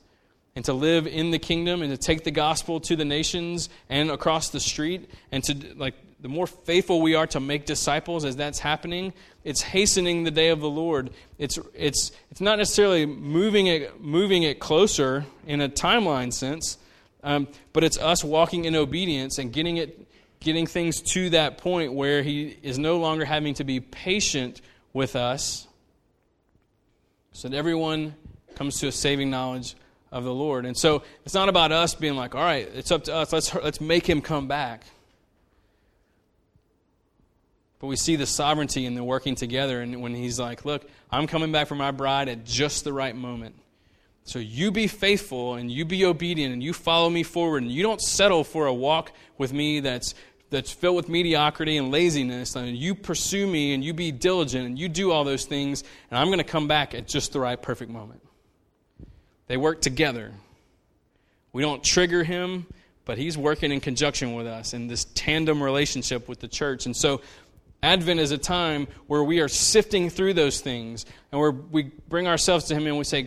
and 0.57 0.65
to 0.65 0.73
live 0.73 1.07
in 1.07 1.31
the 1.31 1.39
kingdom, 1.39 1.83
and 1.83 1.93
to 1.93 1.97
take 1.97 2.25
the 2.25 2.31
gospel 2.31 2.81
to 2.81 2.97
the 2.97 3.05
nations 3.05 3.69
and 3.89 4.11
across 4.11 4.49
the 4.49 4.59
street, 4.59 5.09
and 5.31 5.45
to, 5.45 5.55
like, 5.77 5.95
the 6.21 6.29
more 6.29 6.49
faithful 6.49 7.01
we 7.01 7.15
are 7.15 7.29
to 7.29 7.39
make 7.39 7.65
disciples 7.65 8.25
as 8.25 8.35
that's 8.35 8.59
happening, 8.59 9.13
it's 9.45 9.63
hastening 9.63 10.25
the 10.25 10.33
day 10.33 10.49
of 10.49 10.61
the 10.61 10.69
Lord. 10.69 11.11
It's, 11.39 11.59
it's, 11.75 12.11
it's 12.33 12.41
not 12.41 12.59
necessarily 12.59 13.07
moving 13.07 13.69
it, 13.69 14.01
moving 14.01 14.43
it 14.43 14.59
closer 14.59 15.27
in 15.47 15.61
a 15.61 15.69
timeline 15.69 16.33
sense, 16.33 16.77
um, 17.29 17.47
but 17.75 17.85
it's 17.85 17.99
us 17.99 18.25
walking 18.25 18.65
in 18.65 18.75
obedience 18.75 19.37
and 19.37 19.53
getting 19.53 19.77
it, 19.77 20.09
getting 20.41 20.67
things 20.67 21.03
to 21.13 21.29
that 21.31 21.59
point 21.59 21.93
where 21.93 22.23
he 22.23 22.57
is 22.63 22.79
no 22.79 22.97
longer 22.97 23.27
having 23.27 23.53
to 23.55 23.65
be 23.65 23.81
patient 23.81 24.63
with 24.95 25.15
us 25.15 25.69
so 27.33 27.49
that 27.49 27.55
everyone 27.55 28.15
comes 28.55 28.81
to 28.81 28.89
a 28.89 28.93
saving 28.93 29.29
knowledge 29.29 29.77
of 30.11 30.25
the 30.25 30.33
Lord. 30.33 30.65
And 30.65 30.75
so 30.75 31.03
it's 31.27 31.35
not 31.35 31.51
about 31.51 31.71
us 31.71 31.95
being 31.95 32.17
like, 32.17 32.35
all 32.35 32.41
right, 32.41 32.67
it's 32.75 32.91
up 32.91 33.05
to 33.05 33.15
us. 33.15 33.31
Let's, 33.31 33.55
let's 33.55 33.79
make 33.79 34.09
him 34.09 34.23
come 34.23 34.49
back. 34.49 34.85
But 37.79 37.89
we 37.89 37.97
see 37.97 38.17
the 38.17 38.25
sovereignty 38.25 38.87
in 38.87 38.95
the 38.95 39.05
working 39.05 39.35
together. 39.35 39.83
And 39.83 40.01
when 40.01 40.15
he's 40.15 40.41
like, 40.41 40.65
look, 40.65 40.89
I'm 41.11 41.27
coming 41.27 41.53
back 41.53 41.69
for 41.69 41.75
my 41.75 41.91
bride 41.91 42.31
at 42.31 42.47
just 42.47 42.85
the 42.85 42.93
right 42.95 43.15
moment. 43.15 43.55
So 44.29 44.39
you 44.39 44.71
be 44.71 44.89
faithful 44.89 45.55
and 45.55 45.71
you 45.71 45.87
be 45.87 46.05
obedient 46.05 46.53
and 46.53 46.63
you 46.63 46.75
follow 46.75 47.09
me 47.09 47.23
forward 47.23 47.63
and 47.63 47.73
you 47.73 47.83
don't 47.83 48.01
settle 48.01 48.45
for 48.45 48.67
a 48.67 48.75
walk 48.75 49.11
with 49.39 49.55
me 49.55 49.81
that's 49.81 50.15
that's 50.51 50.71
filled 50.71 50.97
with 50.97 51.09
mediocrity 51.09 51.79
and 51.79 51.91
laziness. 51.91 52.55
And 52.55 52.77
you 52.77 52.95
pursue 52.95 53.47
me 53.47 53.73
and 53.73 53.83
you 53.83 53.95
be 53.95 54.13
diligent 54.13 54.67
and 54.67 54.79
you 54.79 54.91
do 54.91 55.13
all 55.13 55.25
those 55.25 55.47
things, 55.47 55.83
and 56.11 56.19
I'm 56.19 56.27
going 56.27 56.39
to 56.39 56.45
come 56.45 56.69
back 56.69 56.95
at 56.95 57.09
just 57.09 57.33
the 57.33 57.41
right 57.41 57.61
perfect 57.61 57.91
moment. 57.91 58.21
They 59.47 59.57
work 59.57 59.81
together. 59.81 60.33
We 61.55 61.63
don't 61.63 61.83
trigger 61.83 62.23
him, 62.23 62.67
but 63.07 63.17
he's 63.17 63.39
working 63.39 63.73
in 63.73 63.81
conjunction 63.81 64.35
with 64.35 64.47
us 64.47 64.75
in 64.75 64.89
this 64.89 65.07
tandem 65.15 65.63
relationship 65.63 66.29
with 66.29 66.41
the 66.41 66.49
church. 66.49 66.85
And 66.85 66.95
so 66.95 67.23
Advent 67.83 68.21
is 68.21 68.31
a 68.31 68.39
time 68.39 68.89
where 69.07 69.25
we 69.25 69.41
are 69.41 69.49
sifting 69.49 70.11
through 70.11 70.35
those 70.35 70.61
things 70.61 71.07
and 71.33 71.41
where 71.41 71.51
we 71.51 71.85
bring 72.09 72.27
ourselves 72.27 72.67
to 72.67 72.75
Him 72.75 72.87
and 72.87 72.99
we 72.99 73.05
say, 73.05 73.27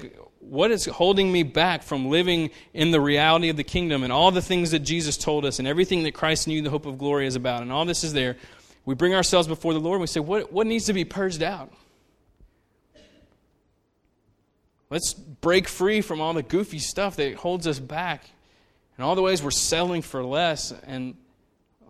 What 0.52 0.70
is 0.70 0.84
holding 0.86 1.32
me 1.32 1.44
back 1.44 1.82
from 1.82 2.10
living 2.10 2.50
in 2.74 2.92
the 2.92 3.00
reality 3.00 3.48
of 3.48 3.56
the 3.56 3.64
kingdom 3.64 4.04
and 4.04 4.12
all 4.12 4.32
the 4.32 4.42
things 4.42 4.72
that 4.72 4.80
Jesus 4.80 5.16
told 5.16 5.46
us 5.46 5.60
and 5.60 5.68
everything 5.68 6.04
that 6.04 6.14
Christ 6.14 6.46
knew 6.46 6.62
the 6.62 6.70
hope 6.70 6.86
of 6.86 6.98
glory 6.98 7.26
is 7.26 7.38
about? 7.38 7.62
And 7.62 7.72
all 7.72 7.86
this 7.86 8.04
is 8.04 8.12
there. 8.12 8.36
We 8.84 8.94
bring 8.94 9.16
ourselves 9.16 9.48
before 9.48 9.72
the 9.72 9.80
Lord 9.80 9.96
and 9.96 10.02
we 10.02 10.08
say, 10.08 10.20
What, 10.20 10.52
what 10.52 10.68
needs 10.68 10.88
to 10.88 10.94
be 10.94 11.06
purged 11.06 11.42
out? 11.42 11.72
Let's 14.90 15.14
break 15.14 15.70
free 15.70 16.02
from 16.02 16.20
all 16.20 16.34
the 16.34 16.44
goofy 16.44 16.80
stuff 16.80 17.16
that 17.16 17.36
holds 17.36 17.66
us 17.66 17.80
back 17.80 18.30
and 18.98 19.06
all 19.06 19.16
the 19.16 19.22
ways 19.22 19.42
we're 19.42 19.52
settling 19.52 20.02
for 20.02 20.22
less. 20.22 20.74
And 20.84 21.16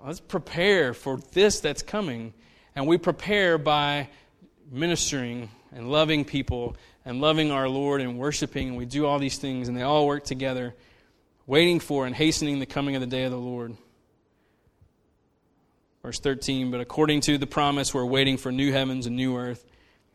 let's 0.05 0.19
prepare 0.19 0.93
for 0.93 1.17
this 1.31 1.61
that's 1.61 1.81
coming 1.81 2.31
and 2.75 2.85
we 2.85 2.99
prepare 2.99 3.57
by 3.57 4.09
ministering 4.69 5.49
and 5.73 5.91
loving 5.91 6.25
people 6.25 6.75
and 7.05 7.21
loving 7.21 7.51
our 7.51 7.67
Lord 7.67 8.01
and 8.01 8.17
worshiping, 8.17 8.69
and 8.69 8.77
we 8.77 8.85
do 8.85 9.05
all 9.05 9.19
these 9.19 9.37
things, 9.37 9.67
and 9.67 9.77
they 9.77 9.81
all 9.81 10.05
work 10.05 10.23
together, 10.23 10.75
waiting 11.47 11.79
for 11.79 12.05
and 12.05 12.15
hastening 12.15 12.59
the 12.59 12.65
coming 12.65 12.95
of 12.95 13.01
the 13.01 13.07
day 13.07 13.23
of 13.23 13.31
the 13.31 13.37
Lord. 13.37 13.75
Verse 16.03 16.19
13, 16.19 16.71
but 16.71 16.81
according 16.81 17.21
to 17.21 17.37
the 17.37 17.47
promise, 17.47 17.93
we're 17.93 18.05
waiting 18.05 18.37
for 18.37 18.51
new 18.51 18.71
heavens 18.71 19.05
and 19.05 19.15
new 19.15 19.37
earth 19.37 19.65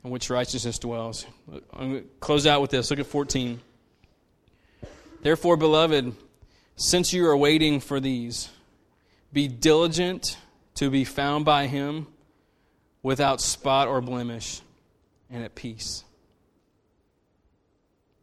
in 0.04 0.10
which 0.10 0.30
righteousness 0.30 0.78
dwells. 0.78 1.26
I'm 1.72 1.90
going 1.90 2.02
to 2.02 2.08
close 2.20 2.46
out 2.46 2.60
with 2.60 2.70
this. 2.70 2.90
Look 2.90 3.00
at 3.00 3.06
14. 3.06 3.60
Therefore, 5.22 5.56
beloved, 5.56 6.14
since 6.76 7.12
you 7.12 7.26
are 7.26 7.36
waiting 7.36 7.80
for 7.80 8.00
these, 8.00 8.48
be 9.32 9.48
diligent 9.48 10.36
to 10.74 10.90
be 10.90 11.04
found 11.04 11.44
by 11.44 11.66
him 11.66 12.06
without 13.02 13.40
spot 13.40 13.88
or 13.88 14.00
blemish 14.00 14.60
and 15.30 15.42
at 15.44 15.54
peace. 15.54 16.04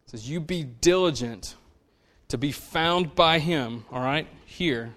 It 0.06 0.12
says, 0.12 0.30
You 0.30 0.40
be 0.40 0.64
diligent 0.64 1.56
to 2.30 2.38
be 2.38 2.52
found 2.52 3.16
by 3.16 3.40
him, 3.40 3.86
all 3.92 4.02
right, 4.02 4.28
here, 4.46 4.94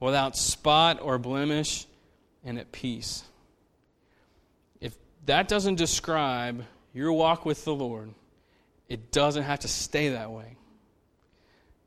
without 0.00 0.36
spot 0.36 1.00
or 1.00 1.18
blemish 1.18 1.86
and 2.44 2.58
at 2.58 2.70
peace. 2.72 3.24
If 4.80 4.94
that 5.26 5.48
doesn't 5.48 5.76
describe 5.76 6.64
your 6.92 7.12
walk 7.12 7.44
with 7.44 7.64
the 7.64 7.74
Lord, 7.74 8.10
it 8.88 9.12
doesn't 9.12 9.42
have 9.42 9.60
to 9.60 9.68
stay 9.68 10.10
that 10.10 10.30
way. 10.30 10.56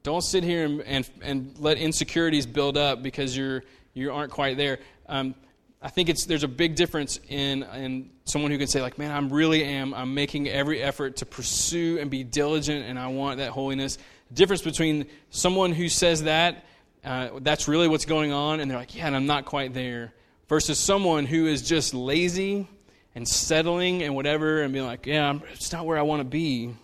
Don't 0.03 0.21
sit 0.21 0.43
here 0.43 0.65
and, 0.65 0.81
and, 0.81 1.09
and 1.21 1.55
let 1.59 1.77
insecurities 1.77 2.45
build 2.45 2.77
up 2.77 3.03
because 3.03 3.37
you're, 3.37 3.63
you 3.93 4.11
aren't 4.11 4.31
quite 4.31 4.57
there. 4.57 4.79
Um, 5.07 5.35
I 5.81 5.89
think 5.89 6.09
it's 6.09 6.25
there's 6.25 6.43
a 6.43 6.47
big 6.47 6.75
difference 6.75 7.19
in 7.27 7.63
in 7.63 8.11
someone 8.25 8.51
who 8.51 8.57
can 8.57 8.67
say 8.67 8.81
like, 8.81 8.99
man, 8.99 9.11
I'm 9.11 9.29
really 9.29 9.63
am 9.63 9.93
I'm 9.93 10.13
making 10.13 10.47
every 10.47 10.81
effort 10.81 11.17
to 11.17 11.25
pursue 11.25 11.97
and 11.99 12.11
be 12.11 12.23
diligent, 12.23 12.85
and 12.85 12.99
I 12.99 13.07
want 13.07 13.37
that 13.39 13.49
holiness. 13.49 13.97
The 14.29 14.35
difference 14.35 14.61
between 14.61 15.07
someone 15.31 15.71
who 15.71 15.89
says 15.89 16.23
that 16.23 16.65
uh, 17.03 17.29
that's 17.41 17.67
really 17.67 17.87
what's 17.87 18.05
going 18.05 18.31
on, 18.31 18.59
and 18.59 18.69
they're 18.69 18.77
like, 18.77 18.95
yeah, 18.95 19.07
and 19.07 19.15
I'm 19.15 19.25
not 19.25 19.45
quite 19.45 19.73
there, 19.73 20.13
versus 20.47 20.77
someone 20.77 21.25
who 21.25 21.47
is 21.47 21.63
just 21.63 21.95
lazy 21.95 22.67
and 23.15 23.27
settling 23.27 24.03
and 24.03 24.15
whatever, 24.15 24.61
and 24.61 24.71
being 24.71 24.85
like, 24.85 25.07
yeah, 25.07 25.39
it's 25.51 25.71
not 25.71 25.87
where 25.87 25.97
I 25.97 26.03
want 26.03 26.19
to 26.19 26.25
be. 26.25 26.75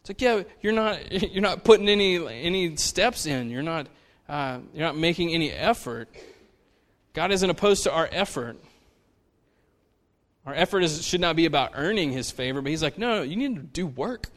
It's 0.00 0.08
like, 0.08 0.22
yeah, 0.22 0.42
you're 0.62 0.72
not 0.72 1.12
you're 1.32 1.42
not 1.42 1.64
putting 1.64 1.90
any 1.90 2.16
any 2.26 2.76
steps 2.76 3.26
in. 3.26 3.50
You're 3.50 3.62
not 3.62 3.88
uh, 4.26 4.60
you're 4.72 4.86
not 4.86 4.96
making 4.96 5.34
any 5.34 5.52
effort. 5.52 6.08
God 7.16 7.32
isn't 7.32 7.48
opposed 7.48 7.84
to 7.84 7.92
our 7.92 8.10
effort. 8.12 8.58
Our 10.44 10.52
effort 10.52 10.82
is, 10.82 11.02
should 11.02 11.22
not 11.22 11.34
be 11.34 11.46
about 11.46 11.70
earning 11.74 12.12
his 12.12 12.30
favor, 12.30 12.60
but 12.60 12.68
he's 12.68 12.82
like, 12.82 12.98
no, 12.98 13.22
you 13.22 13.36
need 13.36 13.56
to 13.56 13.62
do 13.62 13.86
work. 13.86 14.28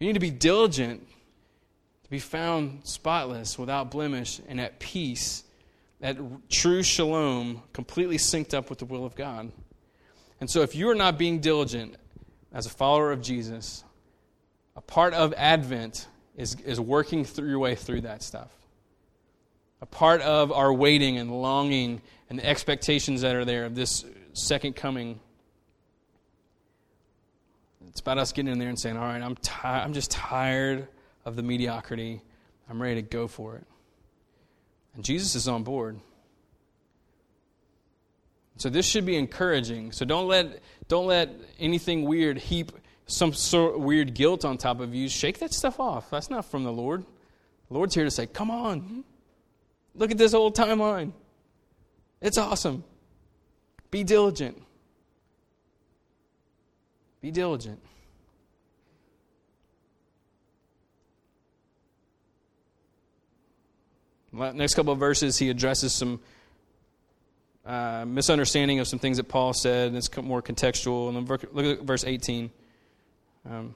You 0.00 0.06
need 0.06 0.14
to 0.14 0.18
be 0.18 0.30
diligent 0.30 1.06
to 2.04 2.10
be 2.10 2.18
found 2.18 2.80
spotless, 2.84 3.58
without 3.58 3.90
blemish, 3.90 4.40
and 4.48 4.58
at 4.58 4.78
peace, 4.78 5.44
at 6.00 6.16
true 6.48 6.82
shalom, 6.82 7.62
completely 7.74 8.16
synced 8.16 8.54
up 8.54 8.70
with 8.70 8.78
the 8.78 8.86
will 8.86 9.04
of 9.04 9.14
God. 9.14 9.52
And 10.40 10.48
so, 10.48 10.62
if 10.62 10.74
you 10.74 10.88
are 10.88 10.94
not 10.94 11.18
being 11.18 11.40
diligent 11.40 11.96
as 12.50 12.64
a 12.64 12.70
follower 12.70 13.12
of 13.12 13.20
Jesus, 13.20 13.84
a 14.74 14.80
part 14.80 15.12
of 15.12 15.34
Advent 15.36 16.08
is, 16.34 16.54
is 16.64 16.80
working 16.80 17.26
through 17.26 17.50
your 17.50 17.58
way 17.58 17.74
through 17.74 18.00
that 18.02 18.22
stuff 18.22 18.57
a 19.80 19.86
part 19.86 20.20
of 20.22 20.52
our 20.52 20.72
waiting 20.72 21.18
and 21.18 21.30
longing 21.30 22.00
and 22.28 22.38
the 22.38 22.46
expectations 22.46 23.22
that 23.22 23.34
are 23.34 23.44
there 23.44 23.64
of 23.64 23.74
this 23.74 24.04
second 24.32 24.76
coming. 24.76 25.20
It's 27.88 28.00
about 28.00 28.18
us 28.18 28.32
getting 28.32 28.52
in 28.52 28.58
there 28.58 28.68
and 28.68 28.78
saying, 28.78 28.96
All 28.96 29.04
right, 29.04 29.22
I'm, 29.22 29.36
ti- 29.36 29.52
I'm 29.64 29.92
just 29.92 30.10
tired 30.10 30.88
of 31.24 31.36
the 31.36 31.42
mediocrity. 31.42 32.22
I'm 32.68 32.80
ready 32.80 32.96
to 32.96 33.02
go 33.02 33.28
for 33.28 33.56
it. 33.56 33.66
And 34.94 35.04
Jesus 35.04 35.34
is 35.34 35.48
on 35.48 35.62
board. 35.62 35.98
So 38.56 38.68
this 38.68 38.86
should 38.86 39.06
be 39.06 39.16
encouraging. 39.16 39.92
So 39.92 40.04
don't 40.04 40.26
let, 40.26 40.60
don't 40.88 41.06
let 41.06 41.30
anything 41.60 42.04
weird 42.04 42.38
heap 42.38 42.72
some 43.06 43.32
sort 43.32 43.76
of 43.76 43.82
weird 43.82 44.14
guilt 44.14 44.44
on 44.44 44.58
top 44.58 44.80
of 44.80 44.94
you. 44.94 45.08
Shake 45.08 45.38
that 45.38 45.52
stuff 45.54 45.80
off. 45.80 46.10
That's 46.10 46.28
not 46.28 46.44
from 46.44 46.64
the 46.64 46.72
Lord. 46.72 47.04
The 47.68 47.74
Lord's 47.74 47.94
here 47.94 48.04
to 48.04 48.10
say, 48.10 48.26
Come 48.26 48.50
on, 48.50 49.04
Look 49.98 50.12
at 50.12 50.18
this 50.18 50.32
whole 50.32 50.52
timeline. 50.52 51.12
It's 52.22 52.38
awesome. 52.38 52.84
Be 53.90 54.04
diligent. 54.04 54.62
Be 57.20 57.32
diligent. 57.32 57.80
Next 64.32 64.74
couple 64.74 64.92
of 64.92 65.00
verses, 65.00 65.36
he 65.36 65.50
addresses 65.50 65.92
some 65.92 66.20
uh, 67.66 68.04
misunderstanding 68.06 68.78
of 68.78 68.86
some 68.86 69.00
things 69.00 69.16
that 69.16 69.24
Paul 69.24 69.52
said, 69.52 69.88
and 69.88 69.96
it's 69.96 70.14
more 70.16 70.42
contextual. 70.42 71.08
And 71.08 71.28
look 71.28 71.78
at 71.80 71.84
verse 71.84 72.04
18. 72.04 72.50
Um, 73.50 73.74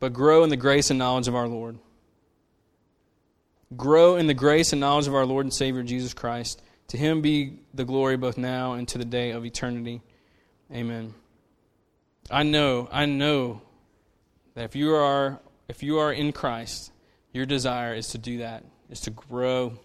but 0.00 0.14
grow 0.14 0.42
in 0.44 0.48
the 0.48 0.56
grace 0.56 0.90
and 0.90 0.98
knowledge 0.98 1.28
of 1.28 1.34
our 1.34 1.48
Lord 1.48 1.78
grow 3.76 4.16
in 4.16 4.26
the 4.26 4.34
grace 4.34 4.72
and 4.72 4.80
knowledge 4.80 5.06
of 5.06 5.14
our 5.14 5.26
Lord 5.26 5.44
and 5.44 5.52
Savior 5.52 5.82
Jesus 5.82 6.14
Christ. 6.14 6.62
To 6.88 6.96
him 6.96 7.20
be 7.20 7.58
the 7.74 7.84
glory 7.84 8.16
both 8.16 8.38
now 8.38 8.72
and 8.72 8.88
to 8.88 8.98
the 8.98 9.04
day 9.04 9.30
of 9.30 9.44
eternity. 9.44 10.00
Amen. 10.72 11.14
I 12.30 12.42
know, 12.42 12.88
I 12.90 13.06
know 13.06 13.62
that 14.54 14.64
if 14.64 14.76
you 14.76 14.94
are 14.94 15.40
if 15.68 15.82
you 15.82 15.98
are 15.98 16.12
in 16.12 16.32
Christ, 16.32 16.90
your 17.32 17.44
desire 17.44 17.94
is 17.94 18.08
to 18.08 18.18
do 18.18 18.38
that, 18.38 18.64
is 18.90 19.00
to 19.00 19.10
grow. 19.10 19.78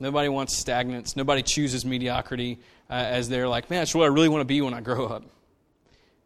Nobody 0.00 0.28
wants 0.28 0.60
stagnance. 0.62 1.16
Nobody 1.16 1.42
chooses 1.42 1.84
mediocrity 1.84 2.58
uh, 2.90 2.94
as 2.94 3.28
they're 3.28 3.46
like, 3.46 3.70
man, 3.70 3.82
that's 3.82 3.94
what 3.94 4.04
I 4.04 4.08
really 4.08 4.28
want 4.28 4.40
to 4.40 4.46
be 4.46 4.60
when 4.60 4.74
I 4.74 4.80
grow 4.80 5.06
up. 5.06 5.24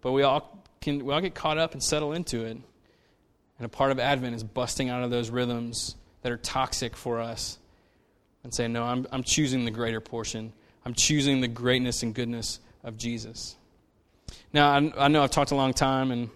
But 0.01 0.13
we 0.13 0.23
all 0.23 0.65
can 0.81 1.05
we 1.05 1.13
all 1.13 1.21
get 1.21 1.35
caught 1.35 1.59
up 1.59 1.73
and 1.73 1.83
settle 1.83 2.13
into 2.13 2.45
it. 2.45 2.59
And 3.59 3.67
a 3.67 3.69
part 3.69 3.91
of 3.91 3.99
Advent 3.99 4.35
is 4.35 4.45
busting 4.45 4.91
out 4.91 5.03
of 5.03 5.11
those 5.11 5.31
rhythms 5.31 5.97
that 6.23 6.33
are 6.33 6.37
toxic 6.37 6.97
for 6.97 7.21
us 7.21 7.59
and 8.45 8.53
saying, 8.53 8.73
No, 8.73 8.85
I'm, 8.85 9.07
I'm 9.11 9.23
choosing 9.23 9.65
the 9.65 9.71
greater 9.71 10.01
portion. 10.01 10.53
I'm 10.85 10.95
choosing 10.95 11.41
the 11.41 11.49
greatness 11.49 12.03
and 12.03 12.15
goodness 12.15 12.61
of 12.85 12.97
Jesus. 12.97 13.57
Now, 14.53 14.71
I, 14.71 14.93
I 14.97 15.09
know 15.09 15.23
I've 15.23 15.31
talked 15.31 15.51
a 15.51 15.57
long 15.57 15.73
time, 15.73 16.11
and 16.11 16.31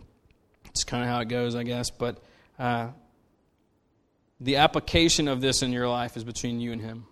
it's 0.67 0.85
kind 0.85 1.03
of 1.03 1.09
how 1.09 1.21
it 1.21 1.29
goes, 1.29 1.55
I 1.55 1.63
guess, 1.63 1.91
but 1.91 2.23
uh, 2.59 2.89
the 4.41 4.57
application 4.57 5.29
of 5.29 5.41
this 5.41 5.63
in 5.63 5.73
your 5.73 5.89
life 5.89 6.17
is 6.17 6.25
between 6.25 6.61
you 6.61 6.73
and 6.73 6.81
Him. 6.81 7.07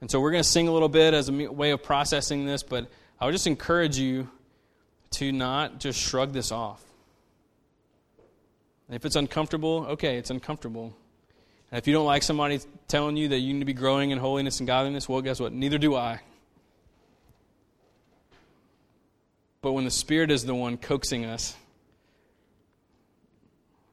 And 0.00 0.10
so 0.10 0.20
we're 0.20 0.30
going 0.30 0.42
to 0.42 0.48
sing 0.48 0.68
a 0.68 0.72
little 0.72 0.88
bit 0.88 1.12
as 1.14 1.28
a 1.28 1.32
way 1.32 1.70
of 1.70 1.82
processing 1.82 2.46
this, 2.46 2.62
but 2.62 2.88
I 3.20 3.24
would 3.24 3.32
just 3.32 3.46
encourage 3.46 3.98
you 3.98 4.28
to 5.12 5.32
not 5.32 5.80
just 5.80 5.98
shrug 5.98 6.32
this 6.32 6.52
off. 6.52 6.82
If 8.90 9.04
it's 9.04 9.16
uncomfortable, 9.16 9.86
okay, 9.90 10.16
it's 10.16 10.30
uncomfortable. 10.30 10.96
And 11.70 11.78
if 11.78 11.86
you 11.86 11.92
don't 11.92 12.06
like 12.06 12.22
somebody 12.22 12.60
telling 12.86 13.16
you 13.16 13.28
that 13.28 13.38
you 13.38 13.52
need 13.52 13.60
to 13.60 13.66
be 13.66 13.74
growing 13.74 14.10
in 14.10 14.18
holiness 14.18 14.60
and 14.60 14.66
godliness, 14.66 15.08
well, 15.08 15.20
guess 15.20 15.40
what? 15.40 15.52
Neither 15.52 15.78
do 15.78 15.94
I. 15.94 16.20
But 19.60 19.72
when 19.72 19.84
the 19.84 19.90
Spirit 19.90 20.30
is 20.30 20.44
the 20.44 20.54
one 20.54 20.78
coaxing 20.78 21.24
us, 21.24 21.54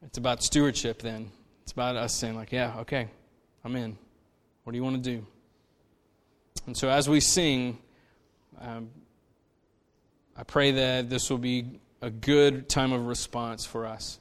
it's 0.02 0.16
about 0.16 0.42
stewardship 0.42 1.02
then. 1.02 1.30
It's 1.64 1.72
about 1.72 1.96
us 1.96 2.14
saying, 2.14 2.36
like, 2.36 2.52
yeah, 2.52 2.78
okay, 2.78 3.08
I'm 3.64 3.74
in. 3.76 3.98
What 4.64 4.72
do 4.72 4.76
you 4.78 4.84
want 4.84 5.02
to 5.02 5.10
do? 5.10 5.26
And 6.66 6.76
so 6.76 6.88
as 6.88 7.08
we 7.08 7.20
sing, 7.20 7.78
um, 8.60 8.88
I 10.36 10.44
pray 10.44 10.70
that 10.70 11.10
this 11.10 11.28
will 11.28 11.38
be 11.38 11.80
a 12.00 12.10
good 12.10 12.68
time 12.68 12.92
of 12.92 13.06
response 13.06 13.66
for 13.66 13.86
us. 13.86 14.18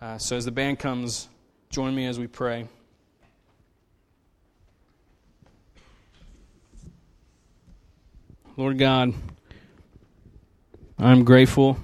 Uh, 0.00 0.16
so 0.16 0.34
as 0.34 0.46
the 0.46 0.50
band 0.50 0.78
comes, 0.78 1.28
join 1.68 1.94
me 1.94 2.06
as 2.06 2.18
we 2.18 2.26
pray. 2.26 2.66
Lord 8.56 8.78
God, 8.78 9.12
I'm 10.98 11.22
grateful 11.24 11.76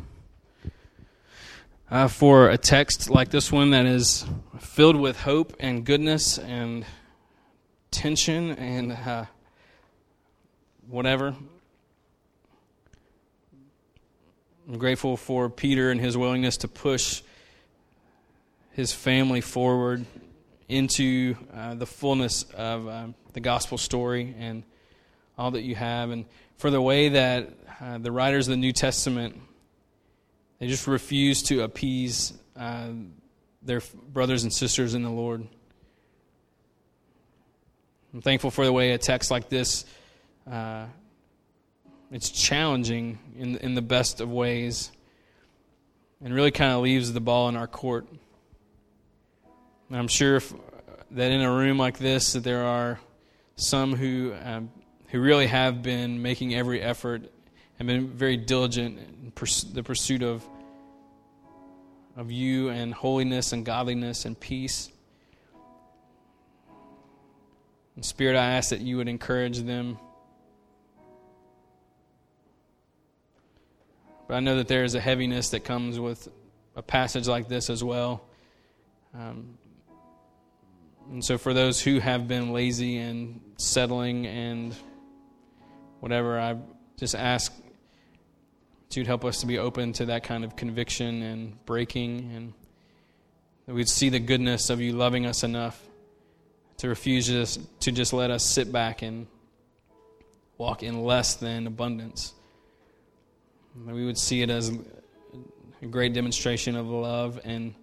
uh, 1.90 2.08
for 2.08 2.48
a 2.48 2.56
text 2.56 3.10
like 3.10 3.28
this 3.28 3.52
one 3.52 3.72
that 3.72 3.84
is 3.84 4.24
filled 4.60 4.96
with 4.96 5.20
hope 5.20 5.54
and 5.60 5.84
goodness 5.84 6.38
and 6.38 6.86
tension 7.90 8.52
and 8.52 8.92
uh, 8.92 9.26
whatever. 10.88 11.34
I'm 14.66 14.78
grateful 14.78 15.18
for 15.18 15.50
Peter 15.50 15.90
and 15.90 16.00
his 16.00 16.16
willingness 16.16 16.56
to 16.58 16.68
push 16.68 17.20
his 18.76 18.92
family 18.92 19.40
forward 19.40 20.04
into 20.68 21.34
uh, 21.54 21.74
the 21.74 21.86
fullness 21.86 22.42
of 22.54 22.86
uh, 22.86 23.06
the 23.32 23.40
gospel 23.40 23.78
story 23.78 24.34
and 24.38 24.64
all 25.38 25.52
that 25.52 25.62
you 25.62 25.74
have, 25.74 26.10
and 26.10 26.26
for 26.58 26.70
the 26.70 26.80
way 26.80 27.08
that 27.08 27.48
uh, 27.80 27.96
the 27.96 28.12
writers 28.12 28.48
of 28.48 28.52
the 28.52 28.58
New 28.58 28.72
Testament 28.72 29.34
they 30.58 30.66
just 30.66 30.86
refuse 30.86 31.42
to 31.44 31.62
appease 31.62 32.34
uh, 32.54 32.88
their 33.62 33.80
brothers 34.12 34.42
and 34.42 34.52
sisters 34.52 34.94
in 34.94 35.02
the 35.02 35.10
Lord. 35.10 35.46
I'm 38.12 38.22
thankful 38.22 38.50
for 38.50 38.64
the 38.64 38.72
way 38.72 38.92
a 38.92 38.98
text 38.98 39.30
like 39.30 39.48
this 39.48 39.86
uh, 40.50 40.84
it's 42.10 42.28
challenging 42.28 43.18
in 43.38 43.56
in 43.56 43.74
the 43.74 43.82
best 43.82 44.20
of 44.20 44.30
ways, 44.30 44.92
and 46.22 46.34
really 46.34 46.50
kind 46.50 46.72
of 46.72 46.82
leaves 46.82 47.14
the 47.14 47.20
ball 47.20 47.48
in 47.48 47.56
our 47.56 47.66
court. 47.66 48.06
I'm 49.90 50.08
sure 50.08 50.36
if, 50.36 50.52
that 51.12 51.30
in 51.30 51.40
a 51.40 51.50
room 51.50 51.78
like 51.78 51.98
this, 51.98 52.32
that 52.32 52.42
there 52.44 52.64
are 52.64 52.98
some 53.56 53.94
who 53.94 54.34
um, 54.42 54.70
who 55.08 55.20
really 55.20 55.46
have 55.46 55.82
been 55.82 56.20
making 56.22 56.54
every 56.54 56.82
effort 56.82 57.30
and 57.78 57.86
been 57.86 58.08
very 58.08 58.36
diligent 58.36 58.98
in 58.98 59.30
pers- 59.32 59.62
the 59.62 59.82
pursuit 59.82 60.22
of 60.22 60.44
of 62.16 62.30
you 62.30 62.70
and 62.70 62.92
holiness 62.92 63.52
and 63.52 63.64
godliness 63.64 64.24
and 64.24 64.38
peace. 64.38 64.90
And 67.94 68.04
Spirit, 68.04 68.36
I 68.36 68.52
ask 68.52 68.70
that 68.70 68.80
you 68.80 68.96
would 68.96 69.08
encourage 69.08 69.58
them 69.58 69.98
But 74.26 74.34
I 74.34 74.40
know 74.40 74.56
that 74.56 74.68
there 74.68 74.84
is 74.84 74.94
a 74.94 75.00
heaviness 75.00 75.50
that 75.50 75.60
comes 75.60 76.00
with 76.00 76.28
a 76.74 76.82
passage 76.82 77.28
like 77.28 77.48
this 77.48 77.70
as 77.70 77.82
well. 77.84 78.24
Um, 79.14 79.56
and 81.10 81.24
so, 81.24 81.38
for 81.38 81.54
those 81.54 81.80
who 81.80 82.00
have 82.00 82.26
been 82.26 82.52
lazy 82.52 82.98
and 82.98 83.40
settling 83.58 84.26
and 84.26 84.74
whatever, 86.00 86.38
I 86.38 86.56
just 86.96 87.14
ask 87.14 87.54
that 88.88 88.96
you'd 88.96 89.06
help 89.06 89.24
us 89.24 89.40
to 89.40 89.46
be 89.46 89.58
open 89.58 89.92
to 89.94 90.06
that 90.06 90.24
kind 90.24 90.44
of 90.44 90.56
conviction 90.56 91.22
and 91.22 91.64
breaking, 91.64 92.32
and 92.34 92.52
that 93.66 93.74
we'd 93.74 93.88
see 93.88 94.08
the 94.08 94.18
goodness 94.18 94.68
of 94.68 94.80
you 94.80 94.92
loving 94.92 95.26
us 95.26 95.44
enough 95.44 95.80
to 96.78 96.88
refuse 96.88 97.26
just, 97.26 97.60
to 97.80 97.92
just 97.92 98.12
let 98.12 98.30
us 98.30 98.44
sit 98.44 98.70
back 98.72 99.02
and 99.02 99.26
walk 100.58 100.82
in 100.82 101.04
less 101.04 101.34
than 101.34 101.66
abundance. 101.66 102.34
That 103.86 103.94
we 103.94 104.04
would 104.04 104.18
see 104.18 104.42
it 104.42 104.50
as 104.50 104.72
a 105.82 105.86
great 105.86 106.14
demonstration 106.14 106.74
of 106.76 106.88
love 106.88 107.40
and 107.44 107.74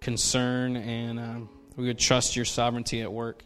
concern, 0.00 0.76
and 0.76 1.18
um, 1.18 1.48
we 1.78 1.86
would 1.86 1.98
trust 1.98 2.34
your 2.34 2.44
sovereignty 2.44 3.02
at 3.02 3.12
work. 3.12 3.44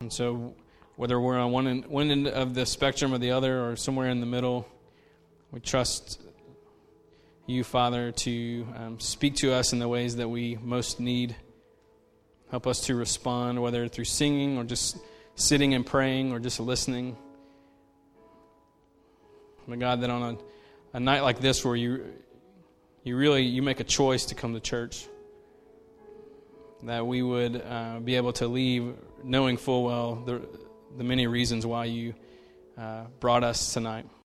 And 0.00 0.12
so, 0.12 0.56
whether 0.96 1.18
we're 1.20 1.38
on 1.38 1.52
one 1.52 1.68
end, 1.68 1.86
one 1.86 2.10
end 2.10 2.26
of 2.26 2.54
the 2.54 2.66
spectrum 2.66 3.14
or 3.14 3.18
the 3.18 3.30
other, 3.30 3.70
or 3.70 3.76
somewhere 3.76 4.08
in 4.08 4.18
the 4.18 4.26
middle, 4.26 4.68
we 5.52 5.60
trust 5.60 6.20
you, 7.46 7.62
Father, 7.62 8.10
to 8.10 8.66
um, 8.76 8.98
speak 8.98 9.36
to 9.36 9.52
us 9.52 9.72
in 9.72 9.78
the 9.78 9.86
ways 9.86 10.16
that 10.16 10.28
we 10.28 10.58
most 10.60 10.98
need. 10.98 11.36
Help 12.50 12.66
us 12.66 12.80
to 12.86 12.96
respond, 12.96 13.62
whether 13.62 13.86
through 13.86 14.06
singing 14.06 14.58
or 14.58 14.64
just 14.64 14.98
sitting 15.36 15.72
and 15.72 15.86
praying 15.86 16.32
or 16.32 16.40
just 16.40 16.58
listening. 16.58 17.16
My 19.68 19.76
God, 19.76 20.00
that 20.00 20.10
on 20.10 20.34
a, 20.34 20.96
a 20.96 21.00
night 21.00 21.22
like 21.22 21.38
this 21.38 21.64
where 21.64 21.76
you 21.76 22.06
you 23.10 23.16
really 23.16 23.42
you 23.42 23.60
make 23.60 23.80
a 23.80 23.84
choice 23.84 24.26
to 24.26 24.36
come 24.36 24.54
to 24.54 24.60
church, 24.60 25.08
that 26.84 27.04
we 27.04 27.22
would 27.22 27.60
uh, 27.60 27.98
be 27.98 28.14
able 28.14 28.32
to 28.34 28.46
leave 28.46 28.94
knowing 29.24 29.56
full 29.56 29.82
well 29.82 30.14
the 30.14 30.40
the 30.96 31.02
many 31.02 31.26
reasons 31.26 31.66
why 31.66 31.86
you 31.86 32.14
uh, 32.78 33.06
brought 33.18 33.42
us 33.42 33.74
tonight. 33.74 34.06